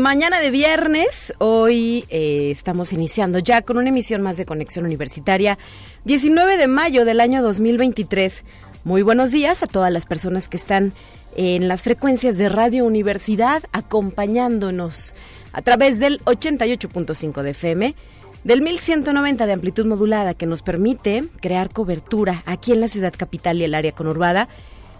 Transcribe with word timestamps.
Mañana 0.00 0.40
de 0.40 0.50
viernes. 0.50 1.34
Hoy 1.38 2.04
eh, 2.08 2.50
estamos 2.50 2.92
iniciando 2.92 3.38
ya 3.38 3.62
con 3.62 3.76
una 3.76 3.90
emisión 3.90 4.22
más 4.22 4.36
de 4.36 4.46
Conexión 4.46 4.84
Universitaria, 4.84 5.58
19 6.04 6.56
de 6.56 6.66
mayo 6.66 7.04
del 7.04 7.20
año 7.20 7.42
2023. 7.42 8.44
Muy 8.84 9.02
buenos 9.02 9.30
días 9.30 9.62
a 9.62 9.66
todas 9.66 9.92
las 9.92 10.06
personas 10.06 10.48
que 10.48 10.56
están 10.56 10.92
en 11.36 11.68
las 11.68 11.82
frecuencias 11.82 12.38
de 12.38 12.48
Radio 12.48 12.84
Universidad 12.84 13.62
acompañándonos 13.72 15.14
a 15.52 15.62
través 15.62 16.00
del 16.00 16.20
88.5 16.24 17.42
de 17.42 17.50
FM, 17.50 17.94
del 18.42 18.62
1190 18.62 19.46
de 19.46 19.52
amplitud 19.52 19.86
modulada 19.86 20.34
que 20.34 20.46
nos 20.46 20.62
permite 20.62 21.24
crear 21.40 21.70
cobertura 21.70 22.42
aquí 22.46 22.72
en 22.72 22.80
la 22.80 22.88
ciudad 22.88 23.12
capital 23.16 23.58
y 23.58 23.64
el 23.64 23.74
área 23.74 23.92
conurbada 23.92 24.48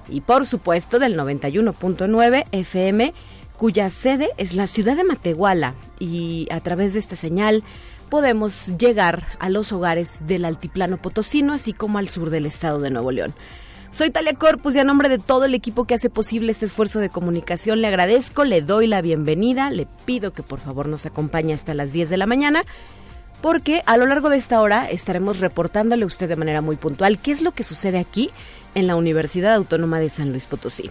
y 0.08 0.20
por 0.20 0.44
supuesto 0.46 0.98
del 0.98 1.16
91.9 1.16 2.44
FM 2.52 3.14
cuya 3.60 3.90
sede 3.90 4.30
es 4.38 4.54
la 4.54 4.66
ciudad 4.66 4.96
de 4.96 5.04
Matehuala 5.04 5.74
y 5.98 6.48
a 6.50 6.60
través 6.60 6.94
de 6.94 6.98
esta 6.98 7.14
señal 7.14 7.62
podemos 8.08 8.72
llegar 8.78 9.26
a 9.38 9.50
los 9.50 9.70
hogares 9.70 10.26
del 10.26 10.46
altiplano 10.46 10.96
potosino 10.96 11.52
así 11.52 11.74
como 11.74 11.98
al 11.98 12.08
sur 12.08 12.30
del 12.30 12.46
estado 12.46 12.80
de 12.80 12.88
Nuevo 12.88 13.12
León. 13.12 13.34
Soy 13.90 14.08
Talia 14.08 14.32
Corpus 14.32 14.76
y 14.76 14.78
a 14.78 14.84
nombre 14.84 15.10
de 15.10 15.18
todo 15.18 15.44
el 15.44 15.52
equipo 15.52 15.84
que 15.84 15.92
hace 15.92 16.08
posible 16.08 16.50
este 16.50 16.64
esfuerzo 16.64 17.00
de 17.00 17.10
comunicación 17.10 17.82
le 17.82 17.88
agradezco, 17.88 18.44
le 18.44 18.62
doy 18.62 18.86
la 18.86 19.02
bienvenida, 19.02 19.68
le 19.68 19.86
pido 20.06 20.32
que 20.32 20.42
por 20.42 20.60
favor 20.60 20.88
nos 20.88 21.04
acompañe 21.04 21.52
hasta 21.52 21.74
las 21.74 21.92
10 21.92 22.08
de 22.08 22.16
la 22.16 22.24
mañana 22.24 22.64
porque 23.42 23.82
a 23.84 23.98
lo 23.98 24.06
largo 24.06 24.30
de 24.30 24.38
esta 24.38 24.62
hora 24.62 24.88
estaremos 24.88 25.38
reportándole 25.38 26.04
a 26.04 26.06
usted 26.06 26.30
de 26.30 26.36
manera 26.36 26.62
muy 26.62 26.76
puntual 26.76 27.18
qué 27.18 27.32
es 27.32 27.42
lo 27.42 27.52
que 27.52 27.62
sucede 27.62 27.98
aquí 27.98 28.30
en 28.74 28.86
la 28.86 28.96
Universidad 28.96 29.52
Autónoma 29.52 30.00
de 30.00 30.08
San 30.08 30.30
Luis 30.30 30.46
Potosí. 30.46 30.90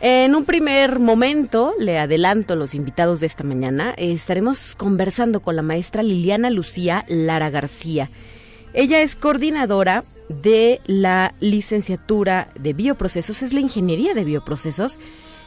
En 0.00 0.34
un 0.34 0.44
primer 0.44 0.98
momento, 0.98 1.72
le 1.78 1.98
adelanto 1.98 2.54
los 2.54 2.74
invitados 2.74 3.20
de 3.20 3.26
esta 3.26 3.44
mañana, 3.44 3.94
estaremos 3.96 4.74
conversando 4.74 5.40
con 5.40 5.56
la 5.56 5.62
maestra 5.62 6.02
Liliana 6.02 6.50
Lucía 6.50 7.06
Lara 7.08 7.48
García. 7.48 8.10
Ella 8.74 9.00
es 9.00 9.16
coordinadora 9.16 10.04
de 10.28 10.82
la 10.86 11.32
licenciatura 11.40 12.50
de 12.60 12.74
bioprocesos, 12.74 13.42
es 13.42 13.54
la 13.54 13.60
ingeniería 13.60 14.12
de 14.12 14.24
bioprocesos 14.24 15.00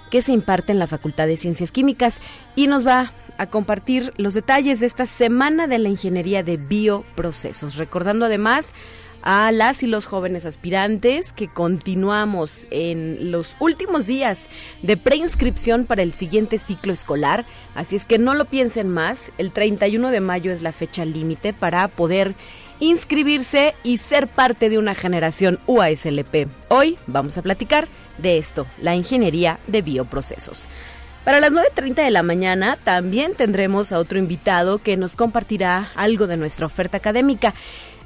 que 0.09 0.23
se 0.23 0.31
imparte 0.31 0.71
en 0.71 0.79
la 0.79 0.87
Facultad 0.87 1.27
de 1.27 1.37
Ciencias 1.37 1.71
Químicas 1.71 2.19
y 2.55 2.65
nos 2.65 2.87
va 2.87 3.13
a 3.37 3.51
compartir 3.51 4.13
los 4.17 4.33
detalles 4.33 4.79
de 4.79 4.87
esta 4.87 5.05
semana 5.05 5.67
de 5.67 5.77
la 5.77 5.89
ingeniería 5.89 6.41
de 6.41 6.57
bioprocesos, 6.57 7.75
recordando 7.75 8.25
además 8.25 8.73
a 9.21 9.51
las 9.51 9.83
y 9.83 9.87
los 9.87 10.05
jóvenes 10.05 10.45
aspirantes 10.45 11.33
que 11.33 11.47
continuamos 11.47 12.67
en 12.71 13.31
los 13.31 13.55
últimos 13.59 14.07
días 14.07 14.49
de 14.81 14.97
preinscripción 14.97 15.85
para 15.85 16.01
el 16.01 16.13
siguiente 16.13 16.57
ciclo 16.57 16.93
escolar. 16.93 17.45
Así 17.75 17.95
es 17.95 18.05
que 18.05 18.17
no 18.17 18.33
lo 18.33 18.45
piensen 18.45 18.89
más, 18.89 19.31
el 19.37 19.51
31 19.51 20.11
de 20.11 20.21
mayo 20.21 20.51
es 20.51 20.61
la 20.61 20.71
fecha 20.71 21.05
límite 21.05 21.53
para 21.53 21.87
poder 21.87 22.35
inscribirse 22.79 23.75
y 23.83 23.97
ser 23.97 24.27
parte 24.27 24.69
de 24.69 24.77
una 24.77 24.95
generación 24.95 25.59
UASLP. 25.67 26.47
Hoy 26.69 26.97
vamos 27.07 27.37
a 27.37 27.41
platicar 27.41 27.87
de 28.17 28.37
esto, 28.37 28.67
la 28.81 28.95
ingeniería 28.95 29.59
de 29.67 29.81
bioprocesos. 29.81 30.67
Para 31.25 31.41
las 31.41 31.51
9.30 31.51 31.95
de 31.95 32.11
la 32.11 32.23
mañana 32.23 32.77
también 32.83 33.35
tendremos 33.35 33.91
a 33.91 33.99
otro 33.99 34.17
invitado 34.17 34.79
que 34.79 34.97
nos 34.97 35.15
compartirá 35.15 35.89
algo 35.95 36.27
de 36.27 36.37
nuestra 36.37 36.65
oferta 36.65 36.97
académica 36.97 37.53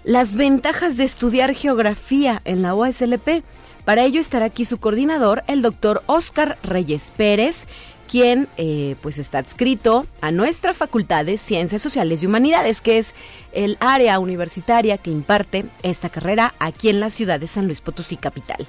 las 0.03 0.35
ventajas 0.35 0.97
de 0.97 1.05
estudiar 1.05 1.55
geografía 1.55 2.41
en 2.45 2.61
la 2.61 2.75
UASLP. 2.75 3.43
Para 3.85 4.03
ello 4.03 4.21
estará 4.21 4.45
aquí 4.45 4.65
su 4.65 4.77
coordinador, 4.77 5.43
el 5.47 5.61
doctor 5.61 6.03
Oscar 6.07 6.57
Reyes 6.63 7.11
Pérez, 7.15 7.67
quien 8.09 8.47
eh, 8.57 8.95
pues 9.01 9.17
está 9.17 9.39
adscrito 9.39 10.05
a 10.21 10.31
nuestra 10.31 10.73
Facultad 10.73 11.25
de 11.25 11.37
Ciencias 11.37 11.81
Sociales 11.81 12.21
y 12.21 12.27
Humanidades, 12.27 12.81
que 12.81 12.97
es 12.97 13.13
el 13.53 13.77
área 13.79 14.19
universitaria 14.19 14.97
que 14.97 15.09
imparte 15.09 15.65
esta 15.83 16.09
carrera 16.09 16.53
aquí 16.59 16.89
en 16.89 16.99
la 16.99 17.09
ciudad 17.09 17.39
de 17.39 17.47
San 17.47 17.65
Luis 17.65 17.81
Potosí 17.81 18.17
Capital. 18.17 18.67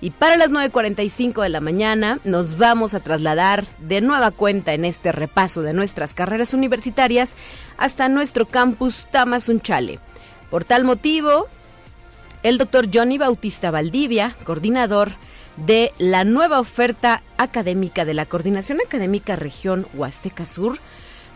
Y 0.00 0.10
para 0.10 0.36
las 0.36 0.50
9.45 0.50 1.42
de 1.42 1.48
la 1.48 1.60
mañana 1.60 2.18
nos 2.24 2.58
vamos 2.58 2.94
a 2.94 3.00
trasladar 3.00 3.64
de 3.78 4.00
nueva 4.00 4.32
cuenta 4.32 4.74
en 4.74 4.84
este 4.84 5.12
repaso 5.12 5.62
de 5.62 5.72
nuestras 5.72 6.12
carreras 6.14 6.52
universitarias 6.52 7.36
hasta 7.78 8.08
nuestro 8.08 8.44
campus 8.46 9.06
Tamazunchale 9.10 9.98
por 10.54 10.64
tal 10.64 10.84
motivo, 10.84 11.48
el 12.44 12.58
doctor 12.58 12.86
Johnny 12.94 13.18
Bautista 13.18 13.72
Valdivia, 13.72 14.36
coordinador 14.44 15.10
de 15.56 15.90
la 15.98 16.22
nueva 16.22 16.60
oferta 16.60 17.24
académica 17.38 18.04
de 18.04 18.14
la 18.14 18.24
Coordinación 18.24 18.78
Académica 18.86 19.34
Región 19.34 19.84
Huasteca 19.94 20.46
Sur, 20.46 20.78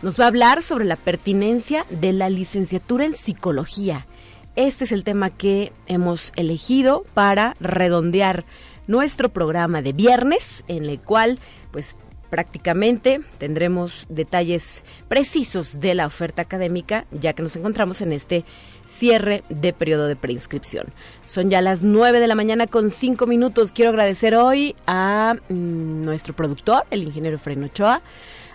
nos 0.01 0.17
va 0.17 0.23
a 0.23 0.27
hablar 0.29 0.63
sobre 0.63 0.85
la 0.85 0.95
pertinencia 0.95 1.85
de 1.89 2.13
la 2.13 2.29
licenciatura 2.29 3.03
en 3.03 3.13
psicología. 3.13 4.07
Este 4.55 4.85
es 4.85 4.93
el 4.93 5.03
tema 5.03 5.31
que 5.31 5.73
hemos 5.87 6.31
elegido 6.37 7.03
para 7.13 7.57
redondear 7.59 8.45
nuestro 8.87 9.27
programa 9.27 9.81
de 9.81 9.91
viernes, 9.91 10.63
en 10.69 10.85
el 10.85 10.97
cual 10.97 11.39
pues 11.71 11.97
prácticamente 12.29 13.21
tendremos 13.37 14.05
detalles 14.09 14.85
precisos 15.07 15.79
de 15.79 15.95
la 15.95 16.05
oferta 16.05 16.41
académica, 16.41 17.05
ya 17.11 17.33
que 17.33 17.43
nos 17.43 17.55
encontramos 17.55 18.01
en 18.01 18.13
este 18.13 18.45
cierre 18.85 19.43
de 19.49 19.73
periodo 19.73 20.07
de 20.07 20.15
preinscripción. 20.15 20.87
Son 21.25 21.49
ya 21.49 21.61
las 21.61 21.83
9 21.83 22.19
de 22.19 22.27
la 22.27 22.35
mañana 22.35 22.67
con 22.67 22.89
5 22.89 23.27
minutos. 23.27 23.71
Quiero 23.71 23.91
agradecer 23.91 24.35
hoy 24.35 24.75
a 24.87 25.35
mm, 25.49 26.03
nuestro 26.03 26.33
productor, 26.33 26.85
el 26.89 27.03
ingeniero 27.03 27.37
Freno 27.37 27.67
Ochoa, 27.67 28.01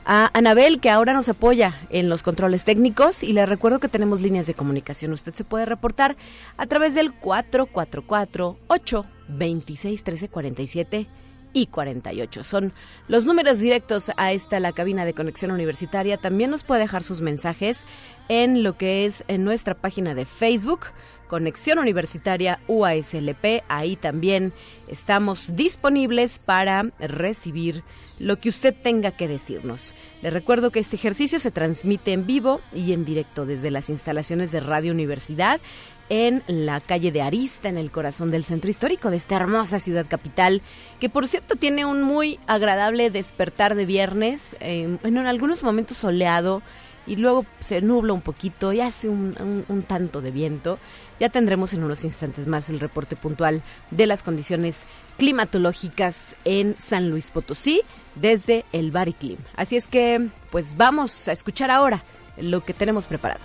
a 0.04 0.30
Anabel, 0.36 0.80
que 0.80 0.90
ahora 0.90 1.14
nos 1.14 1.28
apoya 1.28 1.76
en 1.88 2.08
los 2.08 2.22
controles 2.22 2.64
técnicos, 2.64 3.22
y 3.22 3.32
le 3.32 3.46
recuerdo 3.46 3.80
que 3.80 3.88
tenemos 3.88 4.20
líneas 4.20 4.46
de 4.46 4.54
comunicación. 4.54 5.12
Usted 5.12 5.32
se 5.32 5.44
puede 5.44 5.64
reportar 5.64 6.16
a 6.56 6.66
través 6.66 6.94
del 6.94 7.12
444 7.12 8.58
826 8.66 10.02
1347 10.04 11.06
y 11.54 11.66
48. 11.66 12.44
Son 12.44 12.74
los 13.08 13.24
números 13.24 13.60
directos 13.60 14.12
a 14.18 14.32
esta, 14.32 14.60
la 14.60 14.72
cabina 14.72 15.06
de 15.06 15.14
conexión 15.14 15.52
universitaria. 15.52 16.18
También 16.18 16.50
nos 16.50 16.64
puede 16.64 16.82
dejar 16.82 17.02
sus 17.02 17.22
mensajes 17.22 17.86
en 18.28 18.62
lo 18.62 18.76
que 18.76 19.06
es 19.06 19.24
en 19.28 19.44
nuestra 19.44 19.74
página 19.74 20.14
de 20.14 20.26
Facebook. 20.26 20.88
Conexión 21.28 21.78
Universitaria 21.78 22.60
UASLP. 22.68 23.62
Ahí 23.68 23.96
también 23.96 24.52
estamos 24.88 25.56
disponibles 25.56 26.38
para 26.38 26.90
recibir 26.98 27.82
lo 28.18 28.38
que 28.38 28.48
usted 28.48 28.74
tenga 28.74 29.10
que 29.10 29.26
decirnos. 29.26 29.94
Le 30.22 30.30
recuerdo 30.30 30.70
que 30.70 30.80
este 30.80 30.96
ejercicio 30.96 31.38
se 31.40 31.50
transmite 31.50 32.12
en 32.12 32.26
vivo 32.26 32.60
y 32.72 32.92
en 32.92 33.04
directo 33.04 33.46
desde 33.46 33.70
las 33.70 33.90
instalaciones 33.90 34.52
de 34.52 34.60
Radio 34.60 34.92
Universidad 34.92 35.60
en 36.08 36.42
la 36.46 36.80
calle 36.80 37.12
de 37.12 37.22
Arista, 37.22 37.68
en 37.68 37.78
el 37.78 37.90
corazón 37.90 38.30
del 38.30 38.44
centro 38.44 38.70
histórico 38.70 39.10
de 39.10 39.16
esta 39.16 39.36
hermosa 39.36 39.78
ciudad 39.78 40.06
capital, 40.08 40.62
que 41.00 41.08
por 41.08 41.26
cierto 41.28 41.56
tiene 41.56 41.84
un 41.84 42.02
muy 42.02 42.38
agradable 42.46 43.10
despertar 43.10 43.74
de 43.74 43.86
viernes, 43.86 44.56
eh, 44.60 44.98
en 45.02 45.18
algunos 45.18 45.62
momentos 45.62 45.96
soleado 45.96 46.62
y 47.06 47.16
luego 47.16 47.44
se 47.60 47.80
nubla 47.82 48.12
un 48.12 48.22
poquito 48.22 48.72
y 48.72 48.80
hace 48.80 49.08
un, 49.08 49.64
un, 49.68 49.82
tanto 49.82 50.20
de 50.20 50.30
viento. 50.30 50.78
Ya 51.20 51.28
tendremos 51.28 51.74
en 51.74 51.84
unos 51.84 52.04
instantes 52.04 52.46
más 52.46 52.70
el 52.70 52.80
reporte 52.80 53.16
puntual 53.16 53.62
de 53.90 54.06
las 54.06 54.22
condiciones 54.22 54.86
climatológicas 55.18 56.34
en 56.44 56.74
San 56.78 57.10
Luis 57.10 57.30
Potosí 57.30 57.82
desde 58.14 58.64
el 58.72 58.90
Bariclim. 58.90 59.36
Así 59.56 59.76
es 59.76 59.86
que, 59.86 60.28
pues 60.50 60.76
vamos 60.76 61.28
a 61.28 61.32
escuchar 61.32 61.70
ahora 61.70 62.02
lo 62.38 62.64
que 62.64 62.74
tenemos 62.74 63.06
preparado. 63.06 63.40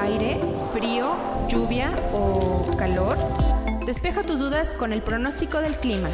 Aire, 0.00 0.40
frío, 0.72 1.14
lluvia 1.48 1.92
o 2.12 2.64
calor? 2.76 3.18
Despeja 3.84 4.22
tus 4.22 4.38
dudas 4.38 4.74
con 4.74 4.92
el 4.92 5.02
pronóstico 5.02 5.58
del 5.58 5.76
clima. 5.76 6.08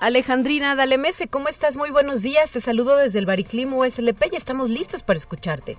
Alejandrina 0.00 0.74
Dalemese, 0.74 1.28
¿cómo 1.28 1.48
estás? 1.48 1.76
Muy 1.76 1.90
buenos 1.90 2.22
días. 2.22 2.52
Te 2.52 2.60
saludo 2.60 2.96
desde 2.96 3.18
el 3.18 3.26
Bariclim 3.26 3.72
USLP 3.74 4.32
y 4.32 4.36
estamos 4.36 4.70
listos 4.70 5.02
para 5.02 5.18
escucharte. 5.18 5.76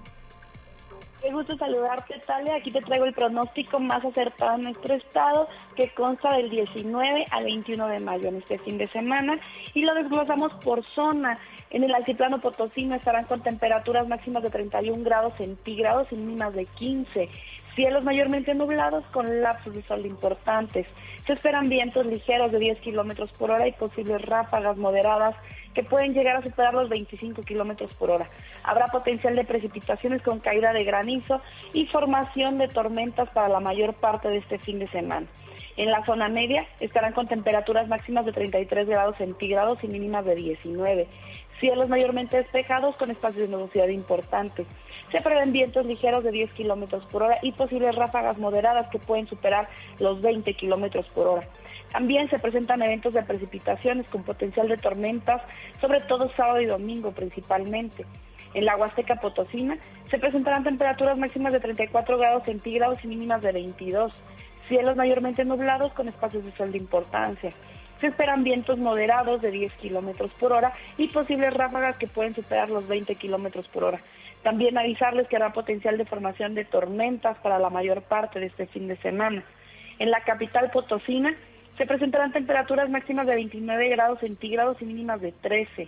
Qué 1.22 1.32
gusto 1.32 1.56
saludarte, 1.58 2.20
Talia. 2.26 2.56
Aquí 2.56 2.72
te 2.72 2.82
traigo 2.82 3.06
el 3.06 3.14
pronóstico 3.14 3.80
más 3.80 4.04
acertado 4.04 4.56
en 4.56 4.62
nuestro 4.62 4.96
estado, 4.96 5.48
que 5.76 5.94
consta 5.94 6.36
del 6.36 6.50
19 6.50 7.26
al 7.30 7.44
21 7.44 7.88
de 7.88 8.00
mayo 8.00 8.30
en 8.30 8.38
este 8.38 8.58
fin 8.58 8.78
de 8.80 8.88
semana, 8.88 9.40
y 9.74 9.82
lo 9.82 9.94
desglosamos 9.94 10.54
por 10.64 10.84
zona. 10.86 11.38
En 11.72 11.86
el 11.86 11.96
altiplano 11.96 12.42
potosino 12.42 12.96
estarán 12.96 13.24
con 13.26 13.42
temperaturas 13.42 14.06
máximas 14.08 14.44
de 14.44 14.50
31 14.50 15.04
grados 15.04 15.34
centígrados 15.38 16.08
y 16.12 16.16
mínimas 16.16 16.54
de 16.54 16.66
15. 16.66 17.30
Cielos 17.76 18.04
mayormente 18.04 18.54
nublados 18.54 19.06
con 19.08 19.42
lapsos 19.42 19.74
de 19.74 19.82
sol 19.84 20.06
importantes. 20.06 20.86
Se 21.26 21.32
esperan 21.32 21.70
vientos 21.70 22.06
ligeros 22.06 22.52
de 22.52 22.60
10 22.60 22.82
kilómetros 22.82 23.32
por 23.32 23.52
hora 23.52 23.70
y 23.70 23.72
posibles 23.72 24.22
ráfagas 24.24 24.78
moderadas 24.78 25.36
que 25.74 25.84
pueden 25.84 26.14
llegar 26.14 26.36
a 26.36 26.42
superar 26.42 26.74
los 26.74 26.90
25 26.90 27.42
kilómetros 27.44 27.94
por 27.94 28.12
hora. 28.12 28.28
Habrá 28.66 28.88
potencial 28.88 29.38
de 29.38 29.46
precipitaciones 29.46 30.22
con 30.22 30.40
caída 30.40 30.74
de 30.74 30.84
granizo 30.84 31.42
y 31.74 31.86
formación 31.86 32.58
de 32.58 32.68
tormentas 32.68 33.30
para 33.30 33.48
la 33.48 33.62
mayor 33.62 33.94
parte 33.94 34.28
de 34.28 34.38
este 34.38 34.60
fin 34.60 34.80
de 34.80 34.88
semana. 34.88 35.28
En 35.78 35.90
la 35.90 36.06
zona 36.06 36.28
media 36.28 36.68
estarán 36.80 37.14
con 37.14 37.28
temperaturas 37.28 37.88
máximas 37.88 38.26
de 38.26 38.34
33 38.34 38.88
grados 38.88 39.18
centígrados 39.18 39.84
y 39.84 39.88
mínimas 39.88 40.26
de 40.26 40.36
19. 40.36 41.08
Cielos 41.60 41.90
mayormente 41.90 42.38
despejados 42.38 42.96
con 42.96 43.12
espacios 43.12 43.50
de 43.50 43.56
nubosidad 43.56 43.88
importantes. 43.88 44.68
Se 45.12 45.22
prevén 45.22 45.52
vientos 45.52 45.86
ligeros 45.86 46.24
de 46.24 46.32
10 46.32 46.52
kilómetros 46.54 47.06
por 47.12 47.24
hora 47.24 47.38
y 47.42 47.52
posibles 47.52 47.96
ráfagas 47.96 48.38
moderadas 48.38 48.88
que 48.88 49.00
pueden 49.00 49.28
superar 49.28 49.70
los 50.00 50.22
20 50.22 50.54
kilómetros 50.56 51.06
por 51.10 51.28
hora. 51.28 51.48
También 51.92 52.30
se 52.30 52.40
presentan 52.40 52.82
eventos 52.82 53.14
de 53.14 53.24
precipitaciones 53.24 54.10
con 54.10 54.24
potencial 54.24 54.68
de 54.68 54.78
tormentas, 54.78 55.42
sobre 55.80 56.00
todo 56.00 56.32
sábado 56.36 56.62
y 56.62 56.66
domingo 56.66 57.12
principalmente. 57.12 58.06
En 58.54 58.66
la 58.66 58.76
Huasteca 58.76 59.16
Potosina 59.16 59.78
se 60.10 60.18
presentarán 60.18 60.64
temperaturas 60.64 61.18
máximas 61.18 61.54
de 61.54 61.60
34 61.60 62.18
grados 62.18 62.44
centígrados 62.44 62.98
y 63.04 63.08
mínimas 63.08 63.42
de 63.42 63.52
22. 63.52 64.12
Cielos 64.68 64.96
mayormente 64.96 65.44
nublados 65.46 65.94
con 65.94 66.08
espacios 66.08 66.46
de 66.46 66.52
sol 66.52 66.72
de 66.72 66.78
importancia. 66.78 67.52
Se 67.98 68.08
esperan 68.08 68.44
vientos 68.44 68.78
moderados 68.80 69.42
de 69.42 69.52
10 69.52 69.74
kilómetros 69.74 70.32
por 70.32 70.54
hora 70.54 70.74
y 70.98 71.08
posibles 71.08 71.54
ráfagas 71.54 71.98
que 71.98 72.08
pueden 72.08 72.34
superar 72.34 72.70
los 72.70 72.88
20 72.88 73.16
kilómetros 73.16 73.68
por 73.68 73.84
hora. 73.84 74.00
También 74.44 74.78
avisarles 74.78 75.28
que 75.28 75.36
habrá 75.36 75.54
potencial 75.54 75.98
de 75.98 76.06
formación 76.06 76.56
de 76.56 76.66
tormentas 76.66 77.38
para 77.40 77.60
la 77.60 77.70
mayor 77.70 78.02
parte 78.02 78.40
de 78.40 78.48
este 78.48 78.66
fin 78.66 78.88
de 78.88 78.98
semana. 78.98 79.44
En 80.00 80.10
la 80.10 80.22
capital 80.22 80.72
potosina 80.72 81.36
se 81.78 81.86
presentarán 81.86 82.32
temperaturas 82.32 82.90
máximas 82.90 83.28
de 83.28 83.36
29 83.36 83.90
grados 83.90 84.20
centígrados 84.20 84.82
y 84.82 84.86
mínimas 84.86 85.22
de 85.22 85.32
13. 85.32 85.88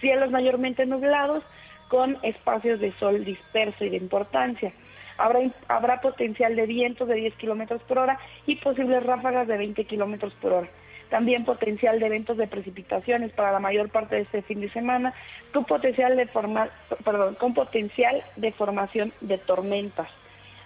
Cielos 0.00 0.30
mayormente 0.30 0.86
nublados 0.86 1.44
con 1.88 2.16
espacios 2.22 2.80
de 2.80 2.92
sol 2.92 3.24
disperso 3.24 3.84
y 3.84 3.90
de 3.90 3.96
importancia. 3.98 4.72
Habrá, 5.20 5.40
habrá 5.68 6.00
potencial 6.00 6.56
de 6.56 6.66
vientos 6.66 7.06
de 7.06 7.14
10 7.14 7.34
kilómetros 7.34 7.82
por 7.82 7.98
hora 7.98 8.18
y 8.46 8.56
posibles 8.56 9.04
ráfagas 9.04 9.46
de 9.46 9.58
20 9.58 9.84
kilómetros 9.84 10.32
por 10.34 10.52
hora 10.52 10.68
también 11.10 11.44
potencial 11.44 11.98
de 11.98 12.06
eventos 12.06 12.38
de 12.38 12.46
precipitaciones 12.46 13.32
para 13.32 13.52
la 13.52 13.58
mayor 13.58 13.90
parte 13.90 14.14
de 14.14 14.22
este 14.22 14.42
fin 14.42 14.60
de 14.60 14.70
semana, 14.70 15.12
con 15.52 15.64
potencial 15.64 16.16
de, 16.16 16.26
perdón, 16.26 17.34
con 17.34 17.52
potencial 17.52 18.22
de 18.36 18.52
formación 18.52 19.12
de 19.20 19.36
tormentas. 19.36 20.08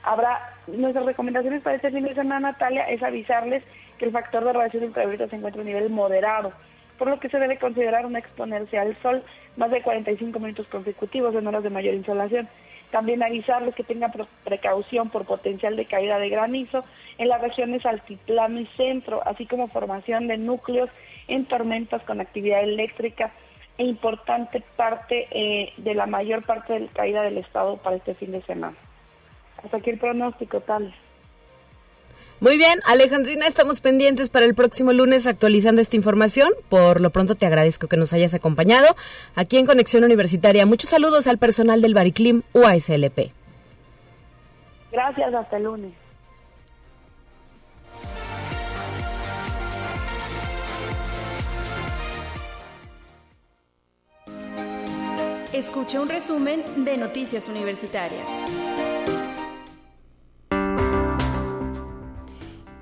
Habrá 0.05 0.53
nuestras 0.67 1.07
recomendaciones 1.07 1.63
para 1.63 1.77
este 1.77 1.91
fin 1.91 2.05
de 2.05 2.15
semana, 2.15 2.51
Natalia, 2.51 2.85
es 2.91 3.03
avisarles 3.03 3.65
que 3.99 4.05
el 4.05 4.13
factor 4.13 4.45
de 4.45 4.53
radiación 4.53 4.85
ultravioleta 4.85 5.29
se 5.29 5.37
encuentra 5.37 5.63
a 5.63 5.65
nivel 5.65 5.89
moderado, 5.89 6.53
por 6.99 7.09
lo 7.09 7.19
que 7.19 7.31
se 7.31 7.39
debe 7.39 7.59
considerar 7.59 8.09
no 8.09 8.19
exponerse 8.19 8.79
al 8.79 8.95
sol 9.01 9.23
más 9.57 9.71
de 9.71 9.83
45 9.83 10.39
minutos 10.39 10.67
consecutivos 10.69 11.35
en 11.35 11.47
horas 11.47 11.63
de 11.63 11.71
mayor 11.71 11.95
insolación. 11.95 12.49
También 12.95 13.25
avisarles 13.25 13.75
que 13.75 13.83
tengan 13.83 14.13
precaución 14.45 15.11
por 15.11 15.25
potencial 15.25 15.75
de 15.75 15.85
caída 15.85 16.21
de 16.21 16.29
granizo 16.29 16.85
en 17.19 17.27
las 17.27 17.43
regiones 17.43 17.85
altiplano 17.85 18.61
y 18.61 18.67
centro, 18.67 19.21
así 19.27 19.47
como 19.47 19.67
formación 19.67 20.29
de 20.29 20.39
núcleos 20.39 20.91
en 21.27 21.45
tormentas 21.45 22.05
con 22.05 22.21
actividad 22.21 22.63
eléctrica 22.63 23.33
e 23.79 23.83
importante 23.83 24.63
parte 24.77 25.27
eh, 25.33 25.73
de 25.77 25.95
la 25.97 26.07
mayor 26.07 26.47
parte 26.47 26.75
de 26.75 26.81
la 26.83 26.93
caída 26.93 27.23
del 27.23 27.39
estado 27.39 27.79
para 27.79 27.97
este 27.97 28.15
fin 28.15 28.31
de 28.31 28.43
semana. 28.43 28.77
Hasta 29.65 29.79
aquí 29.79 29.91
el 29.91 29.99
pronóstico, 29.99 30.61
tal. 30.61 30.95
Muy 32.45 32.59
bien, 32.59 32.81
Alejandrina, 32.85 33.47
estamos 33.47 33.81
pendientes 33.81 34.29
para 34.29 34.45
el 34.45 34.55
próximo 34.55 34.93
lunes 34.93 35.27
actualizando 35.27 35.81
esta 35.81 35.97
información. 35.97 36.51
Por 36.69 37.01
lo 37.01 37.09
pronto 37.09 37.37
te 37.37 37.47
agradezco 37.47 37.89
que 37.89 37.97
nos 37.97 38.13
hayas 38.13 38.35
acompañado 38.35 38.97
aquí 39.35 39.57
en 39.57 39.65
Conexión 39.65 40.05
Universitaria. 40.05 40.67
Muchos 40.67 40.91
saludos 40.91 41.27
al 41.27 41.39
personal 41.39 41.81
del 41.81 41.95
Bariclim 41.95 42.43
UASLP. 42.53 43.33
Gracias, 44.93 45.33
hasta 45.33 45.57
el 45.57 45.63
lunes. 45.63 45.93
Escucha 55.55 55.99
un 55.99 56.11
resumen 56.11 56.63
de 56.85 56.99
Noticias 56.99 57.49
Universitarias. 57.49 58.27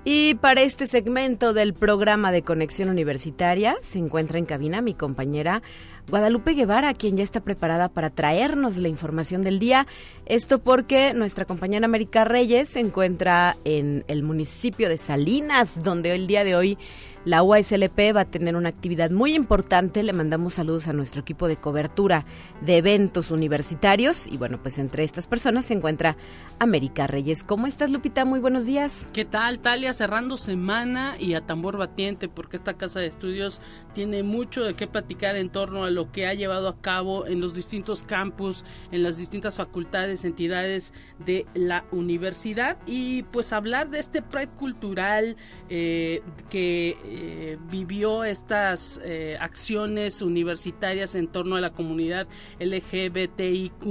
Y 0.05 0.35
para 0.35 0.63
este 0.63 0.89
segmento 0.89 1.53
del 1.53 1.75
programa 1.75 2.33
de 2.33 2.43
Conexión 2.43 2.89
Universitaria 2.89 3.77
se 3.83 3.99
encuentra 3.99 4.39
en 4.39 4.47
cabina 4.47 4.81
mi 4.81 4.95
compañera 4.95 5.63
Guadalupe 6.09 6.55
Guevara, 6.55 6.93
quien 6.93 7.17
ya 7.17 7.23
está 7.23 7.41
preparada 7.41 7.89
para 7.89 8.11
traernos 8.11 8.79
la 8.79 8.89
información 8.89 9.43
del 9.43 9.61
día. 9.61 9.87
Esto 10.27 10.59
porque 10.59 11.15
nuestra 11.15 11.45
compañera 11.45 11.85
América 11.85 12.25
Reyes 12.25 12.71
se 12.71 12.81
encuentra 12.81 13.57
en 13.65 14.05
el 14.09 14.25
municipio 14.25 14.89
de 14.89 14.99
Salinas, 14.99 15.81
donde 15.83 16.13
el 16.13 16.27
día 16.27 16.43
de 16.43 16.57
hoy 16.57 16.79
la 17.25 17.43
UASLP 17.43 18.17
va 18.17 18.23
a 18.23 18.25
tener 18.25 18.57
una 18.57 18.69
actividad 18.69 19.11
muy 19.11 19.35
importante. 19.35 20.03
Le 20.03 20.13
mandamos 20.13 20.55
saludos 20.55 20.89
a 20.89 20.93
nuestro 20.93 21.21
equipo 21.21 21.47
de 21.47 21.57
cobertura 21.57 22.25
de 22.61 22.79
eventos 22.79 23.31
universitarios. 23.31 24.27
Y 24.27 24.39
bueno, 24.39 24.61
pues 24.61 24.79
entre 24.79 25.05
estas 25.05 25.27
personas 25.27 25.67
se 25.67 25.75
encuentra 25.75 26.17
América 26.59 27.07
Reyes. 27.07 27.45
¿Cómo 27.45 27.67
estás, 27.67 27.91
Lupita? 27.91 28.25
Muy 28.25 28.41
buenos 28.41 28.67
días. 28.67 29.11
¿Qué 29.13 29.25
tal, 29.25 29.61
Talia? 29.61 29.93
Cerrando 29.93 30.37
semana 30.37 31.17
y 31.19 31.35
a 31.35 31.41
tambor 31.41 31.77
batiente, 31.77 32.29
porque 32.29 32.57
esta 32.57 32.75
casa 32.75 33.01
de 33.01 33.07
estudios 33.07 33.61
tiene 33.95 34.23
mucho 34.23 34.65
de 34.65 34.75
qué 34.75 34.87
platicar 34.87 35.37
en 35.37 35.51
torno 35.51 35.85
a 35.85 35.91
lo 35.91 36.11
que 36.11 36.27
ha 36.27 36.35
llevado 36.35 36.69
a 36.69 36.81
cabo 36.81 37.27
en 37.27 37.41
los 37.41 37.55
distintos 37.55 38.05
campus, 38.05 38.65
en 38.91 39.03
las 39.03 39.19
distintas 39.19 39.57
facultades, 39.57 40.25
entidades 40.25 40.93
de 41.25 41.47
la 41.55 41.85
universidad. 41.93 42.79
Y 42.87 43.23
pues 43.25 43.53
hablar 43.53 43.91
de 43.91 44.01
este 44.01 44.23
Pride 44.23 44.49
cultural 44.49 45.37
eh, 45.69 46.23
que 46.51 46.97
eh, 47.15 47.59
vivió 47.71 48.25
estas 48.25 48.99
eh, 49.05 49.37
acciones 49.39 50.23
universitarias 50.23 51.15
en 51.15 51.29
torno 51.29 51.57
a 51.57 51.61
la 51.61 51.73
comunidad 51.73 52.27
LGBTIQ 52.59 53.85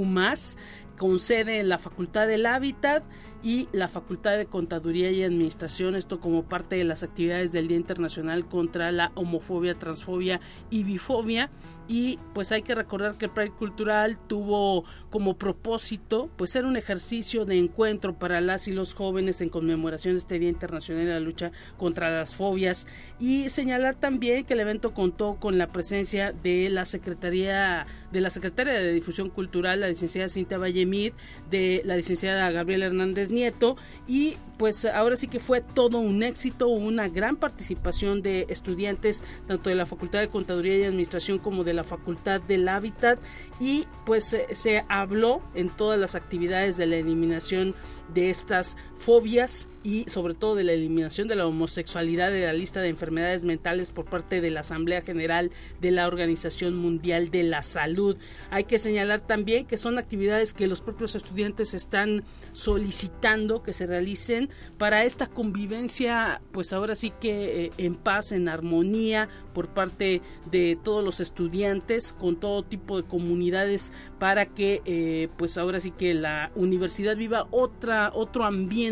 con 0.96 1.18
sede 1.20 1.60
en 1.60 1.68
la 1.68 1.78
Facultad 1.78 2.26
del 2.26 2.46
Hábitat 2.46 3.04
y 3.42 3.68
la 3.72 3.88
Facultad 3.88 4.36
de 4.36 4.46
Contaduría 4.46 5.10
y 5.10 5.22
Administración, 5.22 5.94
esto 5.94 6.20
como 6.20 6.44
parte 6.44 6.76
de 6.76 6.84
las 6.84 7.02
actividades 7.02 7.52
del 7.52 7.68
Día 7.68 7.76
Internacional 7.76 8.46
contra 8.46 8.92
la 8.92 9.12
Homofobia, 9.14 9.78
Transfobia 9.78 10.40
y 10.70 10.84
Bifobia. 10.84 11.50
Y 11.92 12.18
pues 12.32 12.52
hay 12.52 12.62
que 12.62 12.74
recordar 12.74 13.18
que 13.18 13.26
el 13.26 13.32
Pride 13.32 13.50
Cultural 13.50 14.18
tuvo 14.26 14.86
como 15.10 15.36
propósito 15.36 16.30
pues 16.38 16.50
ser 16.50 16.64
un 16.64 16.78
ejercicio 16.78 17.44
de 17.44 17.58
encuentro 17.58 18.18
para 18.18 18.40
las 18.40 18.66
y 18.66 18.72
los 18.72 18.94
jóvenes 18.94 19.42
en 19.42 19.50
conmemoración 19.50 20.14
de 20.14 20.20
este 20.20 20.38
Día 20.38 20.48
Internacional 20.48 21.04
de 21.04 21.12
la 21.12 21.20
lucha 21.20 21.52
contra 21.76 22.10
las 22.10 22.34
fobias 22.34 22.86
y 23.20 23.50
señalar 23.50 23.94
también 23.94 24.46
que 24.46 24.54
el 24.54 24.60
evento 24.60 24.94
contó 24.94 25.36
con 25.38 25.58
la 25.58 25.66
presencia 25.66 26.32
de 26.32 26.70
la 26.70 26.86
Secretaría 26.86 27.86
de 28.10 28.20
la 28.22 28.30
Secretaria 28.30 28.72
de 28.72 28.92
Difusión 28.92 29.28
Cultural, 29.28 29.80
la 29.80 29.88
licenciada 29.88 30.28
Cintia 30.28 30.56
Vallemid, 30.56 31.12
de 31.50 31.82
la 31.84 31.96
licenciada 31.96 32.50
Gabriela 32.50 32.86
Hernández 32.86 33.30
Nieto 33.30 33.76
y 34.08 34.36
pues 34.56 34.84
ahora 34.86 35.16
sí 35.16 35.28
que 35.28 35.40
fue 35.40 35.60
todo 35.60 35.98
un 35.98 36.22
éxito, 36.22 36.68
una 36.68 37.08
gran 37.08 37.36
participación 37.36 38.22
de 38.22 38.46
estudiantes 38.48 39.24
tanto 39.46 39.68
de 39.68 39.76
la 39.76 39.86
Facultad 39.86 40.20
de 40.20 40.28
Contaduría 40.28 40.78
y 40.78 40.84
Administración 40.84 41.38
como 41.38 41.64
de 41.64 41.74
la 41.74 41.81
Facultad 41.84 42.40
del 42.40 42.68
Hábitat 42.68 43.18
y 43.60 43.86
pues 44.04 44.36
se 44.50 44.84
habló 44.88 45.42
en 45.54 45.70
todas 45.70 45.98
las 45.98 46.14
actividades 46.14 46.76
de 46.76 46.86
la 46.86 46.96
eliminación 46.96 47.74
de 48.12 48.30
estas 48.30 48.76
fobias 49.02 49.68
y 49.84 50.04
sobre 50.08 50.34
todo 50.34 50.54
de 50.54 50.62
la 50.62 50.72
eliminación 50.72 51.26
de 51.26 51.34
la 51.34 51.46
homosexualidad 51.46 52.30
de 52.30 52.46
la 52.46 52.52
lista 52.52 52.80
de 52.80 52.88
enfermedades 52.88 53.42
mentales 53.42 53.90
por 53.90 54.04
parte 54.04 54.40
de 54.40 54.50
la 54.50 54.60
Asamblea 54.60 55.02
General 55.02 55.50
de 55.80 55.90
la 55.90 56.06
Organización 56.06 56.76
Mundial 56.76 57.30
de 57.30 57.42
la 57.42 57.62
Salud. 57.64 58.16
Hay 58.50 58.64
que 58.64 58.78
señalar 58.78 59.26
también 59.26 59.66
que 59.66 59.76
son 59.76 59.98
actividades 59.98 60.54
que 60.54 60.68
los 60.68 60.80
propios 60.80 61.16
estudiantes 61.16 61.74
están 61.74 62.22
solicitando 62.52 63.64
que 63.64 63.72
se 63.72 63.86
realicen 63.86 64.50
para 64.78 65.02
esta 65.02 65.26
convivencia, 65.26 66.40
pues 66.52 66.72
ahora 66.72 66.94
sí 66.94 67.12
que 67.20 67.66
eh, 67.66 67.70
en 67.78 67.96
paz, 67.96 68.30
en 68.30 68.48
armonía 68.48 69.28
por 69.52 69.68
parte 69.68 70.22
de 70.50 70.78
todos 70.82 71.04
los 71.04 71.18
estudiantes 71.18 72.12
con 72.12 72.36
todo 72.36 72.62
tipo 72.62 72.96
de 72.96 73.08
comunidades 73.08 73.92
para 74.20 74.46
que 74.46 74.80
eh, 74.84 75.28
pues 75.36 75.58
ahora 75.58 75.80
sí 75.80 75.90
que 75.90 76.14
la 76.14 76.52
universidad 76.54 77.16
viva 77.16 77.48
otra 77.50 78.12
otro 78.14 78.44
ambiente 78.44 78.91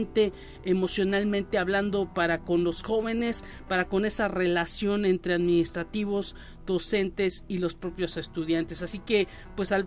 emocionalmente 0.65 1.59
hablando 1.59 2.13
para 2.13 2.41
con 2.41 2.65
los 2.65 2.83
jóvenes, 2.83 3.45
para 3.69 3.87
con 3.87 4.05
esa 4.05 4.29
relación 4.29 5.05
entre 5.05 5.35
administrativos, 5.35 6.37
docentes 6.67 7.45
y 7.49 7.59
los 7.59 7.75
propios 7.75 8.17
estudiantes. 8.17 8.83
Así 8.83 9.01
que, 9.01 9.27
pues 9.57 9.73
al, 9.73 9.87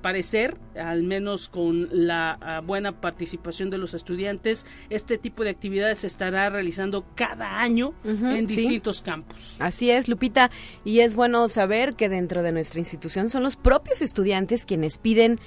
parecer, 0.00 0.56
al 0.74 1.02
menos 1.02 1.48
con 1.48 1.88
la 1.92 2.62
buena 2.64 3.00
participación 3.00 3.70
de 3.70 3.78
los 3.78 3.94
estudiantes, 3.94 4.66
este 4.90 5.18
tipo 5.18 5.44
de 5.44 5.50
actividades 5.50 5.98
se 5.98 6.06
estará 6.06 6.48
realizando 6.48 7.04
cada 7.14 7.60
año 7.60 7.94
en 8.04 8.46
distintos 8.46 9.02
campos. 9.02 9.56
Así 9.58 9.90
es, 9.90 10.08
Lupita, 10.08 10.50
y 10.84 11.00
es 11.00 11.14
bueno 11.14 11.48
saber 11.48 11.94
que 11.94 12.08
dentro 12.08 12.42
de 12.42 12.52
nuestra 12.52 12.80
institución 12.80 13.28
son 13.28 13.42
los 13.42 13.56
propios 13.56 14.00
estudiantes 14.00 14.64
quienes 14.64 14.98
piden 14.98 15.40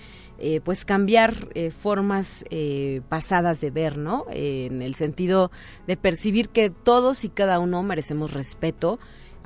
eh, 0.43 0.59
pues 0.59 0.85
cambiar 0.85 1.49
eh, 1.53 1.69
formas 1.69 2.45
eh, 2.49 3.01
pasadas 3.09 3.61
de 3.61 3.69
ver, 3.69 3.99
¿no? 3.99 4.25
en 4.31 4.81
el 4.81 4.95
sentido 4.95 5.51
de 5.85 5.97
percibir 5.97 6.49
que 6.49 6.71
todos 6.71 7.23
y 7.25 7.29
cada 7.29 7.59
uno 7.59 7.83
merecemos 7.83 8.33
respeto, 8.33 8.97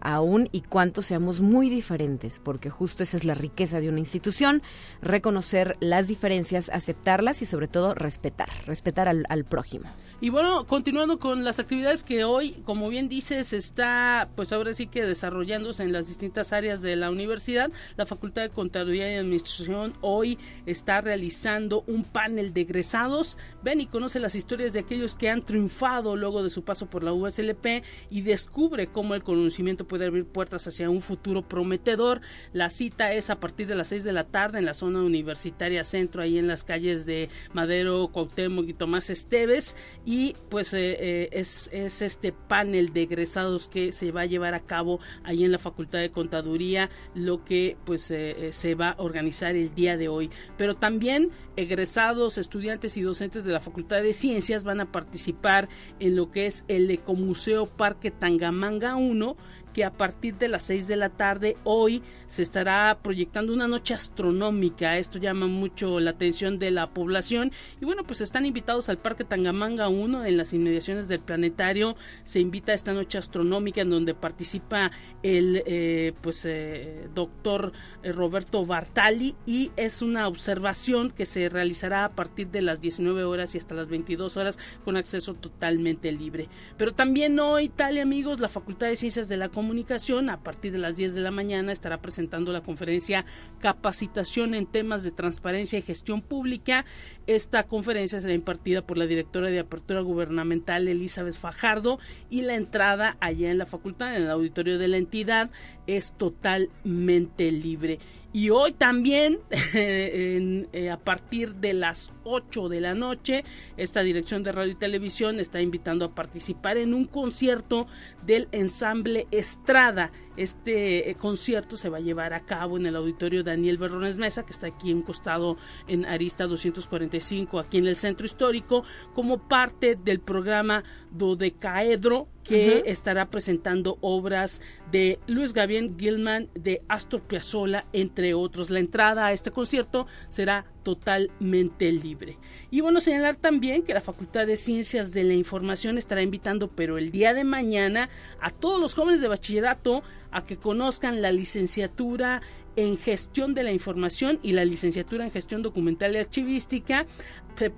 aún 0.06 0.50
y 0.52 0.62
cuanto 0.62 1.02
seamos 1.02 1.42
muy 1.42 1.70
diferentes, 1.70 2.40
porque 2.40 2.70
justo 2.70 3.04
esa 3.04 3.18
es 3.18 3.26
la 3.26 3.34
riqueza 3.34 3.80
de 3.80 3.90
una 3.90 4.00
institución, 4.00 4.62
reconocer 5.02 5.78
las 5.80 6.08
diferencias, 6.08 6.70
aceptarlas 6.70 7.42
y 7.42 7.46
sobre 7.46 7.68
todo 7.68 7.96
respetar, 7.96 8.50
respetar 8.66 9.08
al, 9.08 9.46
prójimo. 9.46 9.90
Y 10.22 10.30
bueno, 10.30 10.66
continuando 10.66 11.20
con 11.20 11.44
las 11.44 11.60
actividades 11.60 12.04
que 12.04 12.24
hoy, 12.24 12.52
como 12.66 12.90
bien 12.90 13.10
dices, 13.10 13.52
está 13.52 14.30
pues 14.36 14.54
ahora 14.54 14.74
sí 14.74 14.88
que 14.88 15.06
desarrollándose 15.06 15.84
en 15.84 15.92
las 15.92 16.08
distintas 16.08 16.54
áreas 16.54 16.82
de 16.82 16.96
la 16.96 17.10
universidad, 17.10 17.72
la 17.98 18.06
Facultad 18.06 18.44
de 18.44 18.50
Contaduría 18.50 19.12
y 19.12 19.16
Administración 19.16 19.94
hoy 20.02 20.38
está 20.66 21.02
realizando 21.02 21.84
un 21.88 22.04
panel 22.04 22.54
de 22.54 22.62
egresados. 22.62 23.38
Ven 23.64 23.82
y 23.82 23.88
conoce 23.88 24.20
las 24.20 24.36
historias 24.36 24.74
de 24.74 24.80
aquellos 24.80 25.16
que 25.16 25.30
han 25.30 25.42
triunfado 25.42 26.16
luego 26.16 26.44
de 26.44 26.50
su 26.50 26.64
paso 26.64 26.88
por 26.88 27.04
la 27.04 27.14
USLP 27.14 27.84
y 28.10 28.22
descubre 28.22 28.88
cómo 28.88 29.16
el 29.16 29.24
conocimiento 29.24 29.88
abrir 30.04 30.26
puertas 30.26 30.68
hacia 30.68 30.90
un 30.90 31.02
futuro 31.02 31.48
prometedor. 31.48 32.22
La 32.54 32.70
cita 32.70 33.14
es 33.14 33.30
a 33.30 33.40
partir 33.40 33.68
de 33.68 33.76
las 33.76 33.88
6 33.88 34.04
de 34.04 34.14
la 34.14 34.26
tarde 34.26 34.60
en 34.60 34.66
la 34.66 34.74
zona 34.74 35.02
universitaria 35.02 35.84
centro, 35.84 36.22
ahí 36.22 36.38
en 36.38 36.48
las 36.48 36.64
calles 36.64 37.06
de 37.06 37.30
Madero, 37.54 38.10
Cuauhtémoc 38.12 38.68
y 38.68 38.74
Tomás 38.74 39.10
Esteves 39.10 39.76
y 40.06 40.36
pues 40.50 40.74
eh, 40.74 40.98
eh, 41.00 41.30
es, 41.32 41.70
es, 41.72 42.02
este 42.02 42.32
panel 42.32 42.94
de 42.94 43.04
egresados 43.04 43.68
que 43.68 43.92
se 43.92 44.12
va 44.12 44.22
a 44.22 44.26
llevar 44.26 44.54
a 44.54 44.62
cabo 44.62 45.00
ahí 45.24 45.44
en 45.44 45.52
la 45.52 45.60
Facultad 45.60 46.00
de 46.00 46.12
Contaduría, 46.12 46.90
lo 47.14 47.44
que 47.44 47.78
pues 47.86 48.12
eh, 48.12 48.50
se 48.52 48.76
va 48.76 48.90
a 48.90 49.02
organizar 49.02 49.56
el 49.56 49.74
día 49.74 49.98
de 49.98 50.08
hoy. 50.08 50.30
Pero 50.58 50.74
también 50.74 51.32
egresados, 51.56 52.38
estudiantes 52.38 52.98
y 52.98 53.02
docentes 53.02 53.44
de 53.44 53.52
la 53.52 53.60
Facultad 53.60 54.02
de 54.02 54.14
Ciencias 54.14 54.64
van 54.64 54.82
a 54.82 54.92
participar 54.92 55.70
en 56.00 56.16
lo 56.16 56.32
que 56.32 56.46
es 56.46 56.66
el 56.68 56.90
Ecomuseo 56.92 57.66
Parque 57.66 58.12
Tangamanga 58.12 58.96
1 58.96 59.38
que 59.76 59.84
a 59.84 59.92
partir 59.92 60.36
de 60.36 60.48
las 60.48 60.64
6 60.64 60.88
de 60.88 60.96
la 60.96 61.10
tarde 61.10 61.58
hoy 61.66 62.02
se 62.28 62.42
estará 62.42 62.98
proyectando 63.04 63.54
una 63.54 63.68
noche 63.68 63.94
astronómica. 63.94 64.98
Esto 64.98 65.20
llama 65.20 65.48
mucho 65.48 66.00
la 66.00 66.12
atención 66.12 66.60
de 66.60 66.72
la 66.72 66.92
población. 66.92 67.52
Y 67.82 67.84
bueno, 67.84 68.06
pues 68.06 68.22
están 68.22 68.46
invitados 68.46 68.88
al 68.88 69.00
Parque 69.00 69.26
Tangamanga 69.26 69.90
1 69.90 70.24
en 70.24 70.38
las 70.38 70.54
inmediaciones 70.54 71.10
del 71.10 71.20
planetario. 71.20 71.98
Se 72.24 72.40
invita 72.40 72.72
a 72.72 72.76
esta 72.76 72.94
noche 72.94 73.18
astronómica 73.18 73.82
en 73.82 73.90
donde 73.90 74.14
participa 74.14 74.92
el 75.24 75.62
eh, 75.66 76.14
pues 76.22 76.46
eh, 76.46 77.10
doctor 77.14 77.74
eh, 78.02 78.14
Roberto 78.14 78.64
Bartali 78.64 79.36
y 79.46 79.72
es 79.76 80.02
una 80.02 80.30
observación 80.30 81.12
que 81.12 81.26
se 81.26 81.50
realizará 81.50 82.06
a 82.06 82.16
partir 82.16 82.48
de 82.48 82.62
las 82.62 82.80
19 82.80 83.26
horas 83.26 83.54
y 83.56 83.58
hasta 83.58 83.76
las 83.76 83.90
22 83.90 84.38
horas 84.38 84.58
con 84.86 84.96
acceso 84.96 85.34
totalmente 85.34 86.14
libre. 86.14 86.48
Pero 86.78 86.94
también 86.94 87.38
hoy, 87.42 87.68
tal 87.68 87.98
amigos, 87.98 88.40
la 88.40 88.48
Facultad 88.48 88.88
de 88.88 88.96
Ciencias 88.96 89.28
de 89.28 89.36
la 89.36 89.50
Comunicación 89.50 89.65
Comunicación 89.66 90.30
a 90.30 90.44
partir 90.44 90.74
de 90.74 90.78
las 90.78 90.96
10 90.96 91.16
de 91.16 91.22
la 91.22 91.32
mañana 91.32 91.72
estará 91.72 92.00
presentando 92.00 92.54
la 92.54 92.62
conferencia 92.62 93.26
Capacitación 93.60 94.54
en 94.54 94.68
temas 94.68 95.02
de 95.02 95.10
transparencia 95.10 95.80
y 95.80 95.82
gestión 95.82 96.22
pública. 96.22 96.86
Esta 97.26 97.64
conferencia 97.64 98.22
será 98.22 98.36
impartida 98.36 98.86
por 98.86 99.00
la 99.00 99.08
directora 99.08 99.48
de 99.48 99.58
Apertura 99.58 100.02
Gubernamental 100.02 100.88
Elizabeth 100.88 101.34
Fajardo 101.34 101.98
y 102.30 102.44
la 102.44 102.54
entrada 102.54 103.18
allá 103.20 103.50
en 103.50 103.58
la 103.58 103.66
facultad, 103.66 104.16
en 104.16 104.22
el 104.22 104.30
auditorio 104.30 104.78
de 104.78 104.88
la 104.88 104.98
entidad, 104.98 105.50
es 105.88 106.14
totalmente 106.14 107.50
libre. 107.50 107.98
Y 108.36 108.50
hoy 108.50 108.74
también, 108.74 109.40
eh, 109.74 110.90
a 110.92 110.98
partir 110.98 111.56
de 111.56 111.74
las 111.74 112.12
8 112.26 112.68
de 112.68 112.82
la 112.82 112.94
noche, 112.94 113.46
esta 113.78 114.02
dirección 114.02 114.44
de 114.44 114.52
radio 114.52 114.74
y 114.74 114.76
televisión 114.76 115.40
está 115.40 115.62
invitando 115.62 116.04
a 116.04 116.14
participar 116.14 116.76
en 116.76 116.94
un 116.94 117.06
concierto 117.06 117.88
del 118.26 118.50
ensamble 118.52 119.26
Estrada. 119.32 120.12
Este 120.36 121.10
eh, 121.10 121.16
concierto 121.16 121.78
se 121.78 121.88
va 121.88 122.00
a 122.00 122.02
llevar 122.02 122.34
a 122.34 122.42
cabo 122.42 122.76
en 122.76 122.86
el 122.86 122.98
auditorio 122.98 123.42
Daniel 123.42 123.78
Berrones 123.78 124.18
Mesa, 124.18 124.46
que 124.46 124.52
está 124.52 124.68
aquí 124.68 124.92
en 124.92 125.02
costado 125.02 125.56
en 125.88 126.04
Arista 126.06 126.46
245, 126.46 127.58
aquí 127.58 127.78
en 127.78 127.88
el 127.88 127.96
centro 127.96 128.26
histórico, 128.26 128.84
como 129.14 129.48
parte 129.48 129.96
del 129.96 130.20
programa 130.20 130.84
Dodecaedro 131.18 132.28
que 132.44 132.84
estará 132.86 133.32
presentando 133.32 133.98
obras 134.02 134.62
de 134.92 135.20
Luis 135.26 135.54
Gabriel 135.54 135.96
Gilman, 135.98 136.48
de 136.54 136.84
Astor 136.88 137.22
Piazzolla, 137.22 137.88
entre 137.92 138.36
otros. 138.36 138.70
La 138.70 138.80
entrada 138.80 139.26
a 139.26 139.34
este 139.34 139.50
concierto 139.50 140.06
será 140.30 140.66
totalmente 140.84 141.92
libre. 141.92 142.38
Y 142.70 142.82
bueno, 142.82 143.02
señalar 143.02 143.36
también 143.36 143.82
que 143.82 143.96
la 143.96 144.02
Facultad 144.02 144.46
de 144.46 144.58
Ciencias 144.58 145.12
de 145.12 145.24
la 145.24 145.34
Información 145.34 145.98
estará 145.98 146.22
invitando, 146.22 146.70
pero 146.70 147.00
el 147.00 147.10
día 147.10 147.34
de 147.34 147.44
mañana, 147.44 148.10
a 148.40 148.52
todos 148.52 148.80
los 148.80 148.94
jóvenes 148.94 149.22
de 149.22 149.28
bachillerato 149.28 150.04
a 150.32 150.46
que 150.46 150.58
conozcan 150.58 151.24
la 151.24 151.32
licenciatura 151.32 152.42
en 152.76 152.98
gestión 152.98 153.54
de 153.54 153.64
la 153.64 153.72
información 153.72 154.40
y 154.44 154.52
la 154.52 154.66
licenciatura 154.66 155.24
en 155.24 155.32
gestión 155.32 155.62
documental 155.62 156.14
y 156.14 156.18
archivística 156.18 157.06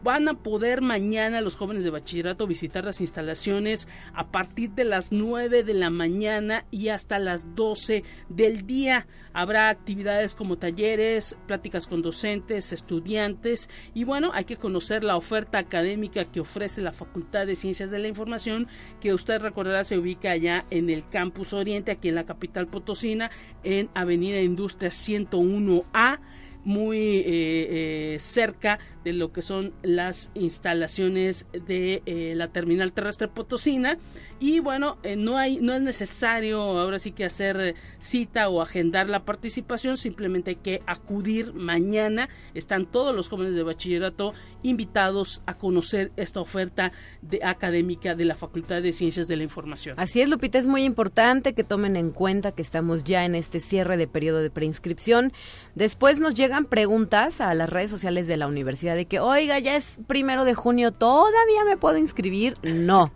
van 0.04 0.28
a 0.28 0.34
poder 0.34 0.82
mañana 0.82 1.42
los 1.42 1.56
jóvenes 1.56 1.84
de 1.84 1.90
bachillerato 1.90 2.48
visitar 2.48 2.84
las 2.84 3.02
instalaciones 3.02 3.88
a 4.14 4.28
partir 4.28 4.72
de 4.72 4.84
las 4.84 5.12
9 5.12 5.64
de 5.64 5.74
la 5.74 5.90
mañana 5.90 6.66
y 6.72 6.90
hasta 6.90 7.20
las 7.20 7.56
12 7.56 8.04
del 8.30 8.66
día. 8.66 9.08
Habrá 9.34 9.70
actividades 9.70 10.36
como 10.36 10.58
talleres, 10.58 11.38
pláticas 11.46 11.88
con 11.88 12.02
docentes, 12.02 12.74
estudiantes 12.74 13.70
y 13.94 14.04
bueno, 14.04 14.32
hay 14.34 14.46
que 14.46 14.58
conocer 14.58 15.04
la 15.04 15.16
oferta 15.16 15.60
académica 15.60 16.26
que 16.26 16.40
ofrece 16.40 16.82
la 16.82 16.94
Facultad 16.94 17.46
de 17.46 17.56
Ciencias 17.56 17.92
de 17.92 18.00
la 18.00 18.08
Información, 18.08 18.68
que 19.00 19.14
usted 19.14 19.42
recordará 19.42 19.84
se 19.84 19.98
ubica 19.98 20.32
allá 20.32 20.66
en 20.72 20.90
el 20.90 21.08
Campus 21.08 21.54
Oriente, 21.54 21.92
aquí 21.92 22.10
en 22.10 22.16
la 22.16 22.26
capital 22.26 22.68
potosina, 22.68 23.30
en 23.64 23.90
Avenida 23.94 24.40
Industria 24.42 24.90
101A 24.90 26.20
muy 26.68 26.98
eh, 26.98 27.24
eh, 27.26 28.18
cerca 28.20 28.78
de 29.06 29.14
lo 29.14 29.32
que 29.32 29.42
son 29.42 29.74
las 29.84 30.32
instalaciones 30.34 31.48
de 31.66 32.04
eh, 32.06 32.34
la 32.36 32.50
terminal 32.50 32.92
terrestre 32.92 33.30
potosina. 33.30 33.98
Y 34.40 34.60
bueno 34.60 34.98
no 35.18 35.38
hay 35.38 35.60
no 35.62 35.74
es 35.74 35.82
necesario 35.82 36.62
ahora 36.62 37.00
sí 37.00 37.12
que 37.12 37.26
hacer 37.26 37.74
cita 37.98 38.50
o 38.50 38.62
agendar 38.62 39.10
la 39.10 39.26
participación 39.26 39.98
simplemente 39.98 40.52
hay 40.52 40.56
que 40.58 40.82
acudir 40.86 41.54
mañana. 41.54 42.28
Están 42.54 42.86
todos 42.86 43.16
los 43.16 43.30
jóvenes 43.30 43.56
de 43.56 43.64
bachillerato 43.64 44.34
invitados 44.62 45.44
a 45.46 45.58
conocer 45.58 46.12
esta 46.18 46.42
oferta 46.42 46.92
de, 47.22 47.40
académica 47.44 48.14
de 48.14 48.26
la 48.26 48.36
Facultad 48.36 48.82
de 48.82 48.92
Ciencias 48.92 49.30
de 49.30 49.38
la 49.38 49.44
Información. 49.44 49.98
Así 49.98 50.20
es 50.20 50.28
Lupita 50.28 50.60
es 50.60 50.68
muy 50.68 50.84
importante 50.84 51.54
que 51.54 51.64
tomen 51.64 51.96
en 51.96 52.12
cuenta 52.12 52.52
que 52.52 52.62
estamos 52.62 53.06
ya 53.06 53.24
en 53.24 53.36
este 53.36 53.62
cierre 53.62 53.96
de 53.96 54.08
periodo 54.08 54.40
de 54.40 54.50
preinscripción. 54.50 55.32
Después 55.74 56.20
nos 56.20 56.36
llega 56.36 56.57
preguntas 56.66 57.42
a 57.42 57.54
las 57.54 57.70
redes 57.70 57.92
sociales 57.92 58.28
de 58.28 58.38
la 58.38 58.48
universidad 58.48 58.96
de 58.96 59.06
que, 59.06 59.20
oiga, 59.20 59.60
ya 59.60 59.76
es 59.76 59.98
primero 60.08 60.46
de 60.46 60.54
junio, 60.54 60.92
¿todavía 60.92 61.64
me 61.66 61.78
puedo 61.78 61.98
inscribir? 61.98 62.56
No. 62.64 63.14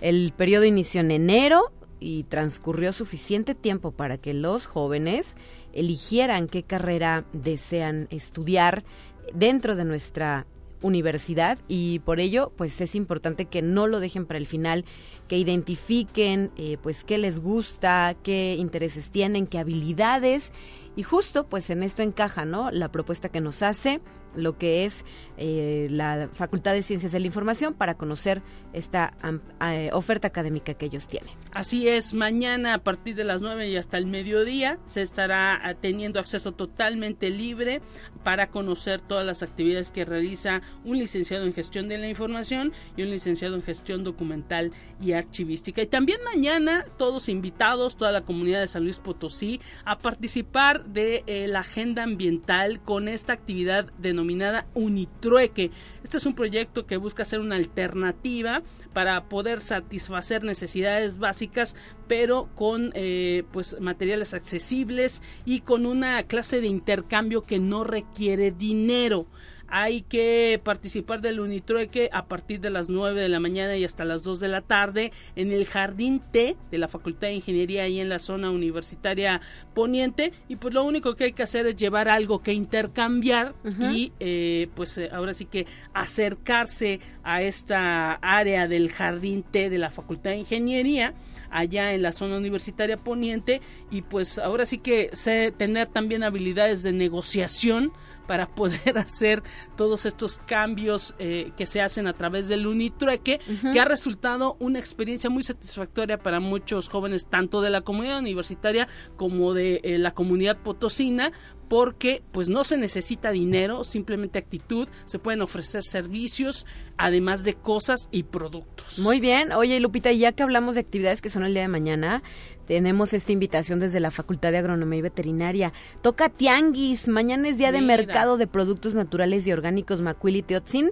El 0.00 0.32
periodo 0.36 0.64
inició 0.64 1.00
en 1.00 1.10
enero 1.10 1.72
y 2.00 2.24
transcurrió 2.24 2.92
suficiente 2.92 3.54
tiempo 3.54 3.92
para 3.92 4.18
que 4.18 4.34
los 4.34 4.66
jóvenes 4.66 5.36
eligieran 5.72 6.48
qué 6.48 6.62
carrera 6.62 7.24
desean 7.32 8.08
estudiar 8.10 8.84
dentro 9.32 9.74
de 9.74 9.84
nuestra 9.84 10.46
universidad 10.84 11.58
y 11.66 12.00
por 12.00 12.20
ello 12.20 12.52
pues 12.56 12.80
es 12.80 12.94
importante 12.94 13.46
que 13.46 13.62
no 13.62 13.86
lo 13.86 14.00
dejen 14.00 14.26
para 14.26 14.38
el 14.38 14.46
final, 14.46 14.84
que 15.28 15.38
identifiquen 15.38 16.50
eh, 16.56 16.76
pues 16.82 17.04
qué 17.04 17.16
les 17.16 17.40
gusta, 17.40 18.14
qué 18.22 18.56
intereses 18.58 19.10
tienen, 19.10 19.46
qué 19.46 19.58
habilidades 19.58 20.52
y 20.96 21.02
justo 21.02 21.46
pues 21.48 21.70
en 21.70 21.82
esto 21.82 22.02
encaja, 22.02 22.44
¿no? 22.44 22.70
La 22.70 22.90
propuesta 22.90 23.28
que 23.28 23.40
nos 23.40 23.62
hace 23.62 24.00
lo 24.34 24.58
que 24.58 24.84
es 24.84 25.04
eh, 25.36 25.88
la 25.90 26.28
Facultad 26.32 26.72
de 26.72 26.82
Ciencias 26.82 27.12
de 27.12 27.20
la 27.20 27.26
Información 27.26 27.74
para 27.74 27.94
conocer 27.94 28.42
esta 28.72 29.14
eh, 29.60 29.90
oferta 29.92 30.28
académica 30.28 30.74
que 30.74 30.86
ellos 30.86 31.08
tienen. 31.08 31.30
Así 31.52 31.88
es, 31.88 32.14
mañana 32.14 32.74
a 32.74 32.78
partir 32.78 33.14
de 33.14 33.24
las 33.24 33.42
9 33.42 33.68
y 33.68 33.76
hasta 33.76 33.98
el 33.98 34.06
mediodía 34.06 34.78
se 34.84 35.02
estará 35.02 35.76
teniendo 35.80 36.20
acceso 36.20 36.52
totalmente 36.52 37.30
libre 37.30 37.80
para 38.22 38.48
conocer 38.48 39.00
todas 39.00 39.24
las 39.24 39.42
actividades 39.42 39.90
que 39.90 40.04
realiza 40.04 40.62
un 40.84 40.98
licenciado 40.98 41.44
en 41.44 41.52
gestión 41.52 41.88
de 41.88 41.98
la 41.98 42.08
información 42.08 42.72
y 42.96 43.02
un 43.02 43.10
licenciado 43.10 43.54
en 43.54 43.62
gestión 43.62 44.04
documental 44.04 44.72
y 45.00 45.12
archivística. 45.12 45.82
Y 45.82 45.86
también 45.86 46.18
mañana 46.24 46.84
todos 46.96 47.28
invitados, 47.28 47.96
toda 47.96 48.12
la 48.12 48.22
comunidad 48.22 48.60
de 48.60 48.68
San 48.68 48.84
Luis 48.84 48.98
Potosí, 48.98 49.60
a 49.84 49.98
participar 49.98 50.84
de 50.84 51.22
eh, 51.26 51.46
la 51.48 51.60
agenda 51.60 52.02
ambiental 52.02 52.80
con 52.82 53.08
esta 53.08 53.32
actividad 53.32 53.92
denominada 53.98 54.23
denominada 54.24 54.66
Unitrueque. 54.74 55.70
Este 56.02 56.16
es 56.16 56.26
un 56.26 56.34
proyecto 56.34 56.86
que 56.86 56.96
busca 56.96 57.24
ser 57.24 57.40
una 57.40 57.56
alternativa 57.56 58.62
para 58.92 59.24
poder 59.24 59.60
satisfacer 59.60 60.44
necesidades 60.44 61.18
básicas, 61.18 61.76
pero 62.08 62.48
con 62.54 62.90
eh, 62.94 63.44
pues 63.52 63.78
materiales 63.80 64.32
accesibles 64.32 65.22
y 65.44 65.60
con 65.60 65.84
una 65.84 66.22
clase 66.22 66.60
de 66.60 66.68
intercambio 66.68 67.42
que 67.42 67.58
no 67.58 67.84
requiere 67.84 68.50
dinero 68.50 69.26
hay 69.68 70.02
que 70.02 70.60
participar 70.62 71.20
del 71.20 71.40
Unitrueque 71.40 72.10
a 72.12 72.26
partir 72.26 72.60
de 72.60 72.70
las 72.70 72.88
9 72.88 73.20
de 73.20 73.28
la 73.28 73.40
mañana 73.40 73.76
y 73.76 73.84
hasta 73.84 74.04
las 74.04 74.22
2 74.22 74.40
de 74.40 74.48
la 74.48 74.60
tarde 74.60 75.12
en 75.36 75.52
el 75.52 75.66
Jardín 75.66 76.20
T 76.32 76.56
de 76.70 76.78
la 76.78 76.88
Facultad 76.88 77.28
de 77.28 77.34
Ingeniería 77.34 77.88
y 77.88 78.00
en 78.00 78.08
la 78.08 78.18
zona 78.18 78.50
universitaria 78.50 79.40
poniente. 79.74 80.32
Y 80.48 80.56
pues 80.56 80.74
lo 80.74 80.84
único 80.84 81.14
que 81.14 81.24
hay 81.24 81.32
que 81.32 81.42
hacer 81.42 81.66
es 81.66 81.76
llevar 81.76 82.08
algo 82.08 82.42
que 82.42 82.52
intercambiar 82.52 83.54
y 83.92 84.12
eh, 84.20 84.68
pues 84.74 84.98
eh, 84.98 85.08
ahora 85.12 85.34
sí 85.34 85.46
que 85.46 85.66
acercarse 85.92 87.00
a 87.22 87.42
esta 87.42 88.14
área 88.14 88.68
del 88.68 88.90
Jardín 88.92 89.42
T 89.42 89.70
de 89.70 89.78
la 89.78 89.90
Facultad 89.90 90.30
de 90.30 90.38
Ingeniería 90.38 91.14
allá 91.50 91.92
en 91.92 92.02
la 92.02 92.12
zona 92.12 92.36
universitaria 92.36 92.96
poniente. 92.96 93.60
Y 93.90 94.02
pues 94.02 94.38
ahora 94.38 94.66
sí 94.66 94.78
que 94.78 95.10
sé 95.12 95.52
tener 95.56 95.88
también 95.88 96.22
habilidades 96.22 96.82
de 96.82 96.92
negociación 96.92 97.92
para 98.26 98.46
poder 98.46 98.98
hacer 98.98 99.42
todos 99.76 100.06
estos 100.06 100.38
cambios 100.38 101.14
eh, 101.18 101.52
que 101.56 101.66
se 101.66 101.80
hacen 101.80 102.06
a 102.06 102.12
través 102.12 102.48
del 102.48 102.66
Unitrueque, 102.66 103.40
que 103.72 103.80
ha 103.80 103.84
resultado 103.84 104.56
una 104.60 104.78
experiencia 104.78 105.30
muy 105.30 105.42
satisfactoria 105.42 106.18
para 106.18 106.40
muchos 106.40 106.88
jóvenes, 106.88 107.28
tanto 107.28 107.60
de 107.60 107.70
la 107.70 107.82
comunidad 107.82 108.18
universitaria 108.18 108.88
como 109.16 109.54
de 109.54 109.80
eh, 109.84 109.98
la 109.98 110.12
comunidad 110.12 110.58
potosina, 110.58 111.32
porque 111.68 112.22
pues 112.32 112.48
no 112.48 112.64
se 112.64 112.76
necesita 112.76 113.30
dinero, 113.30 113.84
simplemente 113.84 114.38
actitud, 114.38 114.88
se 115.04 115.18
pueden 115.18 115.42
ofrecer 115.42 115.82
servicios, 115.82 116.66
además 116.96 117.44
de 117.44 117.54
cosas 117.54 118.08
y 118.10 118.24
productos. 118.24 118.98
Muy 118.98 119.20
bien, 119.20 119.52
oye 119.52 119.80
Lupita, 119.80 120.12
ya 120.12 120.32
que 120.32 120.42
hablamos 120.42 120.74
de 120.74 120.82
actividades 120.82 121.20
que 121.20 121.30
son 121.30 121.44
el 121.44 121.54
día 121.54 121.62
de 121.62 121.68
mañana, 121.68 122.22
tenemos 122.66 123.12
esta 123.12 123.32
invitación 123.32 123.80
desde 123.80 124.00
la 124.00 124.10
Facultad 124.10 124.52
de 124.52 124.58
Agronomía 124.58 124.98
y 124.98 125.02
Veterinaria. 125.02 125.72
Toca 126.02 126.28
Tianguis, 126.28 127.08
mañana 127.08 127.48
es 127.48 127.58
día 127.58 127.72
de 127.72 127.82
mercado 127.82 128.36
de 128.36 128.46
productos 128.46 128.94
naturales 128.94 129.46
y 129.46 129.52
orgánicos 129.52 130.00
Macuili 130.00 130.42
Teotzin. 130.42 130.90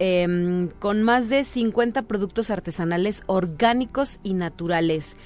Em, 0.00 0.68
con 0.78 1.02
más 1.02 1.28
de 1.28 1.42
50 1.42 2.02
productos 2.02 2.50
artesanales 2.50 3.24
orgánicos 3.26 4.20
y 4.22 4.34
naturales. 4.34 5.16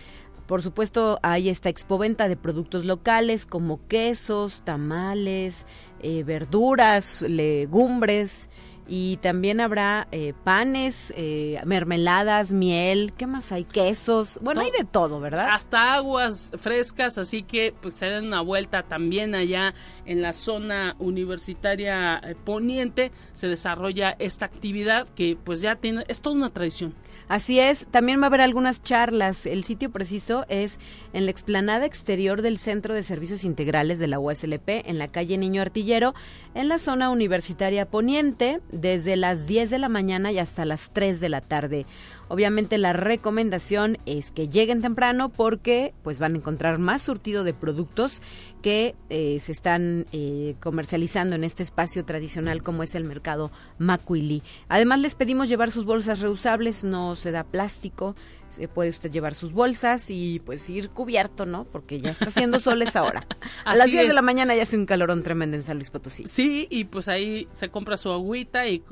Por 0.53 0.61
supuesto, 0.61 1.19
hay 1.23 1.49
esta 1.49 1.71
expoventa 1.71 2.29
de 2.29 2.37
productos 2.37 2.85
locales 2.85 3.47
como 3.47 3.81
quesos, 3.89 4.61
tamales, 4.67 5.65
eh, 6.03 6.25
verduras, 6.25 7.23
legumbres, 7.23 8.51
y 8.87 9.17
también 9.19 9.61
habrá 9.61 10.09
eh, 10.11 10.35
panes, 10.45 11.15
eh, 11.17 11.61
mermeladas, 11.65 12.53
miel, 12.53 13.15
¿qué 13.17 13.27
más 13.27 13.53
hay? 13.53 13.65
Quesos, 13.65 14.39
bueno, 14.43 14.61
hay 14.61 14.71
de 14.71 14.85
todo, 14.85 15.21
¿verdad? 15.21 15.49
Hasta 15.51 15.95
aguas 15.95 16.53
frescas, 16.59 17.17
así 17.17 17.43
que 17.43 17.73
pues 17.81 17.95
se 17.95 18.07
den 18.07 18.27
una 18.27 18.41
vuelta 18.41 18.83
también 18.83 19.35
allá 19.35 19.73
en 20.05 20.21
la 20.21 20.33
zona 20.33 20.97
universitaria 20.99 22.19
eh, 22.19 22.35
poniente, 22.35 23.13
se 23.33 23.49
desarrolla 23.49 24.17
esta 24.19 24.47
actividad 24.47 25.09
que 25.09 25.39
pues 25.43 25.61
ya 25.63 25.77
tiene, 25.77 26.05
es 26.09 26.21
toda 26.21 26.37
una 26.37 26.51
tradición. 26.51 26.95
Así 27.29 27.61
es, 27.61 27.87
también 27.91 28.21
va 28.21 28.25
a 28.25 28.27
haber 28.27 28.41
algunas 28.41 28.83
charlas. 28.83 29.47
El 29.47 29.65
sitio 29.65 29.91
preciso 29.91 30.45
es 30.49 30.79
en 31.13 31.25
la 31.25 31.31
explanada 31.31 31.87
exterior 31.87 32.43
del 32.43 32.59
Centro 32.59 32.95
de 32.95 33.03
Servicios 33.03 33.45
Integrales 33.45 33.99
de 33.99 34.09
la 34.09 34.19
USLP, 34.19 34.69
en 34.87 34.99
la 34.99 35.09
calle 35.09 35.39
Niño 35.39 35.63
Artillero, 35.63 36.15
en 36.55 36.69
la 36.69 36.79
zona 36.79 37.11
universitaria 37.11 37.87
poniente, 37.87 38.61
desde 38.71 39.17
las 39.17 39.47
10 39.47 39.71
de 39.71 39.79
la 39.79 39.89
mañana 39.89 40.33
y 40.33 40.39
hasta 40.39 40.65
las 40.65 40.91
3 40.93 41.21
de 41.21 41.29
la 41.29 41.41
tarde. 41.41 41.87
Obviamente 42.29 42.79
la 42.79 42.95
recomendación 42.95 43.99
es 44.07 44.33
que 44.33 44.49
lleguen 44.49 44.81
temprano 44.81 45.29
porque 45.29 45.93
pues 46.03 46.19
van 46.19 46.33
a 46.33 46.39
encontrar 46.39 46.79
más 46.79 47.03
surtido 47.03 47.45
de 47.45 47.53
productos 47.53 48.23
que 48.63 48.95
eh, 49.11 49.39
se 49.41 49.53
están 49.53 50.07
eh, 50.13 50.55
comercializando 50.61 51.37
en 51.37 51.45
este 51.45 51.63
espacio 51.63 52.05
tradicional 52.05 52.63
como 52.63 52.83
es 52.83 52.95
el 52.95 53.05
mercado 53.05 53.51
Macuili. 53.79 54.43
Además 54.69 55.01
les 55.01 55.15
pedimos 55.15 55.49
llevar 55.49 55.71
sus 55.71 55.85
bolsas 55.85 56.21
reusables, 56.21 56.85
no 56.85 57.17
se 57.17 57.33
da 57.33 57.45
plástico, 57.45 58.15
se 58.53 58.69
puede 58.69 58.91
usted 58.91 59.11
llevar 59.11 59.35
sus 59.35 59.53
bolsas 59.53 60.11
y 60.11 60.41
pues 60.45 60.69
ir 60.69 60.91
cubierto, 60.91 61.47
¿no? 61.47 61.65
Porque 61.65 62.01
ya 62.01 62.11
está 62.11 62.27
haciendo 62.27 62.61
soles 62.61 62.97
ahora. 62.97 63.27
A 63.65 63.75
las 63.75 63.87
10 63.87 64.09
de 64.09 64.15
la 64.15 64.21
mañana 64.21 64.55
ya 64.55 64.65
hace 64.65 64.77
un 64.77 64.85
calorón 64.85 65.23
tremendo 65.23 65.57
en 65.57 65.63
San 65.63 65.79
Luis 65.79 65.89
Potosí. 65.89 66.25
Sí, 66.27 66.67
y 66.71 66.85
pues 66.85 67.09
ahí 67.09 67.49
se 67.53 67.71
compra 67.71 67.97
su 67.97 68.11
agüita 68.11 68.69
y, 68.69 68.83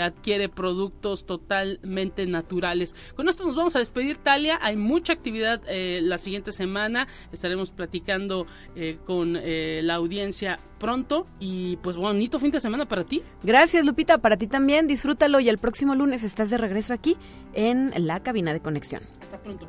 adquiere 0.00 0.48
productos 0.48 1.26
totalmente 1.26 2.26
naturales. 2.26 2.96
Con 3.14 3.28
esto 3.28 3.44
nos 3.44 3.56
vamos 3.56 3.76
a 3.76 3.78
despedir, 3.78 4.16
Talia. 4.16 4.58
Hay 4.62 4.76
mucha 4.76 5.12
actividad 5.12 5.60
eh, 5.68 6.00
la 6.02 6.18
siguiente 6.18 6.50
semana. 6.50 7.06
Estaremos 7.30 7.70
platicando 7.70 8.46
eh, 8.74 8.98
con 9.04 9.36
eh, 9.40 9.80
la 9.82 9.94
audiencia 9.94 10.58
pronto 10.78 11.26
y 11.40 11.76
pues 11.76 11.96
bonito 11.96 12.38
fin 12.38 12.50
de 12.50 12.60
semana 12.60 12.86
para 12.86 13.04
ti. 13.04 13.22
Gracias, 13.42 13.84
Lupita. 13.84 14.18
Para 14.18 14.36
ti 14.36 14.46
también. 14.46 14.86
Disfrútalo 14.86 15.40
y 15.40 15.48
el 15.48 15.58
próximo 15.58 15.94
lunes 15.94 16.24
estás 16.24 16.50
de 16.50 16.58
regreso 16.58 16.94
aquí 16.94 17.16
en 17.52 17.92
la 18.06 18.20
cabina 18.20 18.52
de 18.52 18.60
conexión. 18.60 19.02
Hasta 19.20 19.40
pronto. 19.40 19.68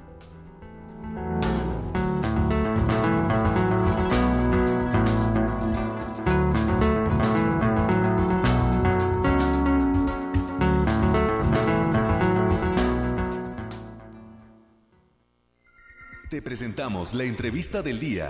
Te 16.30 16.42
presentamos 16.42 17.14
la 17.14 17.24
entrevista 17.24 17.82
del 17.82 17.98
día. 17.98 18.30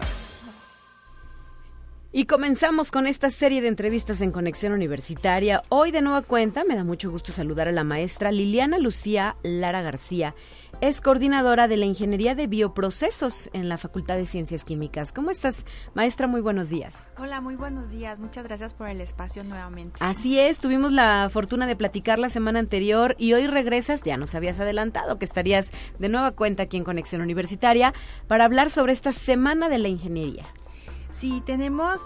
Y 2.17 2.27
comenzamos 2.27 2.91
con 2.91 3.07
esta 3.07 3.29
serie 3.29 3.59
de 3.61 3.67
entrevistas 3.67 4.21
en 4.21 4.31
Conexión 4.31 4.71
Universitaria. 4.71 5.61
Hoy 5.67 5.91
de 5.91 6.01
nueva 6.01 6.21
cuenta 6.21 6.63
me 6.63 6.73
da 6.73 6.85
mucho 6.85 7.11
gusto 7.11 7.33
saludar 7.33 7.67
a 7.67 7.73
la 7.73 7.83
maestra 7.83 8.31
Liliana 8.31 8.77
Lucía 8.77 9.35
Lara 9.43 9.81
García. 9.81 10.33
Es 10.79 11.01
coordinadora 11.01 11.67
de 11.67 11.75
la 11.75 11.83
Ingeniería 11.83 12.33
de 12.33 12.47
Bioprocesos 12.47 13.49
en 13.51 13.67
la 13.67 13.77
Facultad 13.77 14.15
de 14.15 14.25
Ciencias 14.25 14.63
Químicas. 14.63 15.11
¿Cómo 15.11 15.29
estás, 15.29 15.65
maestra? 15.93 16.25
Muy 16.27 16.39
buenos 16.39 16.69
días. 16.69 17.05
Hola, 17.17 17.41
muy 17.41 17.57
buenos 17.57 17.91
días. 17.91 18.17
Muchas 18.17 18.45
gracias 18.45 18.73
por 18.73 18.87
el 18.87 19.01
espacio 19.01 19.43
nuevamente. 19.43 19.97
Así 19.99 20.39
es, 20.39 20.59
tuvimos 20.59 20.93
la 20.93 21.29
fortuna 21.29 21.67
de 21.67 21.75
platicar 21.75 22.17
la 22.17 22.29
semana 22.29 22.59
anterior 22.59 23.17
y 23.19 23.33
hoy 23.33 23.45
regresas, 23.45 24.03
ya 24.03 24.15
nos 24.15 24.35
habías 24.35 24.61
adelantado 24.61 25.19
que 25.19 25.25
estarías 25.25 25.73
de 25.99 26.07
nueva 26.07 26.31
cuenta 26.31 26.63
aquí 26.63 26.77
en 26.77 26.85
Conexión 26.85 27.21
Universitaria 27.21 27.93
para 28.29 28.45
hablar 28.45 28.69
sobre 28.69 28.93
esta 28.93 29.11
Semana 29.11 29.67
de 29.67 29.79
la 29.79 29.89
Ingeniería. 29.89 30.45
Sí, 31.17 31.41
tenemos 31.45 32.01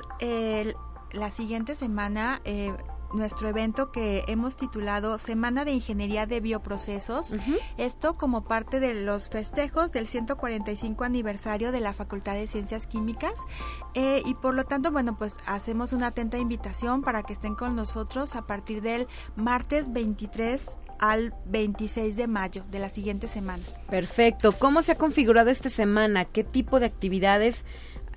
la 1.11 1.31
siguiente 1.31 1.75
semana 1.75 2.41
eh, 2.45 2.73
nuestro 3.13 3.49
evento 3.49 3.91
que 3.91 4.23
hemos 4.27 4.55
titulado 4.55 5.17
Semana 5.17 5.65
de 5.65 5.71
Ingeniería 5.71 6.25
de 6.25 6.39
Bioprocesos. 6.39 7.33
Esto 7.77 8.13
como 8.13 8.43
parte 8.43 8.79
de 8.79 9.03
los 9.03 9.29
festejos 9.29 9.91
del 9.91 10.07
145 10.07 11.03
aniversario 11.03 11.71
de 11.71 11.79
la 11.79 11.93
Facultad 11.93 12.35
de 12.35 12.47
Ciencias 12.47 12.87
Químicas. 12.87 13.33
Eh, 13.95 14.21
y 14.25 14.35
por 14.35 14.53
lo 14.53 14.65
tanto, 14.65 14.91
bueno, 14.91 15.17
pues 15.17 15.35
hacemos 15.45 15.93
una 15.93 16.07
atenta 16.07 16.37
invitación 16.37 17.01
para 17.01 17.23
que 17.23 17.33
estén 17.33 17.55
con 17.55 17.75
nosotros 17.75 18.35
a 18.35 18.45
partir 18.45 18.81
del 18.81 19.07
martes 19.35 19.91
23 19.91 20.65
al 20.99 21.33
26 21.45 22.15
de 22.15 22.27
mayo 22.27 22.63
de 22.69 22.79
la 22.79 22.89
siguiente 22.89 23.27
semana. 23.27 23.63
Perfecto. 23.89 24.51
¿Cómo 24.51 24.81
se 24.83 24.91
ha 24.91 24.97
configurado 24.97 25.49
esta 25.49 25.69
semana? 25.69 26.25
¿Qué 26.25 26.43
tipo 26.43 26.79
de 26.79 26.87
actividades 26.87 27.65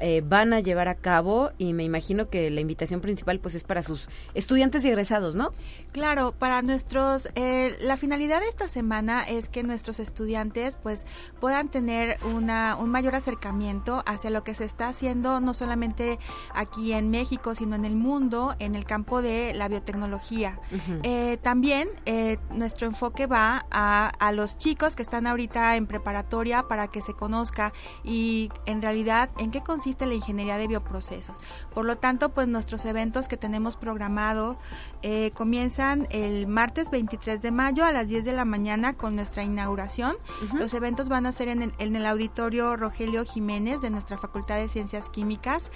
eh, 0.03 0.21
van 0.27 0.53
a 0.53 0.59
llevar 0.59 0.89
a 0.89 0.97
cabo 0.97 1.53
y 1.59 1.75
me 1.75 1.85
imagino 1.85 2.29
que 2.29 2.51
la 2.51 2.61
invitación 2.61 3.01
principal 3.01 3.39
pues 3.39 3.55
es 3.55 3.63
para 3.63 3.83
sus 3.85 4.09
estudiantes 4.35 4.85
y 4.85 4.89
egresados, 4.89 5.37
¿no? 5.37 5.53
Claro, 5.93 6.33
para 6.33 6.61
nuestros, 6.61 7.29
eh, 7.37 7.77
la 7.81 7.97
finalidad 7.97 8.41
de 8.41 8.49
esta 8.49 8.69
semana 8.69 9.23
es 9.23 9.49
que 9.49 9.63
nuestros 9.63 10.01
estudiantes 10.01 10.75
pues 10.75 11.07
puedan 11.39 11.69
tener 11.69 12.19
una, 12.35 12.75
un 12.75 12.91
mayor 12.91 13.15
acercamiento 13.15 14.03
hacia 14.05 14.31
lo 14.31 14.43
que 14.43 14.55
se 14.55 14.65
está 14.65 14.89
haciendo 14.89 15.39
no 15.39 15.55
solamente 15.55 16.19
aquí 16.53 16.95
en 16.95 17.13
México, 17.13 17.55
sino 17.55 17.77
en 17.77 17.85
el 17.85 17.95
mundo, 17.95 18.57
en 18.59 18.75
el 18.75 18.85
campo 18.85 19.23
de 19.23 19.55
la 19.55 19.69
biotecnología. 19.69 20.59
Eh, 21.05 21.39
también 21.43 21.89
eh, 22.07 22.39
nuestro 22.51 22.89
enfoque 22.89 23.29
va 23.29 23.67
a, 23.71 24.11
a 24.19 24.33
los 24.33 24.59
chicos 24.59 24.97
que 24.97 25.03
están 25.03 25.29
ahorita 25.29 25.77
en 25.77 25.87
preparatoria 25.87 26.65
para 26.65 26.89
que 26.89 27.03
se 27.03 27.15
conozca 27.15 27.73
y 28.03 28.51
en 28.67 28.83
realidad 28.83 29.31
en 29.39 29.53
qué 29.53 29.61
consiste 29.61 29.92
la 30.01 30.15
ingeniería 30.15 30.59
de 30.59 30.67
bioprocesos. 30.67 31.39
Por 31.75 31.85
lo 31.85 31.97
tanto, 31.97 32.31
pues 32.31 32.49
nuestros 32.49 32.85
eventos 32.85 33.29
que 33.29 33.37
tenemos 33.37 33.77
programado 33.77 34.57
eh, 35.03 35.31
comienzan 35.35 36.07
el 36.11 36.47
martes 36.47 36.91
23 36.91 37.43
de 37.43 37.51
mayo 37.51 37.85
a 37.85 37.93
las 37.93 38.09
10 38.09 38.25
de 38.25 38.33
la 38.33 38.45
mañana 38.45 38.95
con 38.95 39.17
nuestra 39.17 39.43
inauguración. 39.43 40.17
Los 40.55 40.75
eventos 40.75 41.09
van 41.09 41.27
a 41.27 41.33
ser 41.33 41.49
en 41.49 41.63
el, 41.63 41.73
en 41.79 41.97
el, 41.97 42.07
auditorio 42.07 42.77
Rogelio 42.77 43.25
Jiménez 43.25 43.81
de 43.81 43.91
nuestra 43.91 44.19
Facultad 44.19 44.57
de 44.57 44.69
Ciencias 44.69 45.09
Químicas. 45.09 45.71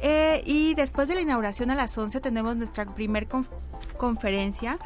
Eh, 0.00 0.42
y 0.46 0.74
después 0.74 1.08
de 1.08 1.14
la 1.14 1.20
inauguración 1.20 1.70
a 1.70 1.76
las 1.76 1.96
11 1.96 2.20
tenemos 2.20 2.56
nuestra 2.56 2.92
primer 2.92 3.28
conferencia 3.96 4.78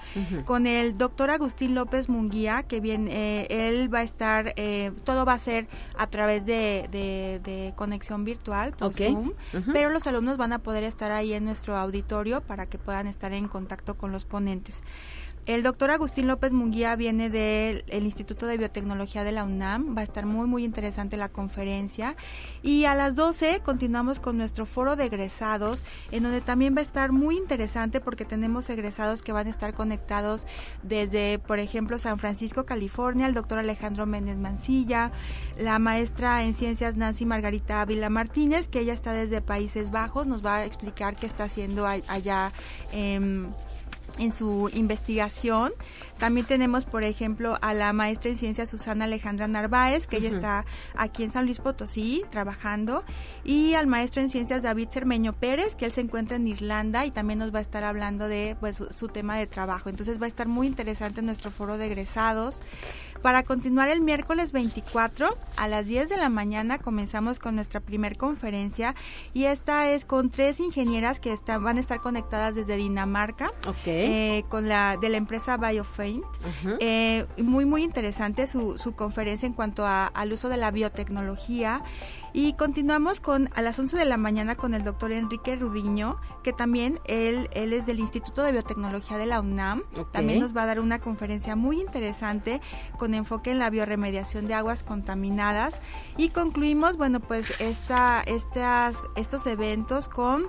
con 0.45 0.67
el 0.67 0.99
doctor 0.99 1.31
Agustín 1.31 1.75
López 1.75 2.09
Munguía, 2.11 2.65
que 2.65 2.81
bien, 2.81 3.09
eh, 3.09 3.47
él 3.49 3.93
va 3.93 4.01
a 4.01 4.03
estar, 4.03 4.53
eh, 4.57 4.93
todo 5.05 5.25
va 5.25 5.33
a 5.33 5.39
ser 5.39 5.69
a 5.97 6.07
través 6.09 6.45
de, 6.45 6.89
de, 6.91 7.41
de 7.43 7.73
conexión 7.77 8.25
virtual 8.25 8.75
por 8.79 8.95
Zoom, 8.95 9.33
pero 9.73 9.91
los 9.91 10.07
alumnos 10.07 10.37
van 10.37 10.53
a 10.53 10.59
poder 10.59 10.85
estar 10.85 11.13
ahí 11.13 11.33
en 11.33 11.45
nuestro 11.45 11.77
auditorio 11.77 12.41
para 12.41 12.67
que 12.67 12.79
puedan 12.79 13.07
estar 13.07 13.33
en 13.33 13.49
contacto 13.49 13.97
con 13.97 14.13
los 14.13 14.25
ponentes. 14.25 14.83
El 15.47 15.63
doctor 15.63 15.93
Agustín 15.93 16.27
López 16.27 16.51
Munguía 16.51 16.97
viene 16.97 17.31
del 17.31 17.85
Instituto 18.05 18.47
de 18.47 18.57
Biotecnología 18.57 19.23
de 19.23 19.31
la 19.31 19.45
UNAM. 19.45 19.97
Va 19.97 20.01
a 20.01 20.05
estar 20.05 20.27
muy, 20.27 20.49
muy 20.49 20.65
interesante 20.65 21.17
la 21.17 21.29
conferencia. 21.29 22.17
Y 22.65 22.87
a 22.87 22.97
las 22.97 23.15
12 23.15 23.61
continuamos 23.61 24.19
con 24.19 24.37
nuestro 24.39 24.67
foro 24.67 24.97
de 24.97 25.05
egresados, 25.05 25.85
en 26.11 26.25
donde 26.25 26.41
también 26.41 26.75
va 26.75 26.81
a 26.81 26.83
estar 26.83 27.13
muy 27.13 27.37
interesante 27.37 28.01
porque 28.01 28.25
tenemos 28.25 28.69
egresados 28.71 29.23
que 29.23 29.31
van 29.31 29.47
a 29.47 29.51
estar 29.51 29.73
conectados 29.73 30.49
desde, 30.83 31.39
por 31.39 31.61
ejemplo, 31.61 32.01
San 32.01 32.19
Francisco, 32.19 32.67
California, 32.67 33.27
el 33.27 33.35
doctor 33.35 33.59
Alejandro 33.59 34.05
Méndez 34.05 34.39
Mancilla, 34.39 35.13
la 35.61 35.79
maestra 35.79 36.43
en 36.43 36.55
ciencias 36.55 36.97
Nancy 36.97 37.25
Margarita 37.25 37.83
Ávila 37.83 38.11
Martínez, 38.11 38.67
que 38.67 38.81
ella 38.81 38.95
está 38.95 39.13
desde 39.13 39.41
Países 39.43 39.93
Bajos, 39.93 40.27
nos 40.27 40.45
va 40.45 40.57
a 40.57 40.65
explicar 40.65 41.15
qué 41.15 41.27
está 41.27 41.45
haciendo 41.45 41.87
allá. 41.87 42.53
en 42.91 43.55
en 44.19 44.33
su 44.33 44.71
investigación. 44.75 45.73
También 46.19 46.47
tenemos, 46.47 46.85
por 46.85 47.05
ejemplo, 47.05 47.59
a 47.61 47.75
la 47.75 47.93
maestra 47.93 48.31
en 48.31 48.39
ciencias 48.39 48.71
Susana 48.71 49.05
Alejandra 49.05 49.49
Narváez, 49.49 50.07
que 50.07 50.17
ella 50.17 50.31
está 50.31 50.65
aquí 50.97 51.25
en 51.25 51.31
San 51.31 51.45
Luis 51.45 51.61
Potosí 51.61 52.25
trabajando, 52.31 53.05
y 53.45 53.75
al 53.75 53.87
maestro 53.87 54.23
en 54.23 54.31
ciencias 54.31 54.63
David 54.63 54.89
Cermeño 54.91 55.35
Pérez, 55.35 55.77
que 55.77 55.85
él 55.85 55.93
se 55.93 56.01
encuentra 56.01 56.37
en 56.37 56.49
Irlanda 56.49 57.05
y 57.05 57.11
también 57.11 57.39
nos 57.39 57.55
va 57.55 57.59
a 57.59 57.63
estar 57.63 57.85
hablando 57.85 58.29
de 58.29 58.57
pues, 58.59 58.83
su, 58.91 59.09
tema 59.09 59.37
de 59.37 59.47
trabajo. 59.47 59.91
Entonces 59.91 60.21
va 60.21 60.25
a 60.25 60.29
estar 60.29 60.49
muy 60.49 60.67
interesante 60.67 61.21
nuestro 61.23 61.51
foro 61.51 61.77
de 61.77 61.87
egresados. 61.87 62.61
Para 63.23 63.43
continuar 63.43 63.89
el 63.89 64.01
miércoles 64.01 64.53
24 64.53 65.37
a 65.57 65.69
las 65.69 65.87
10 65.87 66.09
de 66.09 66.17
la 66.17 66.29
mañana 66.29 66.79
comenzamos 66.79 67.39
con 67.39 67.55
nuestra 67.55 67.81
primer 67.81 68.17
conferencia 68.17 68.95
y 69.35 69.45
esta 69.45 69.91
es 69.91 70.05
con 70.05 70.31
tres 70.31 70.61
ingenieras 70.61 71.21
que 71.21 71.33
están, 71.33 71.63
van 71.65 71.79
a 71.79 71.81
estar 71.81 72.01
conectadas 72.01 72.55
desde 72.55 72.77
Dinamarca 72.77 73.53
eh, 73.87 74.45
con 74.49 74.69
la 74.69 74.97
de 75.01 75.09
la 75.09 75.17
empresa 75.17 75.57
BioFaint. 75.57 76.25
Eh, 76.81 77.27
muy 77.39 77.65
muy 77.65 77.83
interesante 77.83 78.47
su, 78.47 78.79
su 78.79 78.95
conferencia 78.95 79.47
en 79.47 79.53
cuanto 79.53 79.87
al 79.87 80.33
uso 80.33 80.49
de 80.49 80.57
la 80.57 80.71
biotecnología 80.71 81.83
y 82.37 82.53
continuamos 82.53 83.23
con 83.23 83.49
a 83.55 83.63
las 83.63 83.79
11 83.79 83.97
de 83.97 84.05
la 84.05 84.19
mañana 84.19 84.57
con 84.57 84.75
el 84.75 84.85
doctor 84.85 85.11
Enrique 85.11 85.57
Rudiño, 85.57 86.21
que 86.43 86.53
también 86.53 87.01
él, 87.07 87.49
él 87.55 87.73
es 87.73 87.87
del 87.87 87.99
Instituto 87.99 88.43
de 88.43 88.53
Biotecnología 88.53 89.17
de 89.17 89.25
la 89.25 89.41
UNAM. 89.41 89.85
También 90.13 90.41
nos 90.41 90.55
va 90.55 90.65
a 90.65 90.67
dar 90.67 90.79
una 90.79 90.99
conferencia 90.99 91.57
muy 91.57 91.81
interesante 91.81 92.61
con 92.99 93.15
enfoque 93.15 93.53
en 93.53 93.59
la 93.59 93.71
bioremediación 93.71 94.45
de 94.45 94.53
aguas 94.53 94.83
contaminadas. 94.83 95.81
Y 96.19 96.29
concluimos, 96.29 96.99
bueno, 96.99 97.21
pues 97.21 97.59
esta, 97.59 98.23
estas, 98.27 98.99
estos 99.17 99.47
eventos 99.47 100.07
con 100.07 100.45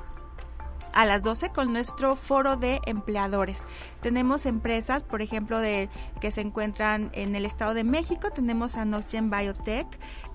a 0.93 1.06
las 1.06 1.21
12 1.21 1.50
con 1.50 1.73
nuestro 1.73 2.15
foro 2.15 2.58
de 2.58 2.80
empleadores. 2.86 3.65
Tenemos 4.02 4.45
empresas, 4.45 5.04
por 5.04 5.21
ejemplo, 5.21 5.60
de 5.60 5.89
que 6.21 6.32
se 6.32 6.41
encuentran 6.41 7.10
en 7.13 7.36
el 7.36 7.45
Estado 7.45 7.73
de 7.73 7.84
México. 7.84 8.30
Tenemos 8.32 8.78
a 8.78 8.86
Noxgen 8.86 9.30
Biotech. 9.30 9.88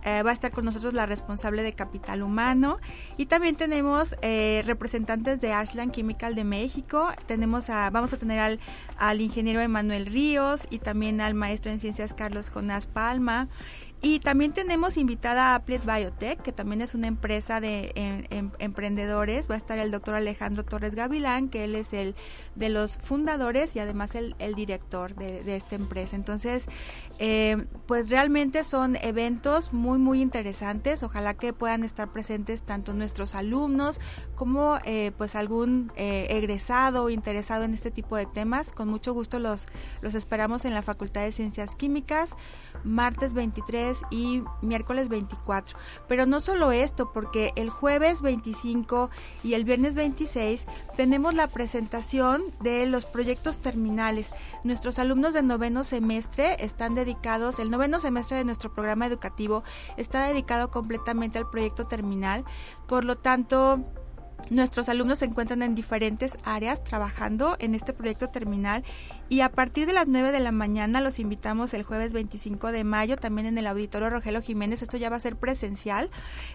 Eh, 0.05 0.23
va 0.23 0.31
a 0.31 0.33
estar 0.35 0.51
con 0.51 0.65
nosotros 0.65 0.95
la 0.95 1.07
responsable 1.07 1.62
de 1.62 1.75
capital 1.75 2.23
humano. 2.23 2.79
Y 3.17 3.27
también 3.27 3.57
tenemos 3.57 4.17
eh, 4.23 4.62
representantes 4.67 5.41
de 5.41 5.53
Ashland 5.53 5.93
Chemical 5.93 6.35
de 6.35 6.45
México. 6.45 7.09
Tenemos 7.27 7.71
a, 7.71 7.91
vamos 7.91 8.12
a 8.12 8.19
tener 8.19 8.38
al, 8.38 8.61
al 8.99 9.21
ingeniero 9.21 9.61
Emanuel 9.61 10.07
Ríos 10.07 10.67
y 10.71 10.79
también 10.79 11.21
al 11.21 11.35
maestro 11.35 11.71
en 11.71 11.79
ciencias 11.79 12.15
Carlos 12.15 12.51
Jonás 12.51 12.87
Palma. 12.87 13.49
Y 14.05 14.19
también 14.19 14.53
tenemos 14.53 14.97
invitada 14.97 15.53
a 15.53 15.55
Applet 15.55 15.85
Biotech, 15.85 16.43
que 16.43 16.51
también 16.51 16.81
es 16.81 16.97
una 16.97 17.07
empresa 17.07 17.61
de 17.61 17.93
em, 17.95 18.51
emprendedores. 18.59 19.49
Va 19.49 19.55
a 19.55 19.59
estar 19.59 19.79
el 19.79 19.93
doctor 19.93 20.17
Alejandro 20.17 20.65
Torres 20.65 20.97
Gavilán, 20.97 21.49
que 21.49 21.62
él 21.62 21.77
es 21.77 21.93
el 21.93 22.17
de 22.57 22.69
los 22.69 22.99
fundadores 22.99 23.77
y 23.77 23.79
además 23.79 24.17
el, 24.17 24.35
director 24.57 25.15
de, 25.15 25.55
esta 25.55 25.77
empresa. 25.77 26.17
Entonces, 26.17 26.67
eh, 27.21 27.65
pues 27.87 28.11
realmente 28.11 28.65
son 28.65 28.97
eventos 28.97 29.73
muy, 29.73 29.99
muy 29.99 30.21
interesantes. 30.21 31.05
Ojalá 31.05 31.35
que 31.35 31.53
puedan 31.53 31.85
estar 31.85 32.09
presentes 32.09 32.62
tanto 32.62 32.95
nuestros 32.95 33.37
alumnos 33.37 34.01
como 34.35 34.79
eh, 34.85 35.12
pues 35.17 35.37
algún 35.37 35.93
eh, 35.95 36.27
egresado 36.31 37.09
interesado 37.09 37.62
en 37.62 37.73
este 37.73 37.93
tipo 37.93 38.17
de 38.17 38.27
temas. 38.27 38.73
Con 38.73 38.88
mucho 38.88 39.15
gusto 39.15 39.38
los, 39.38 39.67
los 40.01 40.17
esperamos 40.17 40.65
en 40.65 40.75
la 40.75 40.83
Facultad 40.83 41.23
de 41.23 41.31
Ciencias 41.31 41.77
Químicas, 41.77 42.35
martes 42.83 43.33
23 43.33 43.92
y 44.11 44.43
miércoles 44.61 45.09
24. 45.09 45.79
Pero 46.09 46.27
no 46.27 46.41
solo 46.41 46.73
esto, 46.73 47.13
porque 47.13 47.53
el 47.57 47.71
jueves 47.71 48.23
25 48.23 49.11
y 49.43 49.55
el 49.55 49.65
viernes 49.65 49.95
26 49.95 50.67
tenemos 50.97 51.35
la 51.35 51.49
presentación 51.49 52.43
de 52.61 52.87
los 52.87 53.05
proyectos 53.05 53.59
terminales. 53.59 54.33
Nuestros 54.65 54.99
alumnos 54.99 55.35
de 55.35 55.43
noveno 55.43 55.85
semestre 55.85 56.57
están 56.59 56.95
dedicados, 56.95 57.59
el 57.59 57.71
noveno 57.71 58.01
semestre 58.01 58.37
de 58.37 58.45
nuestro 58.45 58.73
programa 58.73 59.07
educativo 59.07 59.63
está 59.97 60.27
dedicado 60.27 60.71
completamente 60.71 61.39
al 61.39 61.51
proyecto 61.51 61.87
terminal. 61.87 62.45
Por 62.87 63.05
lo 63.05 63.17
tanto, 63.19 63.85
Nuestros 64.51 64.89
alumnos 64.89 65.21
se 65.21 65.25
encuentran 65.25 65.63
en 65.63 65.75
diferentes 65.75 66.37
áreas 66.45 66.85
trabajando 66.85 67.57
en 67.59 67.75
este 67.75 67.93
proyecto 67.93 68.29
terminal 68.29 68.85
y 69.29 69.41
a 69.41 69.51
partir 69.51 69.87
de 69.87 69.93
las 69.93 70.09
9 70.09 70.31
de 70.31 70.41
la 70.41 70.53
mañana 70.53 71.01
los 71.01 71.19
invitamos 71.19 71.73
el 71.75 71.85
jueves 71.85 72.13
25 72.13 72.71
de 72.73 72.85
mayo 72.85 73.17
también 73.17 73.47
en 73.47 73.57
el 73.57 73.67
auditorio 73.67 74.11
Rogelio 74.11 74.43
Jiménez. 74.43 74.83
Esto 74.83 74.97
ya 74.99 75.09
va 75.09 75.17
a 75.17 75.21
ser 75.21 75.37
presencial 75.37 76.11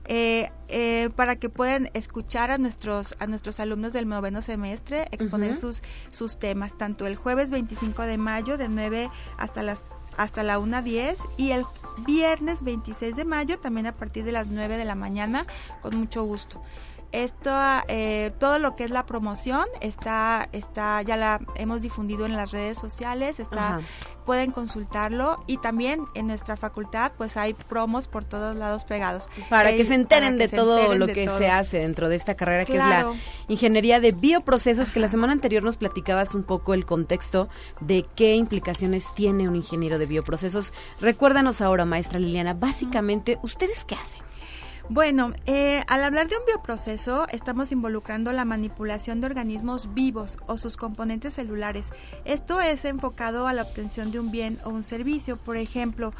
eh, 0.06 0.52
eh, 0.68 1.10
para 1.16 1.38
que 1.38 1.50
puedan 1.50 1.90
escuchar 1.94 2.52
a 2.52 2.58
nuestros, 2.58 3.16
a 3.20 3.28
nuestros 3.28 3.60
alumnos 3.60 3.94
del 3.94 4.08
noveno 4.08 4.42
semestre 4.42 5.08
exponer 5.12 5.56
sus, 5.56 5.82
sus 6.12 6.38
temas, 6.38 6.78
tanto 6.78 7.08
el 7.08 7.16
jueves 7.16 7.50
25 7.50 8.04
de 8.04 8.18
mayo 8.18 8.58
de 8.58 8.70
9 8.70 9.10
hasta 9.38 9.64
las 9.64 9.84
hasta 10.18 10.44
la 10.44 10.60
1.10 10.60 11.18
y 11.38 11.52
el 11.52 11.64
viernes 12.06 12.64
26 12.64 13.16
de 13.16 13.24
mayo 13.24 13.60
también 13.60 13.86
a 13.86 13.96
partir 13.96 14.24
de 14.24 14.32
las 14.32 14.48
9 14.48 14.78
de 14.78 14.86
la 14.86 14.96
mañana 14.96 15.46
con 15.82 15.96
mucho 15.96 16.24
gusto. 16.24 16.62
Esto, 17.18 17.52
eh, 17.88 18.32
todo 18.40 18.60
lo 18.60 18.76
que 18.76 18.84
es 18.84 18.92
la 18.92 19.08
promoción 19.08 19.66
está, 19.82 20.50
está, 20.52 21.02
ya 21.02 21.18
la 21.18 21.42
hemos 21.56 21.82
difundido 21.82 22.28
en 22.28 22.34
las 22.34 22.52
redes 22.52 22.78
sociales, 22.78 23.40
está, 23.40 23.80
pueden 24.24 24.52
consultarlo 24.52 25.44
y 25.48 25.58
también 25.58 26.06
en 26.14 26.28
nuestra 26.28 26.58
facultad 26.58 27.14
pues 27.18 27.36
hay 27.36 27.56
promos 27.56 28.08
por 28.08 28.24
todos 28.24 28.56
lados 28.56 28.84
pegados. 28.84 29.30
Para 29.50 29.76
que 29.76 29.84
se 29.84 29.96
enteren 29.96 30.38
de 30.38 30.48
todo 30.48 30.94
lo 30.94 31.08
que 31.08 31.28
se 31.28 31.50
hace 31.50 31.80
dentro 31.80 32.08
de 32.08 32.18
esta 32.18 32.36
carrera 32.36 32.66
que 32.66 32.74
es 32.74 32.78
la 32.78 33.12
ingeniería 33.48 34.00
de 34.00 34.12
bioprocesos, 34.12 34.92
que 34.92 35.00
la 35.00 35.08
semana 35.08 35.34
anterior 35.34 35.64
nos 35.64 35.78
platicabas 35.78 36.36
un 36.36 36.44
poco 36.44 36.76
el 36.76 36.86
contexto 36.86 37.50
de 37.80 38.06
qué 38.16 38.36
implicaciones 38.36 39.08
tiene 39.16 39.48
un 39.48 39.56
ingeniero 39.56 39.98
de 39.98 40.06
bioprocesos. 40.06 40.72
Recuérdanos 41.02 41.62
ahora, 41.62 41.84
maestra 41.84 42.20
Liliana, 42.20 42.54
básicamente, 42.54 43.40
¿ustedes 43.42 43.86
qué 43.86 43.96
hacen? 43.96 44.27
Bueno, 44.90 45.34
eh, 45.48 45.84
al 45.88 46.02
hablar 46.06 46.30
de 46.30 46.38
un 46.38 46.46
bioproceso, 46.46 47.28
estamos 47.30 47.74
involucrando 47.74 48.32
la 48.32 48.46
manipulación 48.46 49.20
de 49.20 49.28
organismos 49.28 49.94
vivos 49.94 50.38
o 50.48 50.56
sus 50.56 50.78
componentes 50.78 51.34
celulares. 51.34 51.92
Esto 52.24 52.62
es 52.62 52.86
enfocado 52.86 53.48
a 53.48 53.54
la 53.54 53.64
obtención 53.64 54.12
de 54.14 54.22
un 54.22 54.32
bien 54.32 54.60
o 54.64 54.70
un 54.70 54.86
servicio. 54.86 55.36
Por 55.36 55.58
ejemplo, 55.58 56.14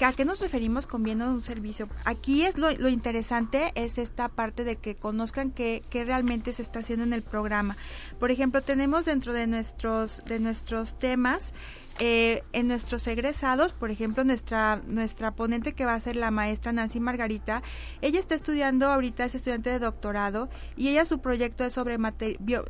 ¿a 0.00 0.12
qué 0.12 0.24
nos 0.24 0.40
referimos 0.40 0.86
con 0.86 1.02
bien 1.02 1.20
o 1.20 1.30
un 1.30 1.42
servicio? 1.42 1.88
Aquí 2.04 2.44
es 2.44 2.58
lo, 2.58 2.70
interesante, 2.88 3.72
es 3.74 3.98
esta 3.98 4.28
parte 4.28 4.62
de 4.62 4.76
que 4.76 4.94
conozcan 4.94 5.50
qué, 5.50 5.82
qué 5.90 6.04
realmente 6.04 6.52
se 6.52 6.62
está 6.62 6.78
haciendo 6.78 7.04
en 7.04 7.14
el 7.14 7.22
programa. 7.22 7.76
Por 8.20 8.30
ejemplo, 8.30 8.62
tenemos 8.62 9.04
dentro 9.04 9.32
de 9.32 9.48
nuestros, 9.48 10.22
de 10.26 10.38
nuestros 10.38 10.96
temas 10.96 11.52
eh, 11.98 12.42
en 12.52 12.68
nuestros 12.68 13.06
egresados, 13.06 13.72
por 13.72 13.90
ejemplo, 13.90 14.24
nuestra, 14.24 14.80
nuestra 14.86 15.32
ponente 15.32 15.72
que 15.72 15.84
va 15.84 15.94
a 15.94 16.00
ser 16.00 16.16
la 16.16 16.30
maestra 16.30 16.72
Nancy 16.72 17.00
Margarita, 17.00 17.62
ella 18.00 18.18
está 18.18 18.34
estudiando, 18.34 18.86
ahorita 18.86 19.24
es 19.24 19.34
estudiante 19.34 19.70
de 19.70 19.78
doctorado, 19.78 20.48
y 20.76 20.88
ella 20.88 21.04
su 21.04 21.20
proyecto 21.20 21.64
es 21.64 21.72
sobre 21.72 21.98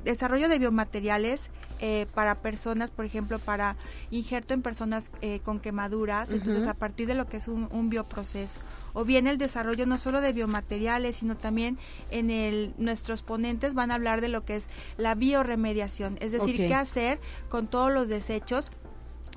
desarrollo 0.05 0.49
de 0.49 0.59
biomateriales 0.59 1.51
eh, 1.85 2.07
para 2.15 2.37
personas, 2.37 2.91
por 2.91 3.05
ejemplo, 3.05 3.39
para 3.41 3.77
injerto 4.11 4.55
en 4.55 4.63
personas 4.63 5.11
eh, 5.21 5.41
con 5.41 5.59
quemaduras, 5.59 6.31
entonces 6.31 6.67
a 6.69 6.75
partir 6.75 7.09
de 7.09 7.15
lo 7.15 7.27
que 7.27 7.39
es 7.39 7.49
un, 7.49 7.69
un, 7.73 7.91
bioproceso. 7.91 8.61
O 8.93 9.05
bien 9.05 9.27
el 9.27 9.37
desarrollo 9.37 9.85
no 9.85 9.99
solo 9.99 10.21
de 10.21 10.33
biomateriales, 10.33 11.17
sino 11.17 11.37
también 11.37 11.79
en 12.11 12.31
el, 12.31 12.73
nuestros 12.79 13.23
ponentes 13.23 13.75
van 13.75 13.91
a 13.91 13.97
hablar 13.97 14.21
de 14.21 14.29
lo 14.29 14.45
que 14.45 14.57
es 14.57 14.69
la 14.97 15.17
bioremediación, 15.17 16.19
es 16.21 16.31
decir, 16.31 16.57
qué 16.57 16.75
hacer 16.75 17.19
con 17.49 17.67
todos 17.67 17.91
los 17.93 18.07
desechos 18.07 18.71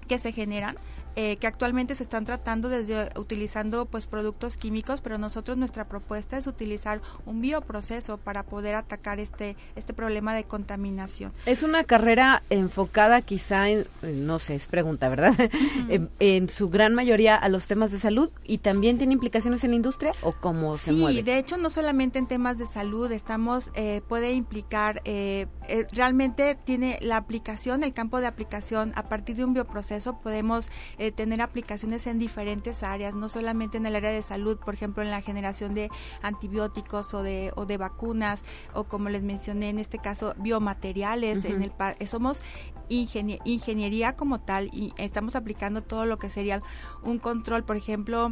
que 0.08 0.20
se 0.20 0.32
generan 0.32 0.78
eh, 1.16 1.38
que 1.38 1.48
actualmente 1.48 1.96
se 1.96 2.04
están 2.04 2.26
tratando 2.26 2.70
desde 2.70 3.10
utilizando 3.18 3.86
pues 3.86 4.08
productos 4.08 4.58
químicos, 4.58 5.02
pero 5.02 5.18
nosotros 5.18 5.58
nuestra 5.58 5.86
propuesta 5.86 6.38
es 6.38 6.48
utilizar 6.48 7.02
un 7.26 7.42
bioproceso 7.42 8.18
para 8.18 8.44
poder 8.44 8.76
atacar 8.76 9.20
este 9.20 9.56
este 9.76 9.94
problema 9.94 10.34
de 10.34 10.44
contaminación. 10.44 11.32
Es 11.46 11.64
una 11.64 11.84
carrera 11.84 12.44
enfocada 12.50 13.22
quizá 13.22 13.70
en 13.70 13.86
no 14.02 14.40
sé, 14.40 14.56
es 14.56 14.68
pregunta, 14.68 15.10
¿verdad? 15.10 15.34
en, 16.20 16.50
su 16.50 16.70
gran 16.70 16.94
mayoría 16.94 17.36
a 17.36 17.50
los 17.50 17.68
temas 17.68 17.92
de 17.92 17.98
salud 17.98 18.30
y 18.44 18.60
también 18.60 18.98
tiene 18.98 19.14
implicaciones 19.14 19.64
en 19.64 19.72
la 19.72 19.76
industria 19.78 20.12
o 20.22 20.32
cómo 20.34 20.78
se 20.78 20.92
mueve. 20.92 21.18
Sí, 21.18 21.22
de 21.22 21.38
hecho 21.38 21.58
no 21.58 21.70
solamente 21.70 22.20
en 22.20 22.28
temas 22.28 22.58
de 22.58 22.66
salud, 22.66 23.12
estamos 23.12 23.72
eh, 23.74 24.02
puede 24.08 24.34
implicar 24.34 25.02
eh, 25.06 25.48
realmente 25.92 26.56
tiene 26.56 27.00
la 27.02 27.18
aplicación, 27.18 27.84
el 27.84 27.94
campo 27.94 28.20
de 28.20 28.28
aplicación 28.28 28.94
a 28.96 29.04
partir 29.10 29.36
de 29.36 29.46
un 29.46 29.54
bioproceso 29.54 30.20
podemos 30.20 30.70
eh, 30.98 31.05
tener 31.12 31.42
aplicaciones 31.42 32.08
en 32.08 32.20
diferentes 32.20 32.84
áreas, 32.84 33.16
no 33.16 33.30
solamente 33.30 33.78
en 33.78 33.86
el 33.86 33.96
área 33.96 34.12
de 34.12 34.22
salud, 34.22 34.58
por 34.58 34.74
ejemplo, 34.74 35.04
en 35.04 35.12
la 35.12 35.22
generación 35.22 35.74
de 35.74 35.90
antibióticos 36.22 37.14
o 37.14 37.24
de, 37.24 37.52
o 37.56 37.66
de 37.66 37.78
vacunas, 37.78 38.44
o 38.74 38.86
como 38.86 39.10
les 39.10 39.24
mencioné 39.24 39.70
en 39.70 39.80
este 39.80 40.00
caso, 40.00 40.34
biomateriales. 40.38 41.46
en 41.46 41.62
el, 41.62 41.72
somos 42.08 42.42
ingeniería 42.88 44.16
como 44.16 44.42
tal 44.42 44.70
y 44.74 44.94
estamos 44.98 45.36
aplicando 45.36 45.82
todo 45.82 46.06
lo 46.06 46.18
que 46.20 46.30
sería 46.30 46.62
un 47.04 47.20
control, 47.20 47.64
por 47.64 47.78
ejemplo, 47.78 48.32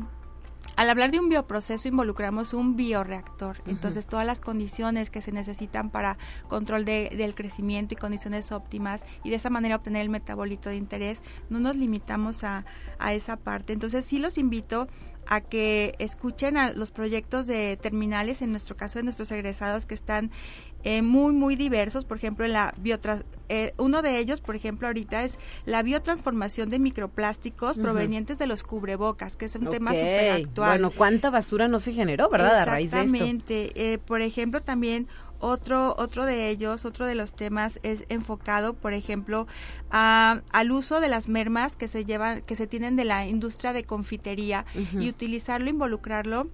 al 0.75 0.89
hablar 0.89 1.11
de 1.11 1.19
un 1.19 1.29
bioproceso 1.29 1.87
involucramos 1.87 2.53
un 2.53 2.75
bioreactor, 2.75 3.57
entonces 3.67 4.07
todas 4.07 4.25
las 4.25 4.41
condiciones 4.41 5.09
que 5.09 5.21
se 5.21 5.31
necesitan 5.31 5.89
para 5.89 6.17
control 6.47 6.83
del 6.83 7.35
crecimiento 7.35 7.93
y 7.93 7.97
condiciones 7.97 8.51
óptimas 8.51 9.03
y 9.23 9.29
de 9.29 9.35
esa 9.35 9.49
manera 9.49 9.75
obtener 9.75 10.01
el 10.01 10.09
metabolito 10.09 10.69
de 10.69 10.75
interés, 10.75 11.21
no 11.49 11.59
nos 11.59 11.75
limitamos 11.75 12.43
a, 12.43 12.65
a 12.97 13.13
esa 13.13 13.37
parte. 13.37 13.73
Entonces 13.73 14.05
sí 14.05 14.17
los 14.17 14.37
invito 14.37 14.87
a 15.27 15.41
que 15.41 15.95
escuchen 15.99 16.57
a 16.57 16.71
los 16.71 16.91
proyectos 16.91 17.47
de 17.47 17.77
terminales, 17.77 18.41
en 18.41 18.51
nuestro 18.51 18.75
caso 18.75 18.99
de 18.99 19.03
nuestros 19.03 19.31
egresados 19.31 19.85
que 19.85 19.95
están 19.95 20.31
eh, 20.83 21.01
muy, 21.01 21.33
muy 21.33 21.55
diversos. 21.55 22.05
Por 22.05 22.17
ejemplo, 22.17 22.45
en 22.45 22.53
la 22.53 22.73
biotrans 22.77 23.23
eh, 23.49 23.73
uno 23.77 24.01
de 24.01 24.17
ellos, 24.19 24.41
por 24.41 24.55
ejemplo, 24.55 24.87
ahorita 24.87 25.23
es 25.23 25.37
la 25.65 25.83
biotransformación 25.83 26.69
de 26.69 26.79
microplásticos 26.79 27.77
provenientes 27.77 28.39
de 28.39 28.47
los 28.47 28.63
cubrebocas, 28.63 29.35
que 29.35 29.45
es 29.45 29.55
un 29.55 29.69
tema 29.69 29.91
súper 29.91 30.31
actual. 30.31 30.69
Bueno, 30.79 30.91
¿cuánta 30.95 31.29
basura 31.29 31.67
no 31.67 31.79
se 31.79 31.91
generó, 31.91 32.29
verdad, 32.29 32.55
a 32.55 32.65
raíz 32.65 32.91
de 32.91 33.03
esto? 33.03 33.43
Eh, 33.49 33.99
por 34.05 34.21
ejemplo, 34.21 34.61
también 34.61 35.07
otro, 35.43 35.93
otro 35.97 36.25
de 36.25 36.49
ellos, 36.49 36.85
otro 36.85 37.05
de 37.05 37.15
los 37.15 37.35
temas 37.35 37.79
es 37.83 38.05
enfocado, 38.09 38.73
por 38.73 38.93
ejemplo, 38.93 39.47
al 39.89 40.71
uso 40.71 40.99
de 40.99 41.09
las 41.09 41.27
mermas 41.27 41.75
que 41.75 41.87
se 41.87 42.05
llevan, 42.05 42.41
que 42.41 42.55
se 42.55 42.65
tienen 42.65 42.95
de 42.95 43.03
la 43.03 43.27
industria 43.27 43.73
de 43.73 43.83
confitería 43.83 44.65
y 44.99 45.09
utilizarlo, 45.09 45.69
involucrarlo 45.69 46.47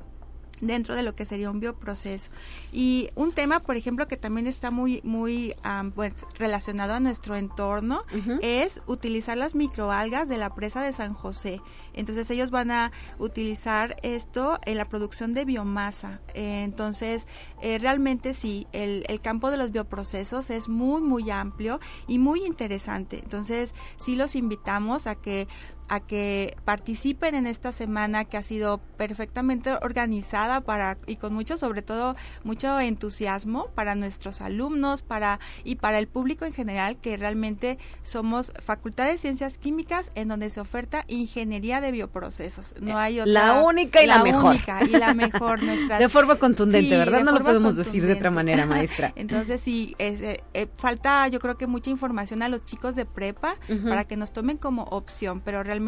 dentro 0.62 0.95
de 0.95 1.04
lo 1.04 1.15
que 1.15 1.26
sería 1.26 1.50
un 1.50 1.60
bioproceso. 1.60 2.32
Y 2.72 3.10
un 3.15 3.32
tema, 3.32 3.60
por 3.60 3.76
ejemplo, 3.76 4.08
que 4.08 4.17
también 4.17 4.48
está 4.48 4.72
muy, 4.72 5.02
muy 5.04 5.54
pues, 5.95 6.13
relacionado 6.38 6.93
a 6.93 7.00
nuestro 7.00 7.36
entorno 7.36 8.04
es 8.41 8.82
utilizar 8.88 9.38
las 9.38 9.56
microalgas 9.56 10.30
de 10.30 10.38
la 10.38 10.54
presa 10.54 10.82
de 10.82 10.93
San 10.93 11.13
José. 11.13 11.62
Entonces 11.93 12.30
ellos 12.30 12.52
van 12.52 12.72
a 12.72 12.91
utilizar 13.17 13.98
esto 14.04 14.60
en 14.65 14.78
la 14.78 14.86
producción 14.86 15.34
de 15.34 15.45
biomasa. 15.45 16.19
Eh, 16.34 16.63
entonces, 16.63 17.28
eh, 17.62 17.78
realmente 17.80 18.34
sí, 18.34 18.67
el, 18.72 19.04
el 19.08 19.22
campo 19.22 19.52
de 19.52 19.58
los 19.58 19.72
bioprocesos 19.72 20.50
es 20.50 20.69
muy, 20.69 21.02
muy 21.02 21.30
amplio 21.32 21.80
y 22.08 22.19
muy 22.19 22.45
interesante. 22.45 23.19
Entonces, 23.22 23.74
sí 23.98 24.15
los 24.15 24.36
invitamos 24.36 25.08
a 25.08 25.15
que 25.15 25.48
a 25.89 25.99
que 25.99 26.56
participen 26.65 27.34
en 27.34 27.47
esta 27.47 27.71
semana 27.71 28.23
que 28.23 28.38
ha 28.38 28.43
sido 28.43 28.78
perfectamente 28.95 29.73
organizada 29.82 30.62
para 30.62 30.97
y 31.08 31.15
con 31.15 31.34
mucho 31.34 31.58
sobre 31.58 31.82
todo 31.82 32.15
mucho 32.43 32.80
entusiasmo 32.80 33.67
para 33.73 33.95
nuestros 33.95 34.41
alumnos 34.41 35.02
para 35.02 35.39
y 35.63 35.75
para 35.75 35.97
el 35.97 36.08
público 36.08 36.45
en 36.45 36.54
general 36.54 36.97
que 36.97 37.17
realmente 37.17 37.80
somos 38.04 38.52
Facultad 38.60 39.08
de 39.08 39.17
Ciencias 39.17 39.58
Químicas 39.58 40.12
en 40.13 40.28
donde 40.28 40.52
se 40.52 40.62
oferta 40.62 41.06
ingeniería 41.08 41.82
de 41.82 41.91
bioprocesos. 41.91 42.75
No 42.80 42.97
hay 42.97 43.19
otra 43.19 43.34
la 43.34 43.62
única 43.63 44.04
y 44.04 44.08
la, 44.08 44.23
mejor. 44.23 44.52
única 44.52 44.84
y 44.84 44.89
la 44.89 45.13
mejor 45.15 45.63
nuestra 45.63 45.97
de 45.97 46.10
forma 46.10 46.36
contundente 46.36 46.97
verdad 46.97 47.23
no 47.23 47.32
lo 47.32 47.43
podemos 47.43 47.75
decir 47.75 48.06
de 48.06 48.13
otra 48.13 48.30
manera 48.30 48.67
maestra. 48.67 49.12
Entonces 49.15 49.60
sí 49.60 49.95
eh, 49.97 50.41
eh, 50.54 50.67
falta 50.78 51.28
yo 51.30 51.39
creo 51.39 51.58
que 51.58 51.65
mucha 51.65 51.89
información 51.89 52.43
a 52.43 52.49
los 52.49 52.63
chicos 52.63 52.95
de 52.95 53.06
prepa 53.06 53.56
para 53.88 54.04
que 54.04 54.17
nos 54.17 54.32
tomen 54.32 54.58
como 54.58 54.84
opción 54.84 55.41
pero 55.41 55.63
realmente 55.63 55.79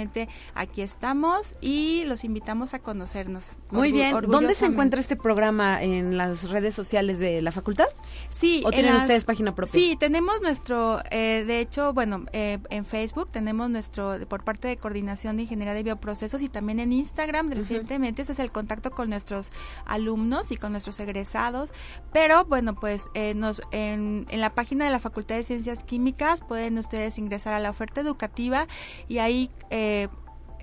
aquí 0.56 0.82
estamos 0.82 1.56
y 1.62 2.04
los 2.06 2.24
invitamos 2.24 2.74
a 2.74 2.80
conocernos. 2.80 3.58
Muy 3.70 3.92
bien. 3.92 4.16
¿Dónde 4.28 4.54
se 4.54 4.66
encuentra 4.66 5.00
este 5.00 5.16
programa? 5.16 5.82
¿En 5.82 6.18
las 6.18 6.50
redes 6.50 6.76
sociales 6.76 7.20
de 7.20 7.42
la 7.42 7.52
facultad? 7.52 7.86
Sí. 8.30 8.64
¿O 8.66 8.72
tienen 8.72 8.96
ustedes 8.96 9.26
página 9.26 9.56
propia? 9.56 9.74
Sí, 9.74 9.96
tenemos 10.00 10.42
nuestro, 10.42 11.02
eh, 11.12 11.44
de 11.46 11.60
hecho, 11.60 11.94
bueno, 11.94 12.26
eh, 12.34 12.60
en 12.70 12.86
Facebook 12.86 13.30
tenemos 13.32 13.70
nuestro, 13.70 14.18
por 14.28 14.44
parte 14.44 14.68
de 14.68 14.78
Coordinación 14.78 15.38
de 15.38 15.44
Ingeniería 15.44 15.74
de 15.74 15.84
Bioprocesos 15.84 16.42
y 16.42 16.50
también 16.50 16.80
en 16.80 16.92
Instagram 16.92 17.52
recientemente, 17.52 18.22
ese 18.22 18.34
es 18.34 18.40
el 18.40 18.52
contacto 18.52 18.92
con 18.92 19.10
nuestros 19.10 19.52
alumnos 19.86 20.52
y 20.52 20.58
con 20.58 20.72
nuestros 20.72 21.00
egresados. 21.00 21.72
Pero 22.14 22.46
bueno, 22.46 22.76
pues 22.76 23.10
eh, 23.14 23.34
nos, 23.36 23.62
en, 23.72 24.26
en 24.30 24.42
la 24.42 24.50
página 24.50 24.86
de 24.86 24.92
la 24.92 25.00
Facultad 25.00 25.36
de 25.36 25.44
Ciencias 25.44 25.84
Químicas 25.84 26.42
pueden 26.42 26.78
ustedes 26.78 27.18
ingresar 27.18 27.54
a 27.54 27.60
la 27.60 27.70
oferta 27.70 28.02
educativa 28.02 28.68
y 29.08 29.20
ahí 29.20 29.50
eh, 29.70 29.81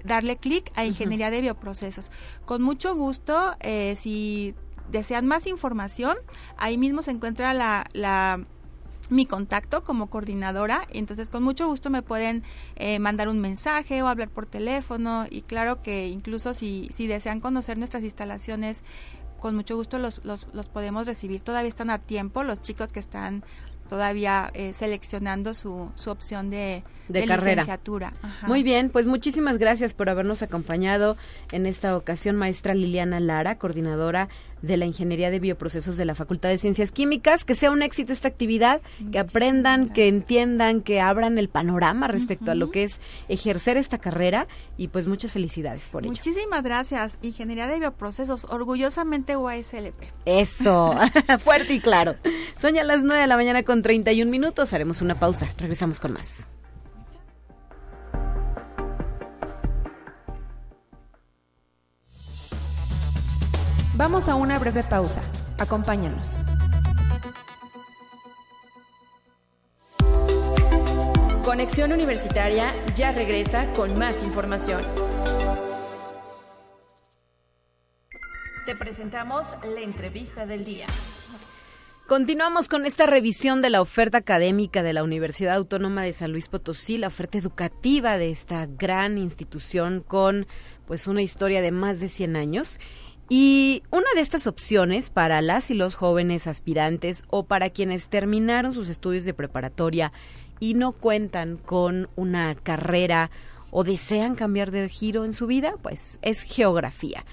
darle 0.04 0.36
clic 0.36 0.70
a 0.74 0.84
Ingeniería 0.84 1.30
de 1.30 1.40
Bioprocesos. 1.40 2.10
Con 2.44 2.62
mucho 2.62 2.94
gusto, 2.94 3.54
eh, 3.60 3.94
si 3.96 4.54
desean 4.90 5.26
más 5.26 5.46
información, 5.46 6.16
ahí 6.56 6.78
mismo 6.78 7.02
se 7.02 7.10
encuentra 7.10 7.54
la, 7.54 8.40
mi 9.10 9.26
contacto 9.26 9.84
como 9.84 10.08
coordinadora, 10.08 10.82
entonces 10.90 11.30
con 11.30 11.42
mucho 11.42 11.66
gusto 11.66 11.90
me 11.90 12.02
pueden 12.02 12.42
eh, 12.76 12.98
mandar 12.98 13.28
un 13.28 13.40
mensaje 13.40 14.02
o 14.02 14.08
hablar 14.08 14.28
por 14.30 14.46
teléfono 14.46 15.26
y 15.30 15.42
claro 15.42 15.82
que 15.82 16.06
incluso 16.06 16.54
si, 16.54 16.88
si 16.92 17.06
desean 17.06 17.40
conocer 17.40 17.78
nuestras 17.78 18.02
instalaciones, 18.02 18.82
con 19.38 19.54
mucho 19.54 19.76
gusto 19.76 19.98
los, 19.98 20.24
los, 20.24 20.48
los 20.52 20.68
podemos 20.68 21.06
recibir. 21.06 21.42
Todavía 21.42 21.68
están 21.68 21.90
a 21.90 21.98
tiempo 21.98 22.42
los 22.42 22.60
chicos 22.60 22.92
que 22.92 23.00
están 23.00 23.44
todavía 23.88 24.50
eh, 24.54 24.72
seleccionando 24.74 25.54
su, 25.54 25.90
su 25.94 26.10
opción 26.10 26.50
de, 26.50 26.82
de, 27.08 27.24
carrera. 27.24 27.62
licenciatura. 27.62 28.12
Muy 28.46 28.62
bien, 28.62 28.90
pues 28.90 29.06
muchísimas 29.06 29.58
gracias 29.58 29.94
por 29.94 30.10
habernos 30.10 30.42
acompañado 30.42 31.16
en 31.52 31.66
esta 31.66 31.96
ocasión, 31.96 32.36
maestra 32.36 32.74
Liliana 32.74 33.20
Lara, 33.20 33.58
coordinadora 33.58 34.28
de 34.62 34.76
la 34.76 34.86
Ingeniería 34.86 35.30
de 35.30 35.40
Bioprocesos 35.40 35.96
de 35.96 36.04
la 36.04 36.14
Facultad 36.14 36.48
de 36.48 36.58
Ciencias 36.58 36.92
Químicas. 36.92 37.44
Que 37.44 37.54
sea 37.54 37.70
un 37.70 37.82
éxito 37.82 38.12
esta 38.12 38.28
actividad, 38.28 38.80
que 39.12 39.18
aprendan, 39.18 39.88
que 39.90 40.08
entiendan, 40.08 40.80
que 40.82 41.00
abran 41.00 41.38
el 41.38 41.48
panorama 41.48 42.08
respecto 42.08 42.50
a 42.50 42.54
lo 42.54 42.70
que 42.70 42.84
es 42.84 43.00
ejercer 43.28 43.76
esta 43.76 43.98
carrera 43.98 44.48
y 44.76 44.88
pues 44.88 45.06
muchas 45.06 45.32
felicidades 45.32 45.88
por 45.88 46.04
ello. 46.04 46.12
Muchísimas 46.12 46.62
gracias. 46.62 47.18
Ingeniería 47.22 47.66
de 47.66 47.78
Bioprocesos, 47.78 48.46
orgullosamente 48.46 49.36
UASLP. 49.36 49.94
Eso, 50.24 50.94
fuerte 51.38 51.74
y 51.74 51.80
claro. 51.80 52.16
Son 52.56 52.74
ya 52.74 52.84
las 52.84 53.02
9 53.02 53.20
de 53.20 53.26
la 53.26 53.36
mañana 53.36 53.62
con 53.62 53.82
31 53.82 54.30
minutos. 54.30 54.72
Haremos 54.72 55.02
una 55.02 55.18
pausa. 55.18 55.52
Regresamos 55.58 56.00
con 56.00 56.12
más. 56.12 56.50
Vamos 63.98 64.28
a 64.28 64.36
una 64.36 64.60
breve 64.60 64.84
pausa. 64.84 65.20
Acompáñanos. 65.58 66.38
Conexión 71.44 71.90
Universitaria 71.90 72.72
ya 72.94 73.10
regresa 73.10 73.72
con 73.72 73.98
más 73.98 74.22
información. 74.22 74.82
Te 78.66 78.76
presentamos 78.76 79.48
la 79.64 79.80
entrevista 79.80 80.46
del 80.46 80.64
día. 80.64 80.86
Continuamos 82.06 82.68
con 82.68 82.86
esta 82.86 83.06
revisión 83.06 83.60
de 83.60 83.70
la 83.70 83.82
oferta 83.82 84.18
académica 84.18 84.84
de 84.84 84.92
la 84.92 85.02
Universidad 85.02 85.56
Autónoma 85.56 86.04
de 86.04 86.12
San 86.12 86.30
Luis 86.30 86.48
Potosí, 86.48 86.98
la 86.98 87.08
oferta 87.08 87.36
educativa 87.36 88.16
de 88.16 88.30
esta 88.30 88.64
gran 88.64 89.18
institución 89.18 90.04
con 90.06 90.46
pues 90.86 91.06
una 91.06 91.20
historia 91.20 91.60
de 91.60 91.72
más 91.72 92.00
de 92.00 92.08
100 92.08 92.36
años. 92.36 92.78
Y 93.28 93.82
una 93.90 94.06
de 94.14 94.22
estas 94.22 94.46
opciones 94.46 95.10
para 95.10 95.42
las 95.42 95.70
y 95.70 95.74
los 95.74 95.94
jóvenes 95.94 96.46
aspirantes 96.46 97.24
o 97.28 97.44
para 97.44 97.70
quienes 97.70 98.08
terminaron 98.08 98.72
sus 98.72 98.88
estudios 98.88 99.24
de 99.26 99.34
preparatoria 99.34 100.12
y 100.60 100.74
no 100.74 100.92
cuentan 100.92 101.58
con 101.58 102.08
una 102.16 102.54
carrera 102.54 103.30
o 103.70 103.84
desean 103.84 104.34
cambiar 104.34 104.70
de 104.70 104.88
giro 104.88 105.26
en 105.26 105.34
su 105.34 105.46
vida, 105.46 105.74
pues 105.82 106.18
es 106.22 106.42
geografía. 106.42 107.24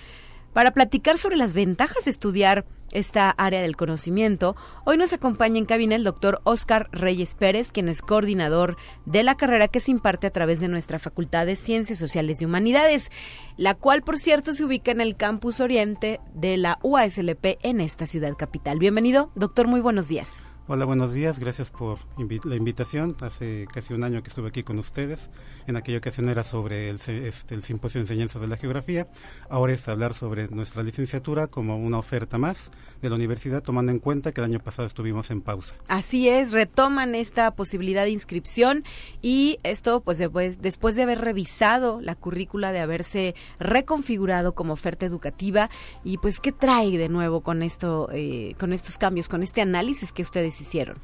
Para 0.55 0.71
platicar 0.71 1.17
sobre 1.17 1.35
las 1.35 1.53
ventajas 1.53 2.05
de 2.05 2.11
estudiar 2.11 2.65
esta 2.93 3.29
área 3.29 3.59
del 3.59 3.75
conocimiento, 3.75 4.55
hoy 4.85 4.95
nos 4.95 5.11
acompaña 5.11 5.57
en 5.57 5.65
cabina 5.65 5.95
el 5.95 6.05
doctor 6.05 6.39
Oscar 6.45 6.87
Reyes 6.93 7.35
Pérez, 7.35 7.73
quien 7.73 7.89
es 7.89 8.01
coordinador 8.01 8.77
de 9.05 9.23
la 9.23 9.35
carrera 9.35 9.67
que 9.67 9.81
se 9.81 9.91
imparte 9.91 10.27
a 10.27 10.29
través 10.29 10.61
de 10.61 10.69
nuestra 10.69 10.97
Facultad 10.97 11.45
de 11.45 11.57
Ciencias 11.57 11.99
Sociales 11.99 12.41
y 12.41 12.45
Humanidades, 12.45 13.11
la 13.57 13.75
cual, 13.75 14.01
por 14.01 14.17
cierto, 14.17 14.53
se 14.53 14.63
ubica 14.63 14.91
en 14.91 15.01
el 15.01 15.17
campus 15.17 15.59
oriente 15.59 16.21
de 16.33 16.55
la 16.55 16.79
UASLP 16.83 17.57
en 17.61 17.81
esta 17.81 18.07
ciudad 18.07 18.37
capital. 18.37 18.79
Bienvenido, 18.79 19.31
doctor, 19.35 19.67
muy 19.67 19.81
buenos 19.81 20.07
días. 20.07 20.45
Hola, 20.67 20.85
buenos 20.85 21.13
días. 21.13 21.37
Gracias 21.37 21.69
por 21.69 21.99
la 22.17 22.55
invitación. 22.55 23.15
Hace 23.21 23.67
casi 23.71 23.93
un 23.93 24.03
año 24.03 24.23
que 24.23 24.29
estuve 24.29 24.47
aquí 24.47 24.63
con 24.63 24.79
ustedes. 24.79 25.29
En 25.67 25.75
aquella 25.75 25.99
ocasión 25.99 26.27
era 26.27 26.43
sobre 26.43 26.89
el, 26.89 26.95
este, 26.95 27.61
simposio 27.61 27.99
de 27.99 28.05
enseñanzas 28.05 28.41
de 28.41 28.47
la 28.47 28.57
geografía. 28.57 29.07
Ahora 29.47 29.73
es 29.73 29.87
hablar 29.87 30.15
sobre 30.15 30.47
nuestra 30.47 30.81
licenciatura 30.81 31.45
como 31.45 31.77
una 31.77 31.99
oferta 31.99 32.39
más 32.39 32.71
de 32.99 33.09
la 33.09 33.15
universidad, 33.15 33.61
tomando 33.61 33.91
en 33.91 33.99
cuenta 33.99 34.31
que 34.31 34.41
el 34.41 34.45
año 34.45 34.59
pasado 34.59 34.87
estuvimos 34.87 35.29
en 35.29 35.41
pausa. 35.41 35.75
Así 35.87 36.29
es, 36.29 36.51
retoman 36.51 37.13
esta 37.13 37.51
posibilidad 37.51 38.03
de 38.03 38.09
inscripción 38.09 38.83
y 39.21 39.59
esto, 39.61 40.01
pues 40.01 40.17
después, 40.17 40.63
después 40.63 40.95
de 40.95 41.03
haber 41.03 41.21
revisado 41.21 42.01
la 42.01 42.15
currícula, 42.15 42.71
de 42.71 42.79
haberse 42.79 43.35
reconfigurado 43.59 44.55
como 44.55 44.73
oferta 44.73 45.05
educativa 45.05 45.69
y 46.03 46.17
pues 46.17 46.39
qué 46.39 46.51
trae 46.51 46.97
de 46.97 47.07
nuevo 47.07 47.41
con 47.41 47.61
esto, 47.61 48.09
eh, 48.11 48.55
con 48.59 48.73
estos 48.73 48.97
cambios, 48.97 49.29
con 49.29 49.43
este 49.43 49.61
análisis 49.61 50.11
que 50.11 50.23
ustedes 50.23 50.54
hicieron? 50.61 50.95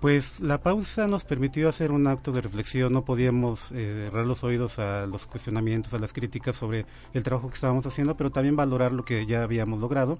Pues 0.00 0.40
la 0.40 0.62
pausa 0.62 1.06
nos 1.06 1.24
permitió 1.24 1.68
hacer 1.68 1.92
un 1.92 2.06
acto 2.06 2.32
de 2.32 2.40
reflexión, 2.40 2.90
no 2.90 3.04
podíamos 3.04 3.70
eh, 3.72 4.06
cerrar 4.06 4.24
los 4.24 4.42
oídos 4.44 4.78
a 4.78 5.06
los 5.06 5.26
cuestionamientos, 5.26 5.92
a 5.92 5.98
las 5.98 6.14
críticas 6.14 6.56
sobre 6.56 6.86
el 7.12 7.22
trabajo 7.22 7.48
que 7.48 7.56
estábamos 7.56 7.86
haciendo, 7.86 8.16
pero 8.16 8.30
también 8.30 8.56
valorar 8.56 8.92
lo 8.92 9.04
que 9.04 9.26
ya 9.26 9.42
habíamos 9.42 9.80
logrado 9.80 10.18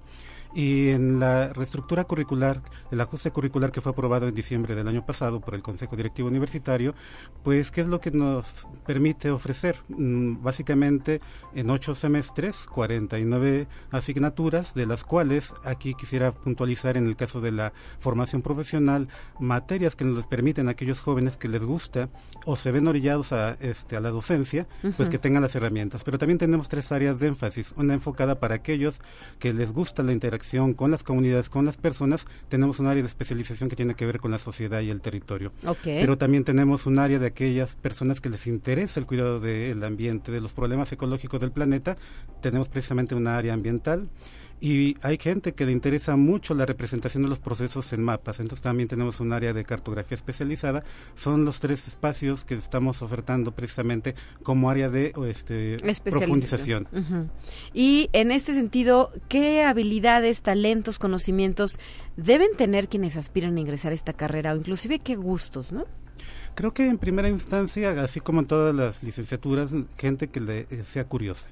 y 0.53 0.89
en 0.89 1.19
la 1.19 1.53
reestructura 1.53 2.03
curricular, 2.03 2.61
el 2.91 2.99
ajuste 2.99 3.31
curricular 3.31 3.71
que 3.71 3.81
fue 3.81 3.91
aprobado 3.91 4.27
en 4.27 4.35
diciembre 4.35 4.75
del 4.75 4.87
año 4.87 5.05
pasado 5.05 5.39
por 5.39 5.55
el 5.55 5.61
Consejo 5.61 5.95
Directivo 5.95 6.27
Universitario, 6.27 6.93
pues 7.43 7.71
qué 7.71 7.81
es 7.81 7.87
lo 7.87 8.01
que 8.01 8.11
nos 8.11 8.67
permite 8.85 9.31
ofrecer. 9.31 9.77
Mm, 9.87 10.41
básicamente 10.43 11.21
en 11.55 11.69
ocho 11.69 11.95
semestres, 11.95 12.65
49 12.67 13.67
asignaturas, 13.91 14.73
de 14.73 14.85
las 14.85 15.03
cuales 15.03 15.53
aquí 15.63 15.93
quisiera 15.93 16.31
puntualizar 16.31 16.97
en 16.97 17.07
el 17.07 17.15
caso 17.15 17.39
de 17.39 17.51
la 17.51 17.73
formación 17.99 18.41
profesional, 18.41 19.07
materias 19.39 19.95
que 19.95 20.05
nos 20.05 20.27
permiten 20.27 20.67
a 20.67 20.71
aquellos 20.71 20.99
jóvenes 20.99 21.37
que 21.37 21.47
les 21.47 21.63
gusta 21.63 22.09
o 22.45 22.55
se 22.55 22.71
ven 22.71 22.87
orillados 22.87 23.31
a, 23.31 23.53
este, 23.61 23.95
a 23.95 24.01
la 24.01 24.09
docencia, 24.09 24.67
pues 24.97 25.07
que 25.07 25.17
tengan 25.17 25.41
las 25.41 25.55
herramientas. 25.55 26.03
Pero 26.03 26.17
también 26.17 26.37
tenemos 26.37 26.67
tres 26.67 26.91
áreas 26.91 27.19
de 27.19 27.27
énfasis, 27.27 27.73
una 27.77 27.93
enfocada 27.93 28.39
para 28.39 28.55
aquellos 28.55 28.99
que 29.39 29.53
les 29.53 29.71
gusta 29.71 30.03
la 30.03 30.11
interacción 30.11 30.40
con 30.75 30.91
las 30.91 31.03
comunidades, 31.03 31.49
con 31.49 31.65
las 31.65 31.77
personas, 31.77 32.25
tenemos 32.49 32.79
un 32.79 32.87
área 32.87 33.03
de 33.03 33.07
especialización 33.07 33.69
que 33.69 33.75
tiene 33.75 33.95
que 33.95 34.05
ver 34.05 34.19
con 34.19 34.31
la 34.31 34.39
sociedad 34.39 34.81
y 34.81 34.89
el 34.89 35.01
territorio. 35.01 35.51
Pero 35.83 36.17
también 36.17 36.43
tenemos 36.43 36.85
un 36.85 36.99
área 36.99 37.19
de 37.19 37.27
aquellas 37.27 37.75
personas 37.75 38.21
que 38.21 38.29
les 38.29 38.47
interesa 38.47 38.99
el 38.99 39.05
cuidado 39.05 39.39
del 39.39 39.83
ambiente, 39.83 40.31
de 40.31 40.41
los 40.41 40.53
problemas 40.53 40.91
ecológicos 40.91 41.41
del 41.41 41.51
planeta. 41.51 41.97
Tenemos 42.41 42.69
precisamente 42.69 43.15
una 43.15 43.37
área 43.37 43.53
ambiental 43.53 44.09
y 44.61 44.95
hay 45.01 45.17
gente 45.17 45.53
que 45.53 45.65
le 45.65 45.71
interesa 45.71 46.15
mucho 46.15 46.53
la 46.53 46.67
representación 46.67 47.23
de 47.23 47.29
los 47.29 47.39
procesos 47.39 47.91
en 47.93 48.03
mapas. 48.03 48.39
Entonces 48.39 48.61
también 48.61 48.87
tenemos 48.87 49.19
un 49.19 49.33
área 49.33 49.53
de 49.53 49.65
cartografía 49.65 50.13
especializada. 50.13 50.83
Son 51.15 51.45
los 51.45 51.59
tres 51.59 51.87
espacios 51.87 52.45
que 52.45 52.53
estamos 52.53 53.01
ofertando 53.01 53.53
precisamente 53.53 54.13
como 54.43 54.69
área 54.69 54.89
de 54.89 55.13
este, 55.27 55.79
profundización. 56.03 56.87
Y 57.73 58.11
en 58.13 58.31
este 58.31 58.53
sentido, 58.53 59.11
¿qué 59.27 59.63
habilidades, 59.63 60.43
talentos, 60.43 60.99
conocimientos 60.99 61.79
deben 62.15 62.55
tener 62.55 62.87
quienes 62.87 63.17
aspiran 63.17 63.57
a 63.57 63.59
ingresar 63.59 63.93
a 63.93 63.95
esta 63.95 64.13
carrera 64.13 64.53
o 64.53 64.57
inclusive 64.57 64.99
qué 64.99 65.15
gustos, 65.15 65.71
no? 65.71 65.85
Creo 66.53 66.71
que 66.71 66.87
en 66.87 66.99
primera 66.99 67.29
instancia, 67.29 68.03
así 68.03 68.19
como 68.19 68.41
en 68.41 68.45
todas 68.45 68.75
las 68.75 69.01
licenciaturas, 69.01 69.73
gente 69.97 70.27
que 70.27 70.39
le 70.39 70.67
eh, 70.69 70.83
sea 70.85 71.05
curiosa 71.05 71.49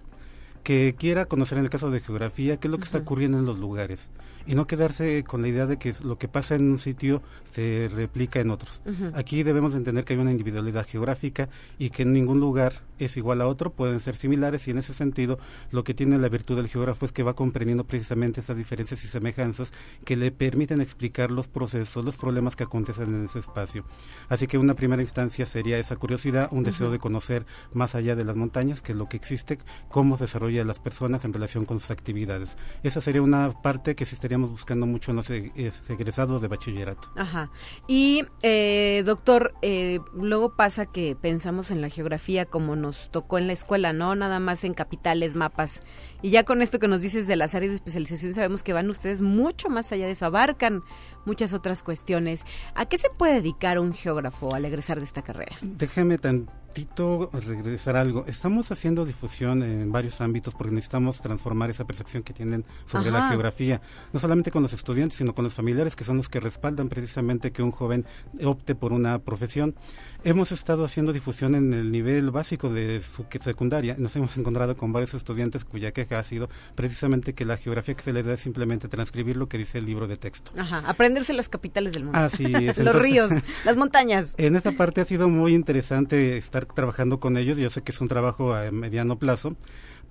que 0.64 0.96
quiera 0.98 1.26
conocer 1.26 1.58
en 1.58 1.64
el 1.64 1.70
caso 1.70 1.92
de 1.92 2.00
geografía 2.00 2.58
qué 2.58 2.68
es 2.68 2.72
lo 2.72 2.78
que 2.78 2.84
está 2.84 3.00
ocurriendo 3.00 3.40
en 3.40 3.46
los 3.46 3.58
lugares 3.60 4.10
y 4.46 4.56
no 4.56 4.68
quedarse 4.68 5.24
con 5.24 5.42
la 5.42 5.48
idea 5.48 5.66
de 5.66 5.78
que 5.78 5.94
lo 6.04 6.18
que 6.18 6.28
pasa 6.28 6.56
en 6.56 6.70
un 6.70 6.80
sitio 6.80 7.22
se 7.44 7.90
replica 7.94 8.40
en 8.40 8.52
otros. 8.52 8.82
Aquí 9.14 9.44
debemos 9.44 9.76
entender 9.76 10.06
que 10.06 10.14
hay 10.14 10.20
una 10.20 10.32
individualidad 10.32 10.88
geográfica 10.88 11.50
y 11.78 11.90
que 11.90 12.04
en 12.04 12.14
ningún 12.14 12.40
lugar 12.40 12.82
es 13.00 13.18
igual 13.18 13.42
a 13.42 13.48
otro, 13.48 13.72
pueden 13.72 14.00
ser 14.00 14.16
similares 14.16 14.68
y 14.68 14.72
en 14.72 14.78
ese 14.78 14.94
sentido 14.94 15.40
lo 15.72 15.84
que 15.84 15.94
tiene 15.94 16.18
la 16.18 16.30
virtud 16.30 16.56
del 16.56 16.68
geógrafo 16.68 17.06
es 17.06 17.12
que 17.12 17.24
va 17.24 17.36
comprendiendo 17.36 17.86
precisamente 17.86 18.40
esas 18.40 18.58
diferencias 18.58 19.04
y 19.04 19.08
semejanzas 19.08 19.72
que 20.06 20.16
le 20.16 20.32
permiten 20.32 20.82
explicar 20.82 21.32
los 21.32 21.48
procesos, 21.48 22.06
los 22.06 22.18
problemas 22.18 22.56
que 22.56 22.64
acontecen 22.64 23.10
en 23.16 23.26
ese 23.26 23.40
espacio. 23.40 23.86
Así 24.28 24.48
que 24.48 24.58
una 24.58 24.74
primera 24.74 25.02
instancia 25.02 25.46
sería 25.46 25.78
esa 25.80 25.96
curiosidad, 25.96 26.50
un 26.52 26.64
deseo 26.64 26.92
de 26.92 27.00
conocer 27.00 27.46
más 27.74 27.96
allá 27.96 28.16
de 28.16 28.26
las 28.26 28.36
montañas, 28.36 28.82
que 28.82 28.92
es 28.92 28.98
lo 28.98 29.08
que 29.08 29.18
existe, 29.18 29.58
cómo 29.90 30.18
se 30.18 30.26
desarrolla 30.26 30.64
las 30.66 30.80
personas 30.80 31.26
en 31.26 31.34
relación 31.34 31.66
con 31.66 31.80
sus 31.80 31.92
actividades. 31.92 32.58
Esa 32.84 33.02
sería 33.02 33.22
una 33.22 33.52
parte 33.62 33.96
que 33.96 34.06
se 34.06 34.16
estaría 34.16 34.38
buscando 34.38 34.86
mucho 34.86 35.12
en 35.12 35.18
los 35.18 35.30
e, 35.30 35.52
egresados 35.90 36.42
de 36.42 36.48
bachillerato. 36.48 37.10
Ajá. 37.16 37.52
Y, 37.88 38.26
eh, 38.44 39.04
doctor, 39.06 39.54
eh, 39.62 40.00
luego 40.14 40.56
pasa 40.56 40.86
que 40.86 41.16
pensamos 41.20 41.72
en 41.72 41.82
la 41.82 41.90
geografía 41.90 42.46
como 42.46 42.76
nos 42.90 43.10
tocó 43.12 43.38
en 43.38 43.46
la 43.46 43.54
escuela, 43.54 43.94
¿no? 43.94 44.16
Nada 44.16 44.40
más 44.40 44.64
en 44.64 44.74
capitales, 44.74 45.36
mapas. 45.36 45.84
Y 46.24 46.32
ya 46.32 46.44
con 46.44 46.64
esto 46.64 46.80
que 46.80 46.88
nos 46.88 47.02
dices 47.02 47.28
de 47.28 47.36
las 47.36 47.54
áreas 47.54 47.70
de 47.70 47.76
especialización, 47.76 48.34
sabemos 48.34 48.64
que 48.64 48.74
van 48.74 48.90
ustedes 48.90 49.22
mucho 49.22 49.70
más 49.70 49.92
allá 49.92 50.08
de 50.08 50.14
eso, 50.14 50.26
abarcan 50.26 50.82
muchas 51.26 51.54
otras 51.54 51.84
cuestiones. 51.84 52.46
¿A 52.74 52.88
qué 52.88 52.98
se 52.98 53.12
puede 53.12 53.36
dedicar 53.36 53.78
un 53.78 53.94
geógrafo 53.94 54.56
al 54.56 54.66
egresar 54.66 54.98
de 54.98 55.06
esta 55.06 55.22
carrera? 55.22 55.58
Déjeme 55.62 56.18
tan 56.18 56.50
Tito, 56.74 57.30
regresar 57.34 57.98
algo. 57.98 58.26
Estamos 58.28 58.72
haciendo 58.72 59.06
difusión 59.06 59.64
en 59.64 59.92
varios 59.92 60.22
ámbitos 60.22 60.54
porque 60.56 60.74
necesitamos 60.74 61.22
transformar 61.22 61.70
esa 61.70 61.86
percepción 61.86 62.24
que 62.24 62.34
tienen 62.34 62.66
sobre 62.86 63.12
la 63.12 63.30
geografía, 63.30 63.82
no 64.14 64.20
solamente 64.20 64.52
con 64.52 64.62
los 64.62 64.74
estudiantes, 64.74 65.18
sino 65.18 65.34
con 65.34 65.44
los 65.44 65.54
familiares, 65.54 65.96
que 65.96 66.04
son 66.04 66.18
los 66.18 66.30
que 66.30 66.40
respaldan 66.40 66.88
precisamente 66.88 67.52
que 67.52 67.64
un 67.64 67.72
joven 67.72 68.06
opte 68.44 68.76
por 68.76 68.94
una 68.94 69.20
profesión. 69.20 69.76
Hemos 70.24 70.52
estado 70.52 70.86
haciendo 70.86 71.14
difusión 71.14 71.56
en 71.56 71.74
el 71.74 71.92
nivel 71.92 72.32
básico 72.32 72.70
de 72.70 73.02
su 73.02 73.26
secundaria. 73.40 73.96
Nos 73.98 74.16
hemos 74.16 74.38
encontrado 74.38 74.76
con 74.78 74.92
varios 74.94 75.14
estudiantes 75.14 75.66
cuya 75.66 75.92
queja 75.92 76.20
ha 76.20 76.24
sido 76.24 76.50
precisamente 76.76 77.34
que 77.34 77.46
la 77.46 77.58
geografía 77.58 77.96
que 77.96 78.04
se 78.04 78.14
les 78.14 78.26
da 78.26 78.34
es 78.34 78.42
simplemente 78.42 78.88
transcribir 78.88 79.38
lo 79.38 79.48
que 79.48 79.58
dice 79.58 79.80
el 79.80 79.86
libro 79.86 80.08
de 80.08 80.18
texto. 80.18 80.52
Ajá, 80.58 80.84
aprenderse 80.86 81.34
las 81.34 81.50
capitales 81.50 81.94
del 81.94 82.04
mundo. 82.04 82.20
Así 82.20 82.46
es. 82.54 82.78
los 82.80 82.96
ríos, 82.96 83.32
las 83.66 83.78
montañas. 83.78 84.36
En 84.38 84.56
esa 84.56 84.72
parte 84.72 85.02
ha 85.02 85.06
sido 85.06 85.30
muy 85.30 85.54
interesante 85.54 86.38
estar 86.38 86.59
trabajando 86.66 87.20
con 87.20 87.38
ellos. 87.38 87.58
Yo 87.58 87.70
sé 87.70 87.82
que 87.82 87.92
es 87.92 88.02
un 88.02 88.08
trabajo 88.08 88.54
a 88.54 88.72
mediano 88.72 89.18
plazo, 89.18 89.56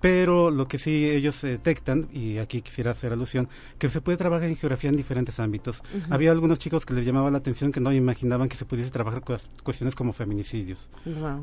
pero 0.01 0.51
lo 0.51 0.69
que 0.69 0.79
sí 0.79 1.09
ellos 1.09 1.43
detectan, 1.43 2.09
y 2.13 2.39
aquí 2.39 2.63
quisiera 2.63 2.93
hacer 2.93 3.13
alusión, 3.13 3.49
que 3.79 3.91
se 3.91 4.01
puede 4.01 4.17
trabajar 4.17 4.49
en 4.49 4.57
geografía 4.57 4.91
en 4.91 4.97
diferentes 4.97 5.41
ámbitos. 5.41 5.83
Había 6.11 6.31
algunos 6.31 6.59
chicos 6.59 6.87
que 6.87 6.95
les 6.95 7.05
llamaba 7.05 7.31
la 7.31 7.39
atención 7.39 7.73
que 7.73 7.81
no 7.81 7.93
imaginaban 7.93 8.49
que 8.49 8.57
se 8.57 8.65
pudiese 8.65 8.91
trabajar 8.91 9.23
cuestiones 9.63 9.95
como 9.95 10.13
feminicidios 10.13 10.89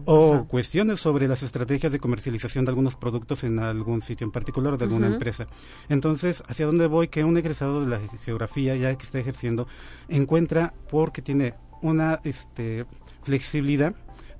o 0.06 0.46
cuestiones 0.48 1.00
sobre 1.00 1.28
las 1.28 1.44
estrategias 1.44 1.92
de 1.92 2.00
comercialización 2.00 2.66
de 2.66 2.72
algunos 2.72 2.96
productos 2.96 3.44
en 3.44 3.60
algún 3.60 4.02
sitio 4.02 4.26
en 4.26 4.32
particular 4.32 4.74
o 4.74 4.78
de 4.78 4.86
alguna 4.86 5.08
empresa. 5.08 5.48
Entonces, 5.90 6.44
¿hacia 6.48 6.66
dónde 6.66 6.88
voy? 6.88 7.10
Que 7.10 7.24
un 7.24 7.38
egresado 7.38 7.82
de 7.82 7.88
la 7.88 8.00
geografía, 8.24 8.76
ya 8.76 8.96
que 8.96 9.04
está 9.04 9.20
ejerciendo, 9.20 9.68
encuentra 10.08 10.74
porque 10.90 11.22
tiene 11.22 11.56
una 11.82 12.20
este, 12.24 12.86
flexibilidad 13.24 13.96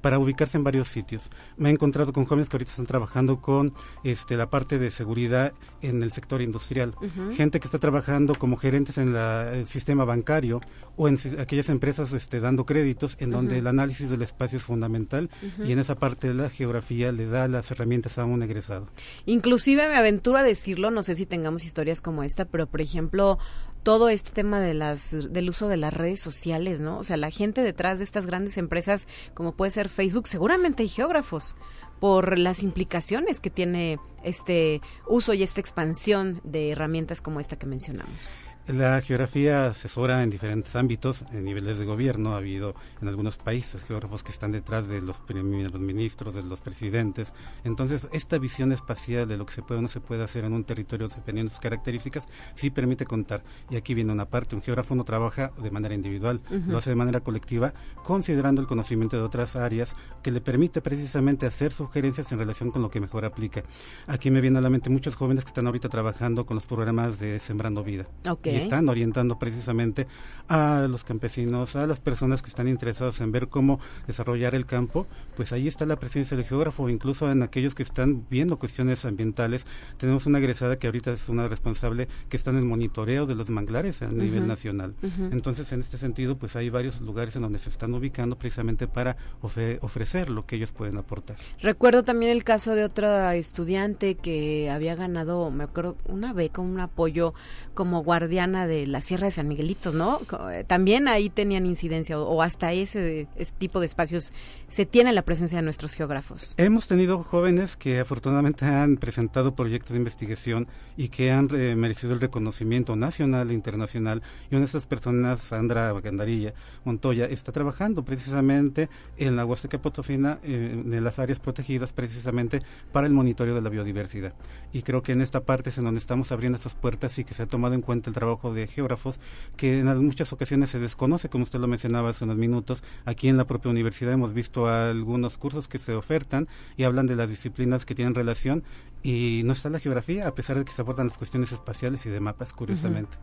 para 0.06 0.20
ubicarse 0.20 0.56
en 0.56 0.64
varios 0.64 0.88
sitios. 0.88 1.32
Me 1.58 1.70
he 1.70 1.72
encontrado 1.72 2.14
con 2.14 2.26
jóvenes 2.26 2.48
que 2.48 2.58
ahorita 2.58 2.70
están 2.70 2.86
trabajando 2.86 3.42
con 3.42 3.74
este, 4.04 4.38
la 4.38 4.52
parte 4.52 4.78
de 4.78 4.92
seguridad 4.92 5.52
en 5.82 6.04
el 6.04 6.12
sector 6.12 6.44
industrial, 6.44 6.94
gente 7.36 7.60
que 7.60 7.66
está 7.66 7.80
trabajando 7.80 8.36
como 8.36 8.56
gerentes 8.56 9.00
en 9.00 9.16
el 9.16 9.66
sistema 9.66 10.06
bancario 10.06 10.62
o 10.96 11.08
en 11.08 11.18
aquellas 11.40 11.70
empresas 11.70 12.14
este, 12.14 12.40
dando 12.40 12.68
créditos 12.68 13.18
en 13.20 13.32
donde 13.32 13.58
el 13.58 13.66
análisis 13.66 14.08
del 14.08 14.22
espacio 14.22 14.60
es 14.60 14.64
fundamental 14.64 15.32
y 15.66 15.72
en 15.72 15.80
esa 15.80 15.96
parte 15.96 16.28
de 16.28 16.36
la 16.36 16.52
geografía 16.52 17.12
le 17.12 17.26
da 17.26 17.48
las 17.48 17.72
herramientas 17.72 18.20
a 18.20 18.26
un 18.26 18.44
egresado. 18.44 18.86
Inclusive 19.26 19.90
me 19.90 19.96
aventuro 19.96 20.38
a 20.38 20.44
decirlo, 20.44 20.92
no 20.92 21.02
sé 21.02 21.16
si 21.16 21.26
tengamos 21.26 21.66
historias 21.66 22.00
como 22.02 22.22
esta, 22.22 22.46
pero 22.46 22.68
por 22.68 22.80
ejemplo, 22.80 23.40
todo 23.86 24.10
este 24.10 24.32
tema 24.32 24.60
de 24.60 24.74
las 24.74 25.32
del 25.32 25.48
uso 25.48 25.68
de 25.68 25.78
las 25.78 25.94
redes 25.94 26.20
sociales, 26.20 26.82
¿no? 26.82 26.98
O 26.98 27.04
sea, 27.04 27.18
la 27.18 27.30
gente 27.30 27.62
detrás 27.62 28.00
de 28.00 28.04
estas 28.04 28.26
grandes 28.26 28.58
empresas 28.58 29.08
como 29.36 29.52
puede 29.52 29.70
ser 29.70 29.90
Facebook, 29.90 30.28
seguramente 30.28 30.82
hay 30.82 30.90
geógrafos 30.90 31.56
por 32.00 32.40
las 32.40 32.64
implicaciones 32.64 33.40
que 33.40 33.52
tiene 33.52 34.00
este 34.24 34.82
uso 35.08 35.36
y 35.36 35.44
esta 35.44 35.62
expansión 35.62 36.42
de 36.44 36.72
herramientas 36.72 37.22
como 37.22 37.40
esta 37.40 37.60
que 37.60 37.68
mencionamos. 37.68 38.32
La 38.68 39.00
geografía 39.00 39.68
asesora 39.68 40.24
en 40.24 40.32
diferentes 40.32 40.76
ámbitos, 40.76 41.24
en 41.32 41.46
niveles 41.46 41.78
de 41.78 41.86
gobierno. 41.86 42.34
Ha 42.34 42.38
habido 42.38 42.74
en 43.00 43.08
algunos 43.08 43.38
países 43.38 43.84
geógrafos 43.84 44.24
que 44.24 44.32
están 44.32 44.52
detrás 44.52 44.88
de 44.88 45.02
los 45.02 45.20
primeros 45.20 45.80
ministros, 45.80 46.34
de 46.34 46.42
los 46.42 46.62
presidentes. 46.62 47.32
Entonces, 47.64 48.08
esta 48.12 48.40
visión 48.40 48.72
espacial 48.72 49.28
de 49.28 49.38
lo 49.38 49.46
que 49.46 49.54
se 49.54 49.62
puede 49.62 49.78
o 49.78 49.82
no 49.84 49.88
se 49.88 50.00
puede 50.00 50.24
hacer 50.24 50.46
en 50.46 50.54
un 50.54 50.64
territorio 50.64 51.08
dependiendo 51.08 51.50
de 51.50 51.54
sus 51.54 51.62
características, 51.62 52.26
sí 52.56 52.72
permite 52.72 53.06
contar. 53.06 53.44
Y 53.70 53.76
aquí 53.76 53.94
viene 53.94 54.12
una 54.12 54.26
parte, 54.26 54.56
un 54.56 54.64
geógrafo 54.64 54.96
no 54.96 55.04
trabaja 55.04 55.52
de 55.62 55.70
manera 55.70 55.94
individual, 55.94 56.42
lo 56.68 56.80
hace 56.80 56.90
de 56.90 56.96
manera 56.96 57.20
colectiva, 57.20 57.76
considerando 58.04 58.62
el 58.62 58.68
conocimiento 58.68 59.16
de 59.16 59.22
otras 59.22 59.56
áreas 59.56 59.94
que 60.24 60.32
le 60.32 60.42
permite 60.42 60.82
precisamente 60.82 61.46
hacer 61.46 61.72
sugerencias 61.72 62.32
en 62.32 62.40
relación 62.40 62.72
con 62.72 62.82
lo 62.82 62.90
que 62.90 63.00
mejor 63.00 63.26
aplica. 63.26 63.64
Aquí 64.08 64.32
me 64.32 64.42
viene 64.42 64.58
a 64.58 64.62
la 64.62 64.72
mente 64.72 64.90
muchos 64.90 65.14
jóvenes 65.14 65.44
que 65.44 65.50
están 65.50 65.68
ahorita 65.68 65.88
trabajando 65.88 66.48
con 66.48 66.56
los 66.56 66.66
programas 66.66 67.20
de 67.20 67.38
Sembrando 67.38 67.84
Vida 67.84 68.08
y 68.56 68.60
están 68.60 68.88
orientando 68.90 69.38
precisamente 69.38 70.08
a 70.48 70.88
los 70.90 71.04
campesinos, 71.04 71.76
a 71.76 71.88
las 71.88 72.00
personas 72.00 72.42
que 72.42 72.50
están 72.50 72.68
interesados 72.68 73.20
en 73.22 73.32
ver 73.32 73.48
cómo 73.48 73.80
desarrollar 74.08 74.56
el 74.56 74.66
campo, 74.66 75.08
pues 75.36 75.52
ahí 75.52 75.68
está 75.68 75.86
la 75.86 75.98
presencia 75.98 76.38
del 76.38 76.46
geógrafo, 76.46 76.90
incluso 76.90 77.32
en 77.32 77.44
aquellos 77.44 77.76
que 77.76 77.84
están 77.84 78.26
viendo 78.30 78.58
cuestiones 78.58 79.06
ambientales. 79.06 79.66
Tenemos 79.98 80.26
una 80.26 80.40
egresada 80.40 80.78
que 80.78 80.88
ahorita 80.88 81.12
es 81.12 81.30
una 81.30 81.48
responsable 81.48 82.08
que 82.30 82.38
está 82.38 82.52
en 82.52 82.58
el 82.58 82.66
monitoreo 82.66 83.26
de 83.26 83.36
los 83.36 83.50
manglares 83.50 84.02
a 84.02 84.08
nivel 84.08 84.48
nacional. 84.48 84.96
Entonces, 85.32 85.72
en 85.72 85.80
este 85.80 85.98
sentido, 85.98 86.38
pues 86.38 86.56
hay 86.56 86.70
varios 86.70 87.02
lugares 87.02 87.36
en 87.36 87.42
donde 87.42 87.60
se 87.60 87.70
están 87.70 87.94
ubicando 87.94 88.38
precisamente 88.38 88.88
para 88.88 89.18
ofrecer 89.42 90.30
lo 90.30 90.46
que 90.46 90.58
ellos 90.58 90.72
pueden 90.72 90.98
aportar. 90.98 91.38
Recuerdo 91.62 92.04
también 92.04 92.32
el 92.32 92.44
caso 92.44 92.76
de 92.76 92.84
otra 92.84 93.36
estudiante 93.36 94.16
que 94.16 94.70
había 94.70 94.96
ganado, 94.96 95.50
me 95.50 95.64
acuerdo, 95.64 95.98
una 96.06 96.34
beca, 96.34 96.62
un 96.62 96.80
apoyo 96.80 97.34
como 97.74 98.04
guardián 98.04 98.45
de 98.46 98.86
la 98.86 99.02
Sierra 99.02 99.26
de 99.26 99.32
San 99.32 99.48
Miguelito, 99.48 99.92
¿no? 99.92 100.22
Eh, 100.52 100.64
también 100.66 101.08
ahí 101.08 101.30
tenían 101.30 101.66
incidencia 101.66 102.20
o, 102.20 102.42
hasta 102.42 102.74
ese, 102.74 103.28
tipo 103.58 103.80
de 103.80 103.86
espacios 103.86 104.34
se 104.68 104.86
tiene 104.86 105.14
la 105.14 105.24
presencia 105.24 105.58
de 105.58 105.64
nuestros 105.64 105.94
geógrafos. 105.94 106.54
Hemos 106.58 106.88
tenido 106.88 107.24
jóvenes 107.24 107.76
que 107.76 108.00
afortunadamente 108.00 108.66
han 108.66 108.98
presentado 108.98 109.56
proyectos 109.56 109.94
de 109.94 109.98
investigación 109.98 110.68
y 110.96 111.10
que 111.10 111.32
han 111.32 111.50
eh, 111.56 111.76
merecido 111.76 112.14
el 112.14 112.22
reconocimiento 112.22 112.96
nacional 112.96 113.50
e 113.50 113.54
internacional 113.54 114.22
y 114.50 114.56
una 114.56 114.62
de 114.62 114.66
estas 114.66 114.88
personas, 114.88 115.40
Sandra 115.40 115.92
Gandarilla 116.00 116.54
Montoya, 116.84 117.26
está 117.26 117.52
trabajando 117.52 118.04
precisamente 118.06 118.90
en 119.18 119.36
la 119.36 119.46
Huasteca 119.46 119.82
Potosina, 119.82 120.40
eh, 120.44 120.84
en 120.86 121.04
las 121.04 121.20
áreas 121.20 121.40
protegidas 121.40 121.94
precisamente 121.94 122.60
para 122.92 123.08
el 123.08 123.14
monitoreo 123.14 123.56
de 123.56 123.62
la 123.62 123.70
biodiversidad. 123.70 124.34
Y 124.72 124.84
creo 124.84 125.02
que 125.02 125.14
en 125.14 125.22
esta 125.22 125.42
parte 125.42 125.70
es 125.70 125.78
en 125.78 125.86
donde 125.86 126.00
estamos 126.00 126.32
abriendo 126.32 126.58
esas 126.58 126.76
puertas 126.76 127.18
y 127.18 127.24
que 127.24 127.34
se 127.34 127.44
ha 127.44 127.48
tomado 127.48 127.76
en 127.76 127.82
cuenta 127.82 128.10
el 128.10 128.14
trabajo 128.14 128.35
de 128.44 128.68
geógrafos 128.68 129.20
que 129.58 129.80
en 129.80 130.06
muchas 130.06 130.32
ocasiones 130.34 130.70
se 130.70 130.80
desconoce, 130.80 131.30
como 131.30 131.44
usted 131.44 131.60
lo 131.60 131.68
mencionaba 131.68 132.10
hace 132.10 132.24
unos 132.24 132.38
minutos. 132.38 132.84
Aquí 133.06 133.30
en 133.30 133.38
la 133.38 133.46
propia 133.46 133.72
universidad 133.72 134.14
hemos 134.14 134.34
visto 134.34 134.68
algunos 134.68 135.38
cursos 135.38 135.68
que 135.68 135.78
se 135.78 135.96
ofertan 135.96 136.48
y 136.78 136.84
hablan 136.84 137.08
de 137.08 137.16
las 137.16 137.30
disciplinas 137.30 137.86
que 137.86 137.96
tienen 137.96 138.16
relación 138.16 138.64
y 139.04 139.42
no 139.46 139.54
está 139.54 139.70
la 139.70 139.80
geografía, 139.80 140.28
a 140.28 140.36
pesar 140.36 140.58
de 140.58 140.66
que 140.66 140.72
se 140.72 140.82
abordan 140.82 141.08
las 141.08 141.18
cuestiones 141.18 141.52
espaciales 141.52 142.06
y 142.06 142.10
de 142.10 142.20
mapas, 142.20 142.54
curiosamente. 142.54 143.18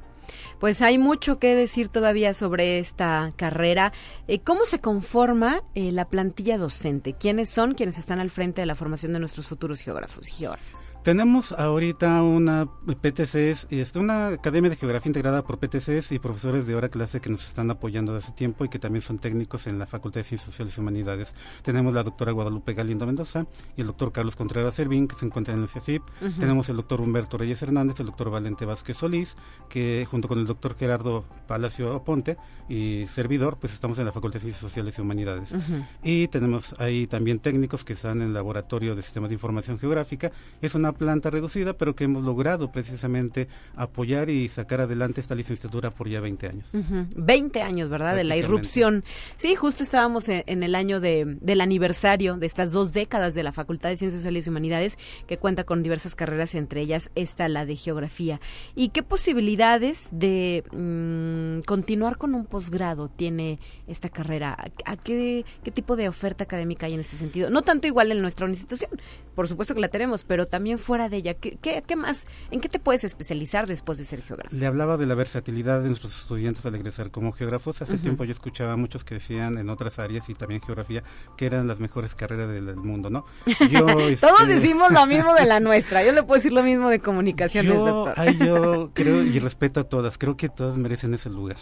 Pues 0.61 0.83
hay 0.83 0.99
mucho 0.99 1.39
que 1.39 1.55
decir 1.55 1.89
todavía 1.89 2.35
sobre 2.35 2.79
esta 2.79 3.33
carrera. 3.37 3.93
Eh, 4.29 4.41
¿Cómo 4.41 4.65
se 4.65 4.81
conforma 4.81 5.63
eh, 5.75 5.93
la 5.93 6.09
plantilla 6.09 6.59
docente? 6.59 7.15
¿Quiénes 7.15 7.49
son 7.49 7.75
quienes 7.75 7.99
están 7.99 8.21
al 8.21 8.31
frente 8.31 8.63
de 8.63 8.67
la 8.67 8.75
formación 8.75 9.13
de 9.13 9.19
nuestros 9.19 9.47
futuros 9.47 9.81
geógrafos 9.81 10.29
y 10.29 10.33
geógrafas? 10.33 10.93
Tenemos 11.03 11.53
ahorita 11.53 12.23
una 12.23 12.69
PTCs, 12.87 13.67
una 13.97 14.29
academia 14.29 14.71
de 14.71 14.77
geografía 14.77 15.11
integrada 15.11 15.43
por 15.43 15.59
PTCs 15.59 16.13
y 16.13 16.19
profesores 16.19 16.67
de 16.67 16.75
hora 16.75 16.89
clase 16.89 17.21
que 17.21 17.31
nos 17.31 17.47
están 17.47 17.71
apoyando 17.71 18.15
desde 18.15 18.27
hace 18.27 18.37
tiempo 18.37 18.65
y 18.65 18.69
que 18.69 18.79
también 18.79 19.03
son 19.03 19.19
técnicos 19.19 19.67
en 19.67 19.79
la 19.79 19.87
Facultad 19.87 20.21
de 20.21 20.25
Ciencias 20.25 20.47
Sociales 20.47 20.77
y 20.77 20.81
Humanidades. 20.81 21.35
Tenemos 21.63 21.93
la 21.95 22.03
doctora 22.03 22.33
Guadalupe 22.33 22.75
Galindo 22.75 23.07
Mendoza 23.07 23.47
y 23.77 23.81
el 23.81 23.87
doctor 23.87 24.13
Carlos 24.13 24.37
Contreras 24.37 24.75
Servín, 24.75 25.09
que 25.09 25.17
se 25.17 25.27
encuentran 25.27 25.57
en 25.57 25.65
el 25.65 25.69
CIACIP. 25.69 26.03
Tenemos 26.39 26.69
el 26.69 26.77
doctor 26.77 27.01
Humberto 27.01 27.39
Reyes 27.39 27.63
Hernández, 27.63 28.01
el 28.01 28.07
doctor 28.07 28.31
Valente 28.31 28.65
Vázquez 28.65 28.97
Solís, 28.97 29.37
que 29.69 30.07
junto 30.13 30.29
con 30.29 30.39
el 30.39 30.47
doctor 30.47 30.77
Gerardo 30.77 31.25
Palacio 31.47 32.05
Ponte 32.05 32.37
y 32.69 33.07
servidor, 33.09 33.57
pues 33.59 33.73
estamos 33.73 33.99
en 33.99 34.05
la 34.05 34.13
Facultad 34.13 34.35
de 34.35 34.41
Ciencias 34.41 34.61
Sociales 34.61 34.99
y 34.99 35.01
Humanidades. 35.01 35.55
Y 36.03 36.29
tenemos 36.29 36.79
ahí 36.79 37.07
también 37.07 37.39
técnicos 37.39 37.83
que 37.83 37.95
están 37.95 38.21
en 38.21 38.29
el 38.29 38.35
Laboratorio 38.35 38.95
de 38.95 39.03
Sistemas 39.03 39.31
de 39.31 39.37
Información 39.37 39.79
Geográfica. 39.79 40.31
Es 40.61 40.75
una 40.75 40.93
planta 40.93 41.31
reducida, 41.31 41.73
pero 41.73 41.97
que 41.97 42.05
hemos 42.05 42.25
logrado 42.25 42.71
precisamente 42.71 43.49
apoyar 43.75 44.29
y 44.29 44.49
sacar 44.49 44.83
adelante 44.83 45.23
esta 45.23 45.35
licenciatura 45.35 45.91
por 45.91 46.09
ya 46.09 46.21
20 46.21 46.47
años. 46.47 46.67
20 46.73 47.63
años, 47.63 47.89
¿verdad? 47.89 48.15
De 48.15 48.25
la 48.25 48.37
irrupción. 48.37 49.05
Sí, 49.37 49.55
justo 49.55 49.83
estábamos 49.83 50.29
en, 50.29 50.63
el 50.63 50.75
año 50.75 51.01
de, 51.01 51.39
del 51.41 51.63
aniversario 51.63 52.37
de 52.37 52.47
estas 52.47 52.71
dos 52.71 52.93
décadas 52.93 53.35
de 53.35 53.43
la 53.43 53.53
Facultad 53.53 53.89
de 53.89 53.97
Ciencias 53.97 54.21
Sociales 54.21 54.47
y 54.47 54.51
Humanidades, 54.51 54.99
que 55.27 55.39
cuenta 55.39 55.65
con 55.65 55.83
diversas 55.83 56.15
carreras, 56.15 56.55
entre 56.55 56.83
ellas 56.83 57.11
esta, 57.15 57.49
la 57.49 57.65
de 57.65 57.77
Geografía. 57.77 58.41
¿Y 58.75 58.91
qué 58.91 59.03
posibilidades 59.03 60.02
de 60.11 60.65
mm, 60.73 61.63
continuar 61.67 62.19
con 62.19 62.35
un 62.35 62.47
posgrado 62.47 63.09
tiene 63.09 63.59
esta 63.87 64.09
carrera? 64.09 64.57
¿A, 64.85 64.97
qué, 64.97 65.45
qué, 65.63 65.71
tipo 65.71 65.97
de 65.97 66.09
oferta 66.09 66.45
académica 66.45 66.87
hay 66.87 66.95
en 66.95 67.01
ese 67.01 67.17
sentido? 67.17 67.51
No 67.51 67.63
tanto 67.63 67.87
igual 67.87 68.13
en 68.13 68.21
nuestra 68.23 68.49
institución, 68.49 68.91
por 69.35 69.49
supuesto 69.49 69.75
que 69.75 69.81
la 69.81 69.89
tenemos, 69.89 70.25
pero 70.25 70.47
también 70.47 70.79
fuera 70.79 71.09
de 71.09 71.19
ella. 71.19 71.35
¿Qué, 71.35 71.59
qué, 71.59 71.97
más? 71.97 72.27
¿En 72.51 72.61
qué 72.61 72.69
te 72.69 72.79
puedes 72.79 73.05
especializar 73.05 73.67
después 73.67 73.99
de 73.99 74.05
ser 74.05 74.23
geógrafo? 74.23 74.55
Le 74.55 74.67
hablaba 74.67 74.97
de 74.97 75.07
la 75.07 75.15
versatilidad 75.15 75.83
de 75.83 75.89
nuestros 75.89 76.17
estudiantes 76.17 76.65
al 76.67 76.75
egresar 76.75 77.11
como 77.11 77.33
geógrafos. 77.33 77.83
Hace 77.83 77.99
tiempo 77.99 78.25
yo 78.25 78.33
escuchaba 78.33 78.73
a 78.73 78.77
muchos 78.77 79.05
que 79.05 79.15
decían 79.15 79.59
en 79.59 79.69
otras 79.71 79.99
áreas 79.99 80.29
y 80.29 80.35
también 80.35 80.61
geografía 80.61 81.03
que 81.37 81.47
eran 81.47 81.67
las 81.67 81.81
mejores 81.81 82.15
carreras 82.15 82.49
del, 82.49 82.77
mundo, 82.77 83.11
¿no? 83.11 83.25
Todos 83.71 84.03
este, 84.11 84.47
decimos 84.47 84.93
lo 84.93 85.07
mismo 85.07 85.35
de 85.35 85.47
la 85.47 85.61
nuestra. 85.61 86.05
Yo 86.05 86.13
le 86.13 86.23
puedo 86.23 86.39
decir 86.39 86.53
lo 86.53 86.63
mismo 86.63 86.89
de 86.89 87.01
comunicaciones, 87.01 87.73
yo, 87.73 88.13
yo 88.39 88.91
creo 88.95 89.23
y 89.23 89.39
respeto 89.39 89.81
a 89.81 89.85
todas. 89.93 90.17
Creo 90.17 90.39
que 90.39 90.49
todas 90.49 90.79
merecen 90.79 91.13
ese 91.13 91.29
lugar. 91.29 91.59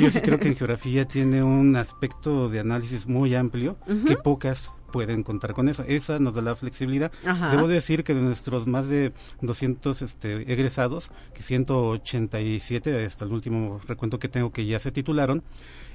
yo 0.00 0.10
sí 0.10 0.22
creo 0.22 0.40
que 0.40 0.48
en 0.48 0.56
geografía 0.60 1.04
tiene 1.04 1.42
un 1.42 1.76
aspecto 1.76 2.48
de 2.48 2.60
análisis 2.60 3.06
muy 3.06 3.34
amplio 3.34 3.76
que 4.06 4.16
pocas 4.16 4.70
pueden 4.90 5.22
contar 5.22 5.52
con 5.52 5.68
eso. 5.68 5.84
Esa 5.86 6.18
nos 6.18 6.34
da 6.34 6.40
la 6.40 6.56
flexibilidad. 6.56 7.12
Debo 7.50 7.68
decir 7.68 8.04
que 8.04 8.14
de 8.14 8.22
nuestros 8.22 8.66
más 8.66 8.88
de 8.88 9.12
200 9.42 10.00
este, 10.00 10.50
egresados, 10.50 11.10
que 11.34 11.42
187 11.42 13.04
hasta 13.04 13.26
el 13.26 13.32
último 13.32 13.82
recuento 13.86 14.18
que 14.18 14.28
tengo 14.28 14.50
que 14.50 14.64
ya 14.64 14.78
se 14.78 14.90
titularon, 14.90 15.42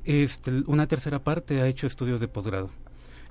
este, 0.06 0.52
una 0.68 0.86
tercera 0.86 1.24
parte 1.24 1.60
ha 1.60 1.66
hecho 1.66 1.88
estudios 1.88 2.20
de 2.20 2.28
posgrado. 2.28 2.70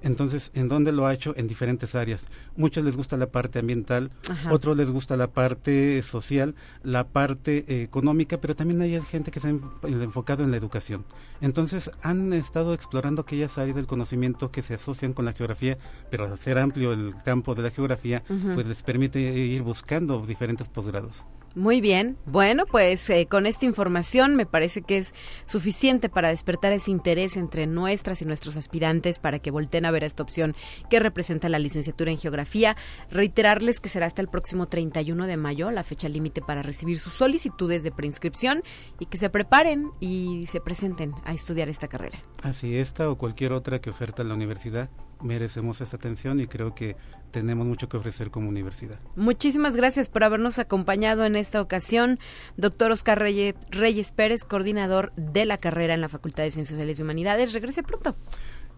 Entonces, 0.03 0.51
¿en 0.55 0.69
dónde 0.69 0.93
lo 0.93 1.07
ha 1.07 1.15
hecho? 1.15 1.35
En 1.37 1.47
diferentes 1.47 1.95
áreas. 1.95 2.27
Muchos 2.57 2.85
les 2.85 2.97
gusta 2.97 3.17
la 3.17 3.31
parte 3.31 3.59
ambiental, 3.59 4.11
otros 4.51 4.77
les 4.77 4.91
gusta 4.91 5.17
la 5.17 5.29
parte 5.29 6.03
social, 6.03 6.55
la 6.83 7.09
parte 7.09 7.65
eh, 7.69 7.83
económica, 7.83 8.41
pero 8.41 8.57
también 8.57 8.83
hay 8.83 9.01
gente 9.03 9.31
que 9.31 9.41
se 9.41 9.49
ha 9.49 9.51
enfocado 9.51 10.45
en 10.45 10.51
la 10.51 10.57
educación. 10.57 11.05
Entonces, 11.41 11.91
han 12.03 12.33
estado 12.33 12.75
explorando 12.75 13.23
aquellas 13.23 13.59
áreas 13.59 13.77
del 13.77 13.87
conocimiento 13.87 14.51
que 14.51 14.63
se 14.63 14.75
asocian 14.75 15.13
con 15.13 15.25
la 15.25 15.33
geografía, 15.33 15.79
pero 16.11 16.27
al 16.27 16.39
ser 16.39 16.59
amplio 16.59 16.93
el 16.93 17.15
campo 17.25 17.55
de 17.55 17.63
la 17.63 17.71
geografía, 17.71 18.23
pues 18.55 18.67
les 18.67 18.83
permite 18.83 19.21
ir 19.21 19.63
buscando 19.63 20.25
diferentes 20.27 20.69
posgrados. 20.69 21.25
Muy 21.55 21.81
bien. 21.81 22.17
Bueno, 22.25 22.65
pues 22.67 23.09
eh, 23.11 23.27
con 23.27 23.47
esta 23.47 23.67
información 23.67 24.37
me 24.37 24.47
parece 24.47 24.83
que 24.83 24.99
es 24.99 25.15
suficiente 25.47 26.09
para 26.09 26.29
despertar 26.29 26.73
ese 26.73 26.91
interés 26.91 27.37
entre 27.37 27.67
nuestras 27.67 28.23
y 28.23 28.25
nuestros 28.25 28.57
aspirantes 28.57 29.21
para 29.21 29.39
que 29.39 29.51
volteen 29.51 29.85
a 29.85 29.91
ver 29.91 30.05
esta 30.05 30.23
opción 30.23 30.55
que 30.89 30.99
representa 30.99 31.49
la 31.49 31.59
licenciatura 31.59 32.11
en 32.11 32.19
geografía. 32.19 32.77
Reiterarles 33.11 33.81
que 33.81 33.89
será 33.89 34.07
hasta 34.07 34.23
el 34.23 34.29
próximo 34.29 34.67
31 34.67 35.27
de 35.27 35.37
mayo 35.37 35.71
la 35.71 35.85
fecha 35.85 36.09
límite 36.09 36.41
para 36.41 36.63
recibir 36.63 36.99
sus 36.99 37.13
solicitudes 37.13 37.83
de 37.83 37.93
preinscripción 37.93 38.63
y 38.99 39.07
que 39.07 39.19
se 39.19 39.29
preparen 39.29 39.91
y 40.01 40.47
se 40.47 40.61
presenten 40.61 41.13
a 41.25 41.33
estudiar 41.35 41.69
esta 41.69 41.89
carrera. 41.89 42.23
Así, 42.43 42.77
esta 42.77 43.11
o 43.11 43.19
cualquier 43.19 43.53
otra 43.53 43.81
que 43.81 43.91
oferta 43.91 44.25
la 44.25 44.35
universidad 44.35 44.91
merecemos 45.23 45.81
esta 45.81 45.97
atención 45.97 46.41
y 46.41 46.47
creo 46.47 46.75
que 46.75 46.97
tenemos 47.31 47.67
mucho 47.67 47.89
que 47.89 47.97
ofrecer 47.97 48.31
como 48.31 48.49
universidad. 48.49 48.99
Muchísimas 49.17 49.77
gracias 49.77 50.09
por 50.09 50.25
habernos 50.25 50.59
acompañado 50.59 51.25
en 51.25 51.37
esta 51.37 51.61
ocasión, 51.61 52.19
doctor 52.57 52.93
Oscar 52.93 53.19
Reyes, 53.19 54.13
Pérez, 54.13 54.45
coordinador 54.45 55.13
de 55.17 55.45
la 55.45 55.59
carrera 55.59 55.95
en 55.95 56.01
la 56.01 56.09
Facultad 56.09 56.45
de 56.45 56.51
Ciencias 56.51 56.75
Sociales 56.75 56.99
y 56.99 57.03
Humanidades. 57.03 57.53
Regrese 57.53 57.83
pronto. 57.83 58.17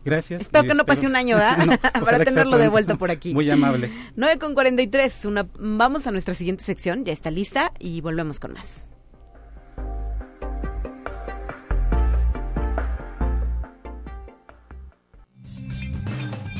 Gracias. 0.04 0.42
Espero 0.42 0.64
que 0.64 0.74
no 0.74 0.84
pase 0.84 1.06
un 1.06 1.16
año, 1.16 1.36
¿verdad? 1.38 1.80
Para 2.04 2.24
tenerlo 2.24 2.58
de 2.58 2.68
vuelta 2.68 2.96
por 2.96 3.10
aquí. 3.10 3.34
Muy 3.34 3.50
amable. 3.50 3.90
9 4.16 4.38
con 4.38 4.54
43. 4.54 5.24
Una, 5.24 5.48
vamos 5.58 6.06
a 6.06 6.10
nuestra 6.10 6.34
siguiente 6.34 6.62
sección. 6.62 7.04
Ya 7.04 7.12
está 7.12 7.30
lista 7.30 7.72
y 7.78 8.00
volvemos 8.00 8.38
con 8.38 8.52
más. 8.52 8.88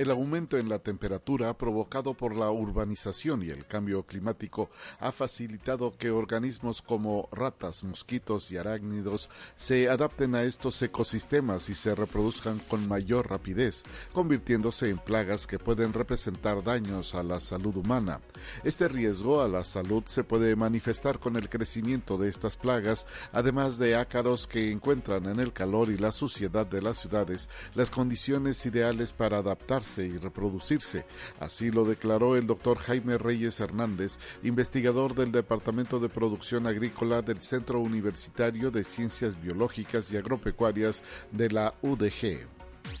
El 0.00 0.10
aumento 0.10 0.56
en 0.56 0.70
la 0.70 0.78
temperatura 0.78 1.52
provocado 1.58 2.14
por 2.14 2.34
la 2.34 2.50
urbanización 2.50 3.42
y 3.42 3.50
el 3.50 3.66
cambio 3.66 4.04
climático 4.04 4.70
ha 4.98 5.12
facilitado 5.12 5.94
que 5.98 6.10
organismos 6.10 6.80
como 6.80 7.28
ratas, 7.32 7.84
mosquitos 7.84 8.50
y 8.50 8.56
arácnidos 8.56 9.28
se 9.56 9.90
adapten 9.90 10.34
a 10.36 10.44
estos 10.44 10.80
ecosistemas 10.80 11.68
y 11.68 11.74
se 11.74 11.94
reproduzcan 11.94 12.60
con 12.60 12.88
mayor 12.88 13.28
rapidez, 13.28 13.84
convirtiéndose 14.14 14.88
en 14.88 14.96
plagas 14.96 15.46
que 15.46 15.58
pueden 15.58 15.92
representar 15.92 16.64
daños 16.64 17.14
a 17.14 17.22
la 17.22 17.38
salud 17.38 17.76
humana. 17.76 18.22
Este 18.64 18.88
riesgo 18.88 19.42
a 19.42 19.48
la 19.48 19.64
salud 19.64 20.04
se 20.06 20.24
puede 20.24 20.56
manifestar 20.56 21.18
con 21.18 21.36
el 21.36 21.50
crecimiento 21.50 22.16
de 22.16 22.30
estas 22.30 22.56
plagas, 22.56 23.06
además 23.32 23.76
de 23.76 23.96
ácaros 23.96 24.46
que 24.46 24.72
encuentran 24.72 25.26
en 25.26 25.40
el 25.40 25.52
calor 25.52 25.90
y 25.90 25.98
la 25.98 26.10
suciedad 26.10 26.64
de 26.66 26.80
las 26.80 26.96
ciudades 26.96 27.50
las 27.74 27.90
condiciones 27.90 28.64
ideales 28.64 29.12
para 29.12 29.36
adaptarse 29.36 29.89
y 29.98 30.18
reproducirse. 30.18 31.04
Así 31.38 31.70
lo 31.70 31.84
declaró 31.84 32.36
el 32.36 32.46
doctor 32.46 32.78
Jaime 32.78 33.18
Reyes 33.18 33.60
Hernández, 33.60 34.18
investigador 34.42 35.14
del 35.14 35.32
Departamento 35.32 35.98
de 35.98 36.08
Producción 36.08 36.66
Agrícola 36.66 37.22
del 37.22 37.40
Centro 37.40 37.80
Universitario 37.80 38.70
de 38.70 38.84
Ciencias 38.84 39.40
Biológicas 39.40 40.12
y 40.12 40.16
Agropecuarias 40.16 41.02
de 41.30 41.50
la 41.50 41.74
UDG. 41.82 42.46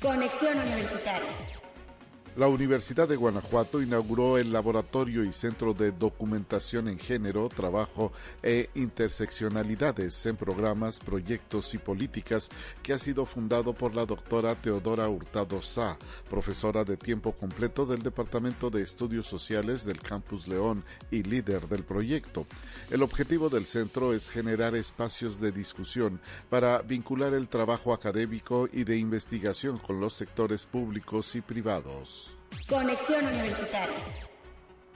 Conexión 0.00 0.58
Universitaria. 0.58 1.28
La 2.36 2.46
Universidad 2.46 3.08
de 3.08 3.16
Guanajuato 3.16 3.82
inauguró 3.82 4.38
el 4.38 4.52
Laboratorio 4.52 5.24
y 5.24 5.32
Centro 5.32 5.74
de 5.74 5.90
Documentación 5.90 6.86
en 6.86 6.96
Género, 6.96 7.48
Trabajo 7.48 8.12
e 8.40 8.70
Interseccionalidades 8.76 10.24
en 10.26 10.36
Programas, 10.36 11.00
Proyectos 11.00 11.74
y 11.74 11.78
Políticas, 11.78 12.48
que 12.84 12.92
ha 12.92 13.00
sido 13.00 13.26
fundado 13.26 13.74
por 13.74 13.96
la 13.96 14.06
doctora 14.06 14.54
Teodora 14.54 15.08
Hurtado 15.08 15.60
Sá, 15.60 15.98
profesora 16.30 16.84
de 16.84 16.96
tiempo 16.96 17.32
completo 17.32 17.84
del 17.84 18.04
Departamento 18.04 18.70
de 18.70 18.82
Estudios 18.82 19.26
Sociales 19.26 19.84
del 19.84 20.00
Campus 20.00 20.46
León 20.46 20.84
y 21.10 21.24
líder 21.24 21.68
del 21.68 21.82
proyecto. 21.82 22.46
El 22.90 23.02
objetivo 23.02 23.48
del 23.50 23.66
centro 23.66 24.14
es 24.14 24.30
generar 24.30 24.76
espacios 24.76 25.40
de 25.40 25.50
discusión 25.50 26.20
para 26.48 26.80
vincular 26.82 27.34
el 27.34 27.48
trabajo 27.48 27.92
académico 27.92 28.68
y 28.72 28.84
de 28.84 28.98
investigación 28.98 29.78
con 29.78 29.98
los 29.98 30.14
sectores 30.14 30.64
públicos 30.64 31.34
y 31.34 31.40
privados. 31.40 32.19
Conexión 32.68 33.26
Universitaria. 33.26 33.96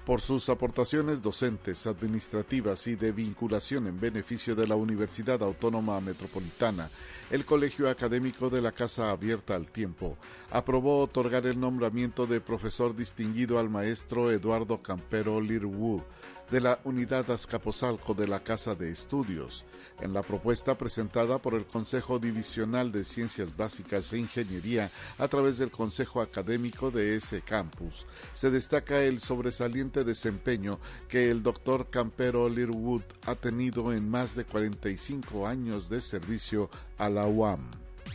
Por 0.05 0.21
sus 0.21 0.51
aportaciones 0.51 1.23
docentes, 1.23 1.87
administrativas 1.87 2.87
y 2.89 2.95
de 2.95 3.11
vinculación 3.11 3.87
en 3.87 3.99
beneficio 3.99 4.55
de 4.55 4.67
la 4.67 4.77
Universidad 4.77 5.43
Autónoma 5.43 5.99
Metropolitana, 6.03 6.91
el 7.31 7.47
Colegio 7.47 7.89
Académico 7.89 8.51
de 8.51 8.61
la 8.61 8.71
Casa 8.71 9.11
Abierta 9.11 9.55
al 9.55 9.69
Tiempo 9.69 10.19
aprobó 10.51 11.01
otorgar 11.01 11.47
el 11.47 11.59
nombramiento 11.59 12.27
de 12.27 12.43
profesor 12.43 12.95
distinguido 12.95 13.59
al 13.59 13.71
maestro 13.71 14.31
Eduardo 14.31 14.83
Campero 14.83 15.41
Lirwu 15.41 16.03
de 16.51 16.61
la 16.61 16.79
Unidad 16.85 17.31
Azcapotzalco 17.31 18.15
de 18.15 18.29
la 18.29 18.41
Casa 18.41 18.75
de 18.75 18.91
Estudios, 18.91 19.65
en 20.01 20.13
la 20.13 20.23
propuesta 20.23 20.77
presentada 20.77 21.39
por 21.39 21.55
el 21.55 21.67
Consejo 21.67 22.19
Divisional 22.19 22.93
de 22.93 23.05
Ciencias 23.05 23.57
Básicas 23.57 24.13
e 24.13 24.19
Ingeniería 24.19 24.91
a 25.19 25.29
través 25.29 25.59
del 25.59 25.71
Consejo 25.71 26.21
Académico 26.21 26.91
de 26.91 27.17
ese 27.17 27.43
campus, 27.43 28.07
se 28.35 28.51
destaca 28.51 29.03
el 29.03 29.21
sobresaliente 29.21 30.05
desempeño 30.05 30.79
que 31.09 31.31
el 31.31 31.43
doctor 31.43 31.91
Campero 31.91 32.49
Learwood 32.49 33.03
ha 33.27 33.35
tenido 33.35 33.93
en 33.93 34.09
más 34.09 34.35
de 34.35 34.45
45 34.45 35.47
años 35.47 35.89
de 35.89 36.01
servicio 36.01 36.71
a 36.99 37.09
la 37.09 37.27
UAM. 37.27 37.71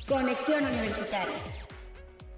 Conexión 0.08 0.66
Universitaria 0.66 1.68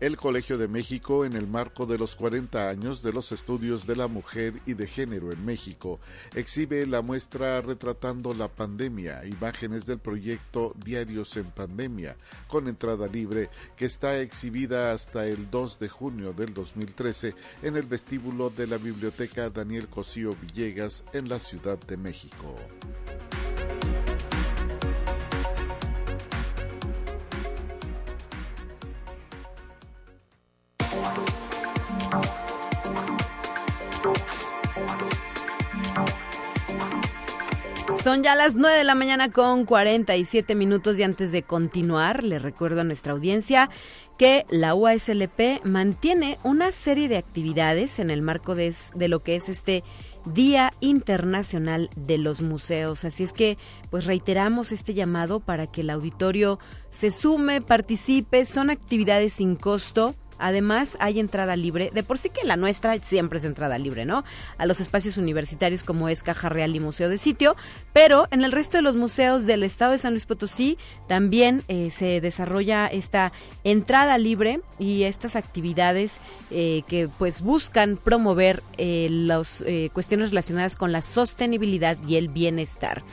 el 0.02 0.18
Colegio 0.18 0.58
de 0.58 0.68
México 0.68 1.26
en 1.26 1.34
el 1.34 1.46
marco 1.46 1.86
de 1.86 2.00
los 2.00 2.16
40 2.16 2.70
años 2.70 3.04
de 3.04 3.14
los 3.14 3.32
estudios 3.32 3.86
de 3.86 3.96
la 3.96 4.08
mujer 4.08 4.56
y 4.66 4.74
de 4.74 4.88
género 4.88 5.32
en 5.32 5.46
México 5.46 6.00
exhibe 6.34 6.88
la 6.88 7.04
muestra 7.04 7.62
retratando 7.62 8.34
la 8.34 8.48
pandemia, 8.48 9.24
imágenes 9.28 9.86
del 9.86 10.00
proyecto 10.00 10.74
Diarios 10.84 11.38
en 11.38 11.52
Pandemia, 11.52 12.18
con 12.48 12.68
entrada 12.68 13.06
libre, 13.06 13.52
que 13.78 13.86
está 13.86 14.20
exhibida 14.20 14.92
hasta 14.92 15.28
el 15.28 15.52
2 15.52 15.78
de 15.78 15.90
junio 15.90 16.34
del 16.34 16.56
2013 16.56 17.36
en 17.62 17.78
el 17.78 17.86
vestíbulo 17.86 18.50
de 18.50 18.66
la 18.66 18.78
Biblioteca 18.78 19.52
Daniel 19.52 19.88
Cosío 19.88 20.36
Villegas 20.42 21.06
en 21.14 21.30
la 21.30 21.40
Ciudad 21.40 21.78
de 21.78 21.98
México. 21.98 22.56
Son 38.04 38.24
ya 38.24 38.34
las 38.34 38.56
9 38.56 38.80
de 38.80 38.84
la 38.84 38.96
mañana 38.96 39.32
con 39.32 39.64
47 39.64 40.56
minutos 40.56 40.98
y 40.98 41.04
antes 41.04 41.32
de 41.32 41.44
continuar, 41.44 42.24
le 42.24 42.40
recuerdo 42.40 42.82
a 42.82 42.84
nuestra 42.84 43.14
audiencia 43.14 43.70
que 44.18 44.48
la 44.50 44.74
UASLP 44.74 45.64
mantiene 45.66 46.40
una 46.44 46.72
serie 46.72 47.08
de 47.08 47.18
actividades 47.18 48.00
en 48.00 48.10
el 48.10 48.24
marco 48.24 48.56
de, 48.56 48.74
de 48.96 49.08
lo 49.08 49.20
que 49.20 49.36
es 49.36 49.50
este 49.50 49.84
Día 50.26 50.74
Internacional 50.80 51.92
de 51.96 52.18
los 52.18 52.42
Museos. 52.42 53.06
Así 53.06 53.22
es 53.22 53.34
que, 53.34 53.60
pues 53.92 54.06
reiteramos 54.06 54.72
este 54.72 54.96
llamado 54.96 55.40
para 55.40 55.68
que 55.68 55.82
el 55.82 55.92
auditorio 55.92 56.58
se 56.90 57.12
sume, 57.12 57.62
participe. 57.62 58.46
Son 58.46 58.72
actividades 58.72 59.34
sin 59.34 59.56
costo 59.56 60.16
Además, 60.42 60.98
hay 61.00 61.20
entrada 61.20 61.56
libre, 61.56 61.92
de 61.94 62.04
por 62.04 62.18
sí 62.18 62.30
que 62.30 62.44
la 62.44 62.58
nuestra 62.58 62.98
siempre 63.00 63.40
es 63.40 63.46
entrada 63.46 63.78
libre, 63.78 64.06
¿no? 64.06 64.24
A 64.58 64.66
los 64.66 64.80
espacios 64.80 65.18
universitarios 65.18 65.84
como 65.84 66.10
es 66.10 66.24
Caja 66.24 66.50
Real 66.50 66.76
y 66.76 66.80
Museo 66.80 67.10
de 67.10 67.18
Sitio, 67.18 67.56
pero 67.94 68.28
en 68.32 68.44
el 68.44 68.52
resto 68.52 68.78
de 68.78 68.82
los 68.82 68.96
museos 68.96 69.46
del 69.46 69.64
estado 69.64 69.92
de 69.92 69.98
San 70.00 70.14
Luis 70.14 70.26
Potosí 70.26 70.78
también 71.08 71.64
eh, 71.68 71.92
se 71.92 72.22
desarrolla 72.22 72.88
esta 72.88 73.32
entrada 73.64 74.18
libre 74.18 74.62
y 74.80 75.04
estas 75.04 75.36
actividades 75.36 76.22
eh, 76.50 76.84
que 76.88 77.08
pues 77.18 77.42
buscan 77.42 77.98
promover 77.98 78.64
eh, 78.78 79.08
las 79.12 79.64
cuestiones 79.94 80.30
relacionadas 80.30 80.76
con 80.76 80.92
la 80.92 81.02
sostenibilidad 81.02 81.98
y 82.08 82.16
el 82.16 82.30
bienestar. 82.30 83.04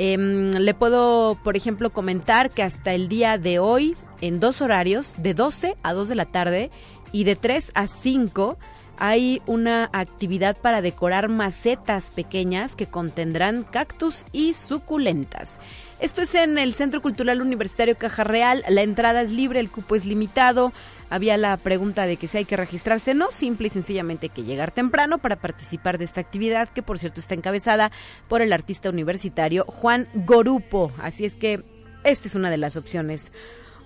Em, 0.00 0.52
le 0.52 0.74
puedo, 0.74 1.36
por 1.42 1.56
ejemplo, 1.56 1.90
comentar 1.90 2.50
que 2.50 2.62
hasta 2.62 2.94
el 2.94 3.08
día 3.08 3.36
de 3.36 3.58
hoy, 3.58 3.96
en 4.20 4.38
dos 4.38 4.60
horarios, 4.60 5.14
de 5.16 5.34
12 5.34 5.76
a 5.82 5.92
2 5.92 6.08
de 6.08 6.14
la 6.14 6.26
tarde 6.26 6.70
y 7.10 7.24
de 7.24 7.34
3 7.34 7.72
a 7.74 7.88
5, 7.88 8.58
hay 8.96 9.42
una 9.46 9.90
actividad 9.92 10.56
para 10.56 10.82
decorar 10.82 11.28
macetas 11.28 12.12
pequeñas 12.12 12.76
que 12.76 12.86
contendrán 12.86 13.64
cactus 13.64 14.24
y 14.30 14.54
suculentas. 14.54 15.58
Esto 15.98 16.22
es 16.22 16.32
en 16.36 16.58
el 16.58 16.74
Centro 16.74 17.02
Cultural 17.02 17.40
Universitario 17.40 17.98
Caja 17.98 18.22
Real. 18.22 18.62
La 18.68 18.82
entrada 18.82 19.22
es 19.22 19.32
libre, 19.32 19.58
el 19.58 19.68
cupo 19.68 19.96
es 19.96 20.04
limitado 20.04 20.72
había 21.10 21.36
la 21.36 21.56
pregunta 21.56 22.06
de 22.06 22.16
que 22.16 22.26
si 22.26 22.38
hay 22.38 22.44
que 22.44 22.56
registrarse, 22.56 23.14
no, 23.14 23.30
simple 23.30 23.68
y 23.68 23.70
sencillamente 23.70 24.26
hay 24.26 24.30
que 24.30 24.44
llegar 24.44 24.70
temprano 24.70 25.18
para 25.18 25.36
participar 25.36 25.98
de 25.98 26.04
esta 26.04 26.20
actividad, 26.20 26.68
que 26.68 26.82
por 26.82 26.98
cierto 26.98 27.20
está 27.20 27.34
encabezada 27.34 27.90
por 28.28 28.42
el 28.42 28.52
artista 28.52 28.90
universitario 28.90 29.64
Juan 29.66 30.08
Gorupo. 30.14 30.92
Así 30.98 31.24
es 31.24 31.36
que 31.36 31.62
esta 32.04 32.28
es 32.28 32.34
una 32.34 32.50
de 32.50 32.58
las 32.58 32.76
opciones. 32.76 33.32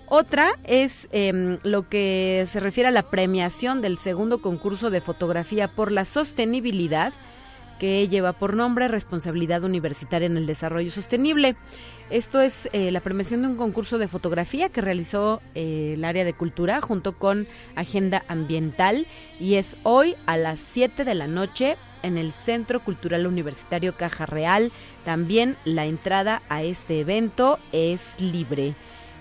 Otra 0.07 0.51
es 0.65 1.07
em, 1.11 1.59
lo 1.63 1.87
que 1.89 2.43
se 2.47 2.59
refiere 2.59 2.89
a 2.89 2.91
la 2.91 3.09
premiación 3.09 3.81
del 3.81 3.97
segundo 3.97 4.41
concurso 4.41 4.89
de 4.89 5.01
fotografía 5.01 5.69
por 5.69 5.91
la 5.91 6.05
sostenibilidad, 6.05 7.13
que 7.79 8.07
lleva 8.07 8.33
por 8.33 8.55
nombre 8.55 8.87
Responsabilidad 8.87 9.63
Universitaria 9.63 10.25
en 10.25 10.37
el 10.37 10.45
Desarrollo 10.45 10.91
Sostenible. 10.91 11.55
Esto 12.09 12.41
es 12.41 12.69
eh, 12.73 12.91
la 12.91 12.99
premiación 12.99 13.41
de 13.41 13.47
un 13.47 13.57
concurso 13.57 13.97
de 13.97 14.07
fotografía 14.07 14.69
que 14.69 14.81
realizó 14.81 15.41
eh, 15.55 15.93
el 15.95 16.05
área 16.05 16.25
de 16.25 16.33
cultura 16.33 16.81
junto 16.81 17.17
con 17.17 17.47
Agenda 17.75 18.23
Ambiental 18.27 19.07
y 19.39 19.55
es 19.55 19.77
hoy 19.83 20.15
a 20.25 20.37
las 20.37 20.59
7 20.59 21.05
de 21.05 21.15
la 21.15 21.27
noche 21.27 21.77
en 22.03 22.17
el 22.17 22.33
Centro 22.33 22.83
Cultural 22.83 23.25
Universitario 23.25 23.95
Caja 23.95 24.25
Real. 24.25 24.71
También 25.05 25.55
la 25.65 25.85
entrada 25.85 26.43
a 26.49 26.61
este 26.61 26.99
evento 26.99 27.57
es 27.71 28.19
libre. 28.19 28.75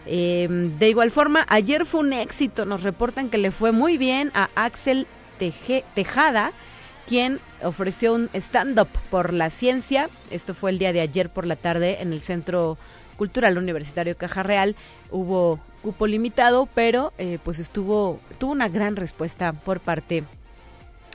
Em, 0.04 0.76
de 0.78 0.88
igual 0.88 1.10
forma, 1.10 1.46
ayer 1.48 1.86
fue 1.86 2.00
un 2.00 2.12
éxito. 2.12 2.66
Nos 2.66 2.82
reportan 2.82 3.30
que 3.30 3.38
le 3.38 3.52
fue 3.52 3.72
muy 3.72 3.96
bien 3.96 4.32
a 4.34 4.50
Axel 4.56 5.06
Tejada, 5.38 6.52
quien 7.06 7.40
ofreció 7.62 8.14
un 8.14 8.28
stand-up 8.34 8.88
por 9.10 9.32
la 9.32 9.50
ciencia. 9.50 10.08
Esto 10.30 10.54
fue 10.54 10.70
el 10.70 10.78
día 10.78 10.92
de 10.92 11.00
ayer 11.00 11.30
por 11.30 11.46
la 11.46 11.56
tarde 11.56 11.98
en 12.00 12.12
el 12.12 12.20
Centro 12.20 12.78
Cultural 13.16 13.58
Universitario 13.58 14.16
Caja 14.16 14.42
Real. 14.42 14.76
Hubo 15.10 15.60
cupo 15.82 16.06
limitado, 16.06 16.68
pero 16.74 17.12
eh, 17.18 17.38
pues 17.42 17.58
estuvo, 17.58 18.18
tuvo 18.38 18.52
una 18.52 18.68
gran 18.68 18.96
respuesta 18.96 19.52
por 19.52 19.80
parte 19.80 20.24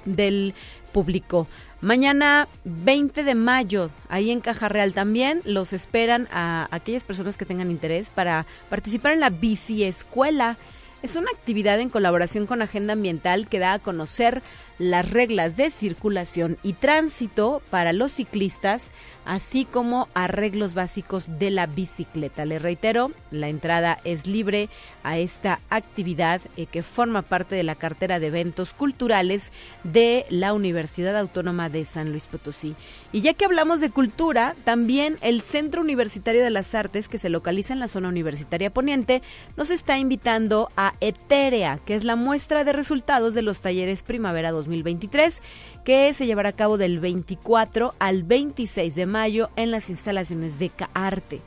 del 0.05 0.53
público. 0.91 1.47
Mañana 1.79 2.47
20 2.63 3.23
de 3.23 3.35
mayo, 3.35 3.91
ahí 4.09 4.31
en 4.31 4.41
Caja 4.41 4.67
Real 4.67 4.93
también, 4.93 5.41
los 5.45 5.73
esperan 5.73 6.27
a 6.31 6.67
aquellas 6.71 7.03
personas 7.03 7.37
que 7.37 7.45
tengan 7.45 7.69
interés 7.69 8.09
para 8.09 8.47
participar 8.69 9.13
en 9.13 9.19
la 9.19 9.29
bici 9.29 9.83
escuela. 9.83 10.57
Es 11.03 11.15
una 11.15 11.29
actividad 11.29 11.79
en 11.79 11.89
colaboración 11.89 12.47
con 12.47 12.63
Agenda 12.63 12.93
Ambiental 12.93 13.47
que 13.47 13.59
da 13.59 13.73
a 13.73 13.79
conocer 13.79 14.41
las 14.79 15.09
reglas 15.09 15.57
de 15.57 15.69
circulación 15.69 16.57
y 16.63 16.73
tránsito 16.73 17.61
para 17.69 17.93
los 17.93 18.13
ciclistas, 18.13 18.91
así 19.27 19.65
como 19.65 20.07
arreglos 20.13 20.73
básicos 20.73 21.27
de 21.37 21.51
la 21.51 21.67
bicicleta. 21.67 22.45
Le 22.45 22.57
reitero, 22.57 23.11
la 23.29 23.49
entrada 23.49 23.99
es 24.03 24.25
libre 24.25 24.69
a 25.03 25.17
esta 25.17 25.59
actividad 25.69 26.41
eh, 26.55 26.65
que 26.65 26.83
forma 26.83 27.21
parte 27.21 27.55
de 27.55 27.63
la 27.63 27.75
cartera 27.75 28.19
de 28.19 28.27
eventos 28.27 28.73
culturales 28.73 29.51
de 29.83 30.25
la 30.29 30.53
Universidad 30.53 31.17
Autónoma 31.17 31.69
de 31.69 31.85
San 31.85 32.11
Luis 32.11 32.25
Potosí. 32.25 32.75
Y 33.11 33.21
ya 33.21 33.33
que 33.33 33.45
hablamos 33.45 33.81
de 33.81 33.89
cultura, 33.89 34.55
también 34.63 35.17
el 35.21 35.41
Centro 35.41 35.81
Universitario 35.81 36.43
de 36.43 36.49
las 36.49 36.73
Artes, 36.75 37.07
que 37.07 37.17
se 37.17 37.29
localiza 37.29 37.73
en 37.73 37.79
la 37.79 37.87
zona 37.87 38.09
universitaria 38.09 38.69
poniente, 38.69 39.21
nos 39.55 39.69
está 39.69 39.97
invitando 39.97 40.69
a 40.75 40.93
Eterea, 40.99 41.79
que 41.85 41.95
es 41.95 42.03
la 42.03 42.15
muestra 42.15 42.63
de 42.63 42.73
resultados 42.73 43.33
de 43.33 43.41
los 43.41 43.61
talleres 43.61 44.03
Primavera 44.03 44.51
2020 44.51 44.87
2023, 44.87 45.41
que 45.87 46.13
se 46.13 46.25
llevará 46.25 46.49
a 46.49 46.51
cabo 46.51 46.77
del 46.77 46.99
24 46.99 47.93
al 47.97 48.23
26 48.23 48.93
de 48.93 49.05
mayo 49.05 49.49
en 49.55 49.71
las 49.71 49.89
instalaciones 49.89 50.59
de 50.59 50.69
Caarte. 50.69 51.39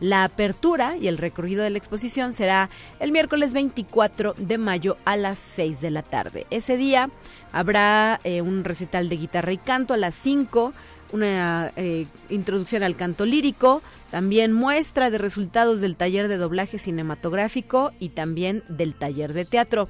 La 0.00 0.24
apertura 0.24 0.96
y 0.96 1.06
el 1.06 1.16
recorrido 1.16 1.62
de 1.62 1.70
la 1.70 1.78
exposición 1.78 2.32
será 2.32 2.70
el 2.98 3.12
miércoles 3.12 3.52
24 3.52 4.34
de 4.36 4.58
mayo 4.58 4.96
a 5.04 5.16
las 5.16 5.38
6 5.38 5.80
de 5.80 5.92
la 5.92 6.02
tarde. 6.02 6.44
Ese 6.50 6.76
día 6.76 7.08
habrá 7.52 8.18
eh, 8.24 8.42
un 8.42 8.64
recital 8.64 9.08
de 9.08 9.16
guitarra 9.16 9.52
y 9.52 9.58
canto 9.58 9.94
a 9.94 9.96
las 9.96 10.16
5, 10.16 10.72
una 11.12 11.70
eh, 11.76 12.06
introducción 12.30 12.82
al 12.82 12.96
canto 12.96 13.24
lírico, 13.24 13.80
también 14.10 14.52
muestra 14.52 15.10
de 15.10 15.18
resultados 15.18 15.80
del 15.80 15.94
taller 15.94 16.26
de 16.26 16.36
doblaje 16.36 16.78
cinematográfico 16.78 17.92
y 18.00 18.08
también 18.08 18.64
del 18.68 18.96
taller 18.96 19.34
de 19.34 19.44
teatro. 19.44 19.88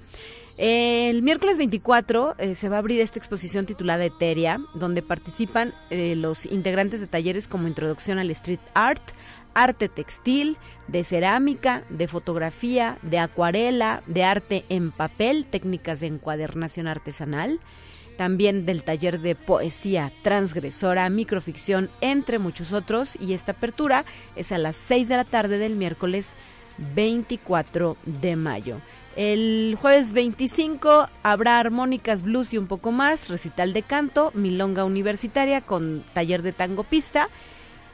El 0.57 1.22
miércoles 1.22 1.59
24 1.59 2.36
eh, 2.38 2.55
se 2.55 2.68
va 2.68 2.76
a 2.76 2.78
abrir 2.78 3.00
esta 3.00 3.18
exposición 3.18 3.66
titulada 3.66 4.05
Eteria, 4.05 4.61
donde 4.74 5.02
participan 5.02 5.74
eh, 5.90 6.14
los 6.14 6.46
integrantes 6.46 7.00
de 7.00 7.09
talleres 7.09 7.48
como 7.48 7.66
Introducción 7.66 8.18
al 8.18 8.30
Street 8.30 8.61
Art, 8.72 9.02
Arte 9.55 9.88
Textil, 9.88 10.57
de 10.86 11.02
Cerámica, 11.02 11.82
de 11.88 12.07
Fotografía, 12.07 12.98
de 13.02 13.18
Acuarela, 13.18 14.05
de 14.07 14.22
Arte 14.22 14.64
en 14.68 14.92
Papel, 14.92 15.44
técnicas 15.46 15.98
de 16.00 16.07
encuadernación 16.07 16.86
artesanal, 16.86 17.59
también 18.16 18.64
del 18.64 18.84
taller 18.84 19.20
de 19.20 19.34
poesía 19.34 20.12
transgresora, 20.22 21.09
microficción, 21.11 21.90
entre 22.00 22.38
muchos 22.38 22.72
otros. 22.72 23.18
Y 23.20 23.32
esta 23.32 23.52
apertura 23.52 24.05
es 24.36 24.52
a 24.52 24.59
las 24.59 24.76
6 24.76 25.09
de 25.09 25.16
la 25.16 25.24
tarde 25.24 25.59
del 25.59 25.74
miércoles 25.74 26.36
24 26.94 27.96
de 28.05 28.36
mayo. 28.36 28.80
El 29.17 29.79
jueves 29.81 30.12
25 30.12 31.09
habrá 31.23 31.61
armónicas, 31.61 32.23
blues 32.23 32.53
y 32.53 32.59
un 32.59 32.67
poco 32.67 32.91
más, 32.91 33.29
recital 33.29 33.73
de 33.73 33.83
canto, 33.83 34.33
milonga 34.35 34.85
universitaria 34.85 35.61
con 35.61 36.05
taller 36.12 36.43
de 36.43 36.53
tango 36.53 36.83
pista. 36.83 37.29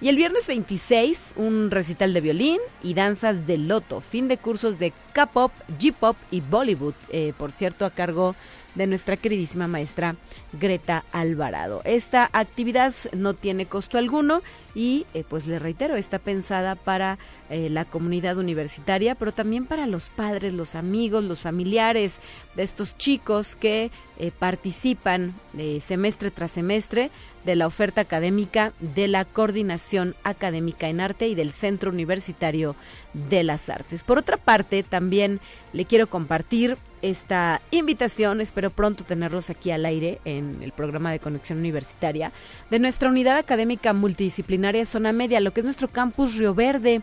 Y 0.00 0.08
el 0.08 0.16
viernes 0.16 0.46
26 0.46 1.34
un 1.36 1.70
recital 1.70 2.14
de 2.14 2.22
violín 2.22 2.58
y 2.82 2.94
danzas 2.94 3.46
de 3.46 3.58
loto, 3.58 4.00
fin 4.00 4.28
de 4.28 4.38
cursos 4.38 4.78
de 4.78 4.94
K-pop, 5.12 5.52
G-pop 5.78 6.16
y 6.30 6.40
Bollywood, 6.40 6.94
eh, 7.10 7.34
por 7.36 7.52
cierto 7.52 7.84
a 7.84 7.90
cargo 7.90 8.34
de 8.34 8.38
nuestra 8.74 9.16
queridísima 9.16 9.68
maestra 9.68 10.16
Greta 10.52 11.04
Alvarado. 11.12 11.82
Esta 11.84 12.28
actividad 12.32 12.94
no 13.12 13.34
tiene 13.34 13.66
costo 13.66 13.98
alguno 13.98 14.42
y 14.74 15.06
eh, 15.14 15.24
pues 15.28 15.46
le 15.46 15.58
reitero, 15.58 15.96
está 15.96 16.18
pensada 16.18 16.76
para 16.76 17.18
eh, 17.50 17.68
la 17.68 17.84
comunidad 17.84 18.38
universitaria, 18.38 19.14
pero 19.14 19.32
también 19.32 19.66
para 19.66 19.86
los 19.86 20.08
padres, 20.08 20.52
los 20.52 20.74
amigos, 20.74 21.24
los 21.24 21.40
familiares 21.40 22.18
de 22.54 22.62
estos 22.62 22.96
chicos 22.96 23.56
que 23.56 23.90
eh, 24.18 24.30
participan 24.36 25.34
semestre 25.80 26.30
tras 26.30 26.52
semestre 26.52 27.10
de 27.44 27.56
la 27.56 27.66
oferta 27.66 28.02
académica 28.02 28.72
de 28.80 29.08
la 29.08 29.24
Coordinación 29.24 30.14
Académica 30.24 30.88
en 30.88 31.00
Arte 31.00 31.26
y 31.26 31.34
del 31.34 31.52
Centro 31.52 31.90
Universitario 31.90 32.76
de 33.14 33.42
las 33.42 33.68
Artes. 33.68 34.04
Por 34.04 34.18
otra 34.18 34.36
parte, 34.36 34.82
también 34.82 35.40
le 35.72 35.86
quiero 35.86 36.06
compartir 36.06 36.76
esta 37.02 37.60
invitación, 37.70 38.40
espero 38.40 38.70
pronto 38.70 39.04
tenerlos 39.04 39.50
aquí 39.50 39.70
al 39.70 39.84
aire 39.84 40.20
en 40.24 40.58
el 40.62 40.72
programa 40.72 41.10
de 41.12 41.18
Conexión 41.18 41.58
Universitaria, 41.58 42.32
de 42.70 42.78
nuestra 42.78 43.08
unidad 43.08 43.36
académica 43.36 43.92
multidisciplinaria 43.92 44.84
Zona 44.84 45.12
Media, 45.12 45.40
lo 45.40 45.52
que 45.52 45.60
es 45.60 45.64
nuestro 45.64 45.88
campus 45.88 46.36
Río 46.36 46.54
Verde. 46.54 47.02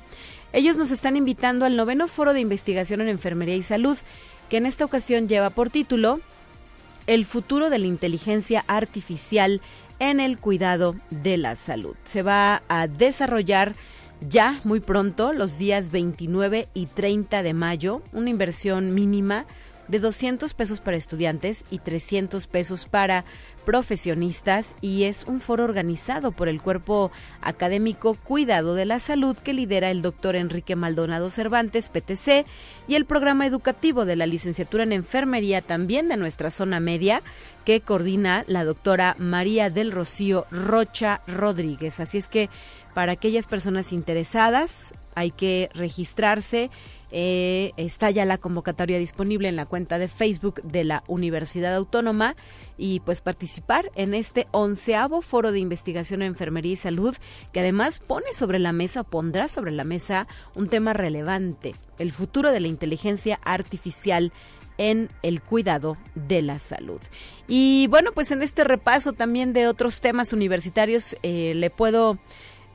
Ellos 0.54 0.78
nos 0.78 0.92
están 0.92 1.18
invitando 1.18 1.66
al 1.66 1.76
noveno 1.76 2.08
foro 2.08 2.34
de 2.34 2.40
investigación 2.40 3.02
en 3.02 3.10
enfermería 3.10 3.56
y 3.56 3.62
salud, 3.62 3.98
que 4.50 4.58
en 4.58 4.66
esta 4.66 4.86
ocasión 4.86 5.28
lleva 5.28 5.50
por 5.50 5.70
título 5.70 6.20
El 7.06 7.26
futuro 7.26 7.70
de 7.70 7.80
la 7.80 7.88
inteligencia 7.88 8.64
artificial 8.68 9.62
en 10.00 10.20
el 10.20 10.38
cuidado 10.38 10.96
de 11.10 11.38
la 11.38 11.56
salud. 11.56 11.96
Se 12.06 12.22
va 12.22 12.62
a 12.68 12.88
desarrollar 12.88 13.74
ya 14.22 14.62
muy 14.64 14.80
pronto, 14.80 15.34
los 15.34 15.58
días 15.58 15.92
29 15.92 16.70
y 16.74 16.86
30 16.88 17.44
de 17.44 17.54
mayo, 17.54 18.02
una 18.14 18.30
inversión 18.30 18.94
mínima 18.94 19.46
de 19.88 20.00
200 20.00 20.54
pesos 20.54 20.80
para 20.80 20.98
estudiantes 20.98 21.66
y 21.72 21.80
300 21.80 22.48
pesos 22.48 22.86
para 22.86 23.26
profesionistas 23.66 24.76
y 24.80 25.04
es 25.04 25.26
un 25.26 25.42
foro 25.42 25.66
organizado 25.66 26.32
por 26.32 26.48
el 26.48 26.62
Cuerpo 26.62 27.12
Académico 27.42 28.16
Cuidado 28.16 28.76
de 28.76 28.86
la 28.86 29.00
Salud 29.00 29.36
que 29.38 29.54
lidera 29.54 29.92
el 29.92 30.02
doctor 30.02 30.36
Enrique 30.36 30.76
Maldonado 30.76 31.30
Cervantes, 31.30 31.90
PTC, 31.90 32.46
y 32.88 32.96
el 32.96 33.06
programa 33.06 33.46
educativo 33.46 34.06
de 34.06 34.16
la 34.16 34.26
licenciatura 34.26 34.84
en 34.84 34.94
enfermería 34.94 35.62
también 35.62 36.08
de 36.08 36.18
nuestra 36.18 36.50
zona 36.50 36.80
media 36.80 37.22
que 37.66 37.82
coordina 37.82 38.46
la 38.48 38.64
doctora 38.64 39.16
María 39.20 39.70
del 39.70 39.92
Rocío 39.92 40.46
Rocha 40.52 41.22
Rodríguez. 41.28 42.00
Así 42.00 42.18
es 42.18 42.30
que 42.30 42.50
para 42.94 43.12
aquellas 43.12 43.48
personas 43.48 43.92
interesadas 43.92 44.94
hay 45.14 45.32
que 45.32 45.70
registrarse 45.74 46.72
eh, 47.12 47.72
está 47.78 48.12
ya 48.12 48.26
la 48.26 48.38
convocatoria 48.38 49.00
disponible 49.00 49.48
en 49.48 49.56
la 49.56 49.66
cuenta 49.66 49.98
de 49.98 50.08
Facebook 50.08 50.62
de 50.64 50.84
la 50.84 51.04
Universidad 51.08 51.74
Autónoma 51.76 52.36
y 52.78 53.00
pues 53.02 53.22
participar 53.22 53.92
en 53.96 54.14
este 54.14 54.48
onceavo 54.52 55.22
foro 55.22 55.52
de 55.52 55.60
investigación 55.60 56.22
en 56.22 56.30
enfermería 56.30 56.74
y 56.74 56.78
salud 56.78 57.16
que 57.54 57.62
además 57.62 58.00
pone 58.00 58.34
sobre 58.34 58.60
la 58.60 58.74
mesa, 58.74 59.04
pondrá 59.04 59.48
sobre 59.48 59.72
la 59.72 59.84
mesa 59.84 60.28
un 60.54 60.68
tema 60.68 60.94
relevante, 60.94 61.76
el 61.98 62.12
futuro 62.12 62.52
de 62.52 62.60
la 62.60 62.68
inteligencia 62.68 63.40
artificial 63.44 64.32
en 64.78 65.10
el 65.24 65.42
cuidado 65.42 65.98
de 66.14 66.42
la 66.42 66.60
salud. 66.60 67.00
Y 67.48 67.88
bueno, 67.88 68.12
pues 68.12 68.32
en 68.32 68.44
este 68.44 68.64
repaso 68.64 69.14
también 69.14 69.54
de 69.54 69.68
otros 69.68 70.02
temas 70.02 70.34
universitarios 70.34 71.16
eh, 71.24 71.54
le 71.56 71.70
puedo 71.70 72.18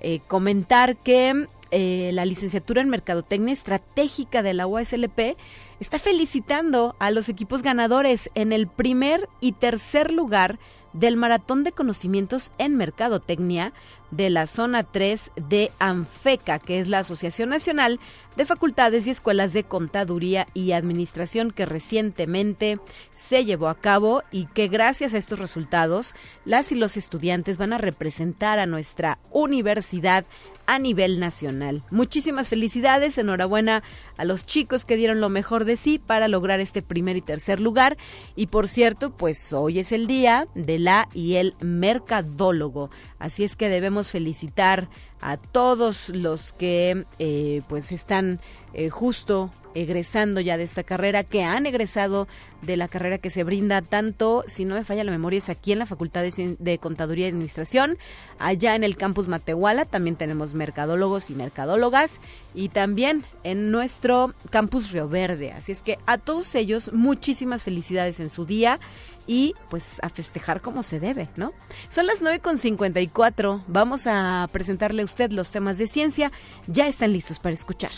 eh, 0.01 0.21
comentar 0.27 0.97
que 0.97 1.47
eh, 1.73 2.11
la 2.13 2.27
licenciatura 2.27 2.83
en 2.83 2.91
Mercadotecnia 2.91 3.53
Estratégica 3.53 4.43
de 4.43 4.53
la 4.53 4.67
UASLP 4.67 5.37
está 5.81 5.99
felicitando 5.99 6.95
a 6.99 7.11
los 7.11 7.31
equipos 7.31 7.63
ganadores 7.63 8.31
en 8.35 8.53
el 8.53 8.69
primer 8.69 9.27
y 9.41 9.53
tercer 9.53 10.13
lugar 10.13 10.59
del 10.93 11.17
Maratón 11.17 11.65
de 11.65 11.73
Conocimientos 11.73 12.53
en 12.59 12.77
Mercadotecnia 12.77 13.73
de 14.13 14.31
la 14.31 14.47
zona 14.47 14.85
3 14.85 15.33
de 15.49 15.73
ANFECA, 15.81 16.61
que 16.61 16.79
es 16.79 16.87
la 16.87 17.01
Asociación 17.01 17.49
Nacional 17.49 17.99
de 18.37 18.45
Facultades 18.45 19.07
y 19.07 19.11
Escuelas 19.11 19.53
de 19.53 19.65
Contaduría 19.65 20.47
y 20.55 20.73
Administración 20.73 21.51
que 21.51 21.67
recientemente 21.67 22.79
se 23.13 23.45
llevó 23.45 23.69
a 23.69 23.75
cabo 23.75 24.23
y 24.31 24.47
que 24.47 24.69
gracias 24.69 25.15
a 25.15 25.19
estos 25.19 25.39
resultados 25.39 26.15
las 26.45 26.73
y 26.73 26.77
los 26.77 26.97
estudiantes 26.97 27.59
van 27.59 27.73
a 27.73 27.79
representar 27.79 28.59
a 28.59 28.67
nuestra 28.67 29.19
universidad 29.31 30.27
a 30.67 30.79
nivel 30.79 31.19
nacional. 31.21 31.83
Muchísimas 31.91 32.49
felicidades, 32.49 33.19
enhorabuena 33.19 33.83
a 34.17 34.25
los 34.25 34.47
chicos 34.47 34.85
que 34.85 34.97
dieron 34.97 35.21
lo 35.21 35.29
mejor 35.29 35.65
de 35.65 35.77
sí 35.77 35.99
para 35.99 36.29
lograr 36.29 36.61
este 36.61 36.83
primer 36.83 37.17
y 37.17 37.21
tercer 37.21 37.61
lugar. 37.61 37.97
Y 38.37 38.47
por 38.47 38.69
cierto, 38.69 39.11
pues 39.11 39.53
hoy 39.53 39.81
es 39.81 39.93
el 39.93 40.07
día 40.07 40.47
de 40.55 40.79
la 40.79 41.09
y 41.13 41.35
el 41.35 41.55
mercadólogo. 41.61 42.91
Así 43.23 43.45
es 43.45 43.55
que 43.55 43.69
debemos 43.69 44.11
felicitar 44.11 44.89
a 45.21 45.37
todos 45.37 46.09
los 46.09 46.51
que 46.51 47.07
eh, 47.21 47.63
pues 47.69 47.93
están 47.93 48.41
eh, 48.75 48.91
justo 48.91 49.49
egresando 49.75 50.41
ya 50.41 50.57
de 50.57 50.65
esta 50.65 50.83
carrera, 50.83 51.23
que 51.23 51.45
han 51.45 51.65
egresado 51.65 52.27
de 52.63 52.77
la 52.77 52.89
carrera 52.89 53.19
que 53.19 53.31
se 53.31 53.45
brinda 53.45 53.81
tanto, 53.81 54.43
si 54.49 54.65
no 54.65 54.75
me 54.75 54.83
falla 54.83 55.05
la 55.05 55.13
memoria, 55.13 55.39
es 55.39 55.49
aquí 55.49 55.71
en 55.71 55.79
la 55.79 55.87
Facultad 55.87 56.25
de, 56.25 56.79
Contaduría 56.79 57.27
y 57.27 57.31
Administración, 57.31 57.97
allá 58.41 58.75
en 58.75 58.83
el 58.83 58.97
campus 58.97 59.29
Matehuala, 59.29 59.85
también 59.85 60.17
tenemos 60.17 60.53
mercadólogos 60.53 61.31
y 61.31 61.35
mercadólogas, 61.35 62.21
y 62.55 62.71
también 62.71 63.25
en 63.45 63.71
nuestro 63.71 64.35
campus 64.51 64.91
Río 64.91 65.09
Verde. 65.09 65.53
Así 65.53 65.71
es 65.71 65.83
que 65.83 65.97
a 66.07 66.19
todos 66.19 66.55
ellos, 66.57 66.93
muchísimas 66.93 67.63
felicidades 67.63 68.19
en 68.21 68.31
su 68.31 68.45
día 68.45 68.81
y 69.27 69.55
pues 69.71 69.99
a 70.03 70.09
festejar 70.09 70.61
como 70.61 70.83
se 70.83 71.01
debe, 71.01 71.29
¿no? 71.37 71.53
Son 71.89 72.07
las 72.07 72.23
9.54, 72.23 73.63
vamos 73.67 74.07
a 74.07 74.49
presentarle 74.53 75.03
a 75.03 75.05
usted 75.05 75.31
los 75.33 75.51
temas 75.51 75.79
de 75.79 75.87
ciencia, 75.87 76.33
ya 76.67 76.87
están 76.87 77.13
listos 77.13 77.39
para 77.39 77.55
escuchar. 77.55 77.93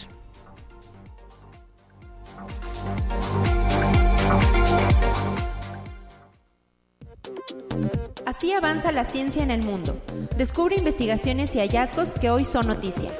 Así 8.27 8.53
avanza 8.53 8.91
la 8.91 9.05
ciencia 9.05 9.43
en 9.43 9.51
el 9.51 9.63
mundo. 9.63 10.01
Descubre 10.37 10.77
investigaciones 10.77 11.55
y 11.55 11.59
hallazgos 11.59 12.11
que 12.21 12.31
hoy 12.31 12.45
son 12.45 12.67
noticia. 12.67 13.11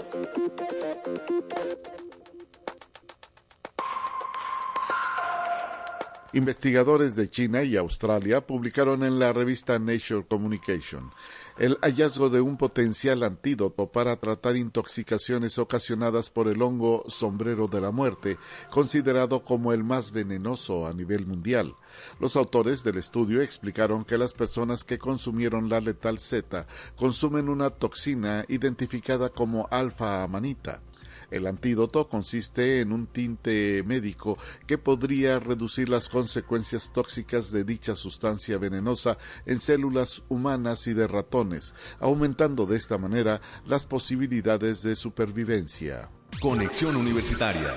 Investigadores 6.35 7.15
de 7.15 7.31
China 7.31 7.63
y 7.63 7.77
Australia 7.77 8.45
publicaron 8.45 9.05
en 9.05 9.21
la 9.21 9.33
revista 9.33 9.79
Nature 9.79 10.27
Communication 10.29 11.13
el 11.59 11.79
hallazgo 11.81 12.29
de 12.29 12.41
un 12.41 12.57
potencial 12.57 13.23
antídoto 13.23 13.87
para 13.87 14.17
tratar 14.17 14.57
intoxicaciones 14.57 15.59
ocasionadas 15.59 16.31
por 16.31 16.49
el 16.49 16.61
hongo 16.61 17.05
sombrero 17.07 17.69
de 17.69 17.81
la 17.81 17.93
muerte, 17.93 18.39
considerado 18.71 19.45
como 19.45 19.73
el 19.73 19.85
más 19.85 20.11
venenoso 20.11 20.89
a 20.89 20.93
nivel 20.93 21.25
mundial. 21.25 21.77
Los 22.19 22.35
autores 22.35 22.83
del 22.83 22.99
estudio 22.99 23.41
explicaron 23.41 24.05
que 24.05 24.19
las 24.19 24.33
personas 24.33 24.83
que 24.83 24.99
consumieron 24.99 25.69
la 25.69 25.81
letal 25.81 26.19
Z 26.19 26.67
consumen 26.97 27.49
una 27.49 27.71
toxina 27.71 28.45
identificada 28.49 29.29
como 29.29 29.69
alfa-amanita. 29.71 30.83
El 31.31 31.47
antídoto 31.47 32.07
consiste 32.07 32.81
en 32.81 32.93
un 32.93 33.07
tinte 33.07 33.83
médico 33.85 34.39
que 34.67 34.79
podría 34.79 35.39
reducir 35.39 35.89
las 35.89 36.09
consecuencias 36.09 36.93
tóxicas 36.93 37.51
de 37.51 37.65
dicha 37.65 37.95
sustancia 37.95 38.59
venenosa 38.59 39.19
en 39.47 39.61
células 39.61 40.23
humanas 40.29 40.87
y 40.87 40.95
de 40.95 41.07
ratones, 41.07 41.75
aumentando 42.01 42.67
de 42.67 42.77
esta 42.77 42.99
manera 42.99 43.41
las 43.67 43.87
posibilidades 43.87 44.83
de 44.83 44.97
supervivencia. 44.97 46.11
Conexión 46.41 46.97
Universitaria. 46.97 47.75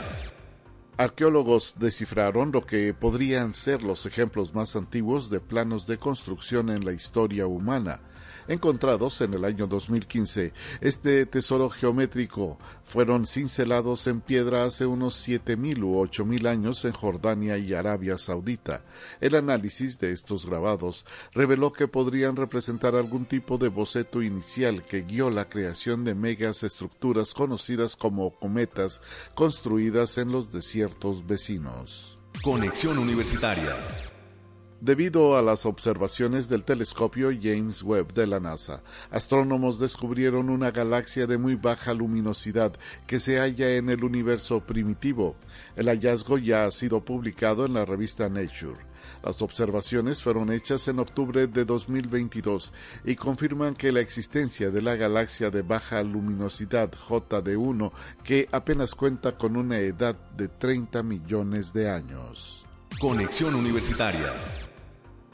Arqueólogos 0.98 1.76
descifraron 1.78 2.52
lo 2.52 2.66
que 2.66 2.94
podrían 2.94 3.54
ser 3.54 3.84
los 3.84 4.08
ejemplos 4.08 4.56
más 4.56 4.76
antiguos 4.76 5.30
de 5.30 5.40
planos 5.40 5.86
de 5.86 6.00
construcción 6.00 6.70
en 6.70 6.84
la 6.84 6.92
historia 6.92 7.46
humana 7.46 8.02
encontrados 8.48 9.22
en 9.22 9.34
el 9.34 9.46
año 9.46 9.68
2015. 9.68 10.54
Este 10.82 11.26
tesoro 11.26 11.70
geométrico 11.70 12.58
fueron 12.84 13.26
cincelados 13.26 14.08
en 14.08 14.22
piedra 14.22 14.64
hace 14.64 14.86
unos 14.86 15.28
7.000 15.28 15.84
u 15.84 16.02
8.000 16.04 16.48
años 16.48 16.86
en 16.86 16.94
Jordania 16.94 17.58
y 17.58 17.74
Arabia 17.74 18.18
Saudita. 18.18 18.84
El 19.20 19.36
análisis 19.36 20.00
de 20.00 20.12
estos 20.12 20.46
grabados 20.46 21.06
reveló 21.34 21.74
que 21.74 21.88
podrían 21.88 22.36
representar 22.36 22.96
algún 22.96 23.26
tipo 23.26 23.58
de 23.58 23.70
boceto 23.70 24.22
inicial 24.22 24.84
que 24.86 25.02
guió 25.02 25.30
la 25.30 25.50
creación 25.50 26.04
de 26.04 26.16
megas 26.16 26.64
estructuras 26.64 27.34
conocidas 27.34 27.96
como 27.96 28.32
cometas 28.38 29.02
construidas 29.36 30.18
en 30.18 30.32
los 30.32 30.52
desiertos 30.52 31.26
vecinos. 31.26 32.20
Conexión 32.44 32.98
Universitaria 33.00 33.76
Debido 34.80 35.36
a 35.36 35.42
las 35.42 35.66
observaciones 35.66 36.50
del 36.50 36.64
telescopio 36.64 37.32
James 37.42 37.82
Webb 37.82 38.14
de 38.14 38.28
la 38.28 38.40
NASA, 38.40 38.84
astrónomos 39.10 39.80
descubrieron 39.80 40.52
una 40.52 40.70
galaxia 40.70 41.26
de 41.26 41.40
muy 41.40 41.56
baja 41.56 41.96
luminosidad 41.96 42.74
que 43.08 43.20
se 43.20 43.40
halla 43.40 43.76
en 43.76 43.90
el 43.90 44.04
universo 44.04 44.60
primitivo. 44.60 45.36
El 45.76 45.88
hallazgo 45.88 46.38
ya 46.38 46.66
ha 46.66 46.72
sido 46.72 47.04
publicado 47.04 47.66
en 47.66 47.74
la 47.74 47.86
revista 47.86 48.30
Nature. 48.30 48.78
Las 49.24 49.42
observaciones 49.42 50.22
fueron 50.22 50.52
hechas 50.52 50.88
en 50.88 51.00
octubre 51.00 51.48
de 51.48 51.66
2022 51.66 52.72
y 53.04 53.16
confirman 53.16 53.74
que 53.74 53.92
la 53.92 54.02
existencia 54.02 54.70
de 54.70 54.84
la 54.84 54.96
galaxia 54.96 55.50
de 55.50 55.64
baja 55.64 56.04
luminosidad 56.04 56.92
JD1 56.92 57.92
que 58.24 58.48
apenas 58.52 58.94
cuenta 58.94 59.38
con 59.38 59.58
una 59.58 59.80
edad 59.80 60.16
de 60.36 60.50
30 60.50 61.02
millones 61.02 61.74
de 61.74 61.90
años. 61.90 62.68
Conexión 63.00 63.56
Universitaria 63.56 64.34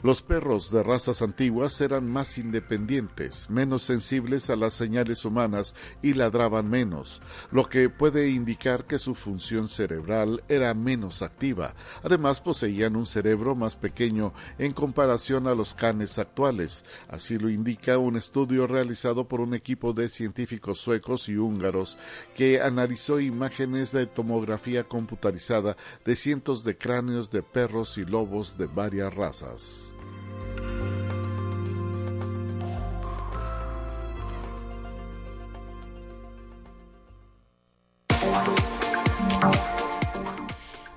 los 0.04 0.20
perros 0.20 0.70
de 0.70 0.82
razas 0.82 1.22
antiguas 1.22 1.80
eran 1.80 2.06
más 2.06 2.36
independientes, 2.36 3.48
menos 3.48 3.84
sensibles 3.84 4.50
a 4.50 4.56
las 4.56 4.74
señales 4.74 5.24
humanas 5.24 5.74
y 6.02 6.12
ladraban 6.12 6.68
menos, 6.68 7.22
lo 7.50 7.70
que 7.70 7.88
puede 7.88 8.28
indicar 8.28 8.84
que 8.84 8.98
su 8.98 9.14
función 9.14 9.70
cerebral 9.70 10.44
era 10.46 10.74
menos 10.74 11.22
activa. 11.22 11.74
Además 12.02 12.42
poseían 12.42 12.96
un 12.96 13.06
cerebro 13.06 13.54
más 13.54 13.76
pequeño 13.76 14.34
en 14.58 14.74
comparación 14.74 15.46
a 15.46 15.54
los 15.54 15.72
canes 15.72 16.18
actuales. 16.18 16.84
Así 17.08 17.38
lo 17.38 17.48
indica 17.48 17.96
un 17.96 18.16
estudio 18.16 18.66
realizado 18.66 19.26
por 19.26 19.40
un 19.40 19.54
equipo 19.54 19.94
de 19.94 20.10
científicos 20.10 20.80
suecos 20.80 21.30
y 21.30 21.38
húngaros 21.38 21.96
que 22.34 22.60
analizó 22.60 23.20
imágenes 23.20 23.92
de 23.92 24.06
tomografía 24.06 24.84
computarizada 24.84 25.78
de 26.04 26.14
cientos 26.14 26.62
de 26.62 26.76
cráneos 26.76 27.30
de 27.30 27.42
perros 27.42 27.96
y 27.96 28.04
lobos 28.04 28.58
de 28.58 28.66
varias 28.66 29.14
razas. 29.14 29.93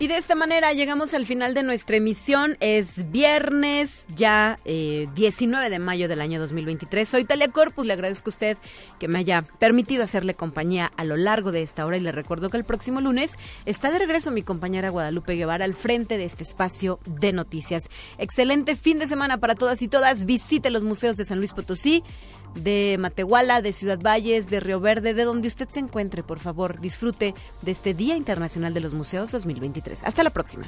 De 0.08 0.16
esta 0.16 0.36
manera 0.36 0.72
llegamos 0.72 1.14
al 1.14 1.26
final 1.26 1.54
de 1.54 1.64
nuestra 1.64 1.98
emisión. 1.98 2.56
Es 2.62 3.12
viernes, 3.12 4.08
ya 4.16 4.58
19 4.64 5.66
eh, 5.66 5.70
de 5.70 5.80
mayo 5.80 6.08
del 6.08 6.22
año 6.22 6.40
2023. 6.40 7.10
Soy 7.10 7.26
Talia 7.26 7.50
Corpus. 7.50 7.86
Le 7.86 7.92
agradezco 7.92 8.30
a 8.30 8.32
usted 8.32 8.58
que 9.00 9.10
me 9.10 9.20
haya 9.20 9.42
permitido 9.42 10.06
hacerle 10.06 10.34
compañía 10.34 10.94
a 10.96 11.04
lo 11.04 11.18
largo 11.18 11.52
de 11.52 11.62
esta 11.62 11.86
hora. 11.86 11.98
Y 11.98 12.00
le 12.00 12.14
recuerdo 12.14 12.50
que 12.50 12.56
el 12.56 12.64
próximo 12.64 13.02
lunes 13.02 13.36
está 13.66 13.92
de 13.92 14.00
regreso 14.00 14.32
mi 14.32 14.44
compañera 14.44 14.92
Guadalupe 14.92 15.36
Guevara 15.36 15.66
al 15.66 15.74
frente 15.74 16.18
de 16.18 16.24
este 16.24 16.44
espacio 16.44 17.00
de 17.06 17.34
noticias. 17.34 17.90
Excelente 18.18 18.78
fin 18.78 19.00
de 19.00 19.08
semana 19.08 19.40
para 19.40 19.56
todas 19.56 19.82
y 19.82 19.90
todas. 19.90 20.24
Visite 20.24 20.70
los 20.70 20.86
museos 20.86 21.18
de 21.18 21.26
San 21.26 21.40
Luis 21.40 21.52
Potosí 21.52 22.02
de 22.56 22.98
Matehuala, 23.00 23.62
de 23.62 23.74
Ciudad 23.74 24.00
Valles, 24.00 24.50
de 24.50 24.60
Río 24.60 24.80
Verde, 24.80 25.14
de 25.14 25.24
donde 25.24 25.48
usted 25.48 25.68
se 25.70 25.80
encuentre, 25.80 26.24
por 26.24 26.40
favor, 26.40 26.80
disfrute 26.80 27.34
de 27.62 27.72
este 27.72 27.94
Día 27.94 28.16
Internacional 28.16 28.74
de 28.74 28.82
los 28.82 28.94
Museos 28.94 29.32
2023. 29.32 30.04
Hasta 30.04 30.24
la 30.24 30.30
próxima. 30.30 30.68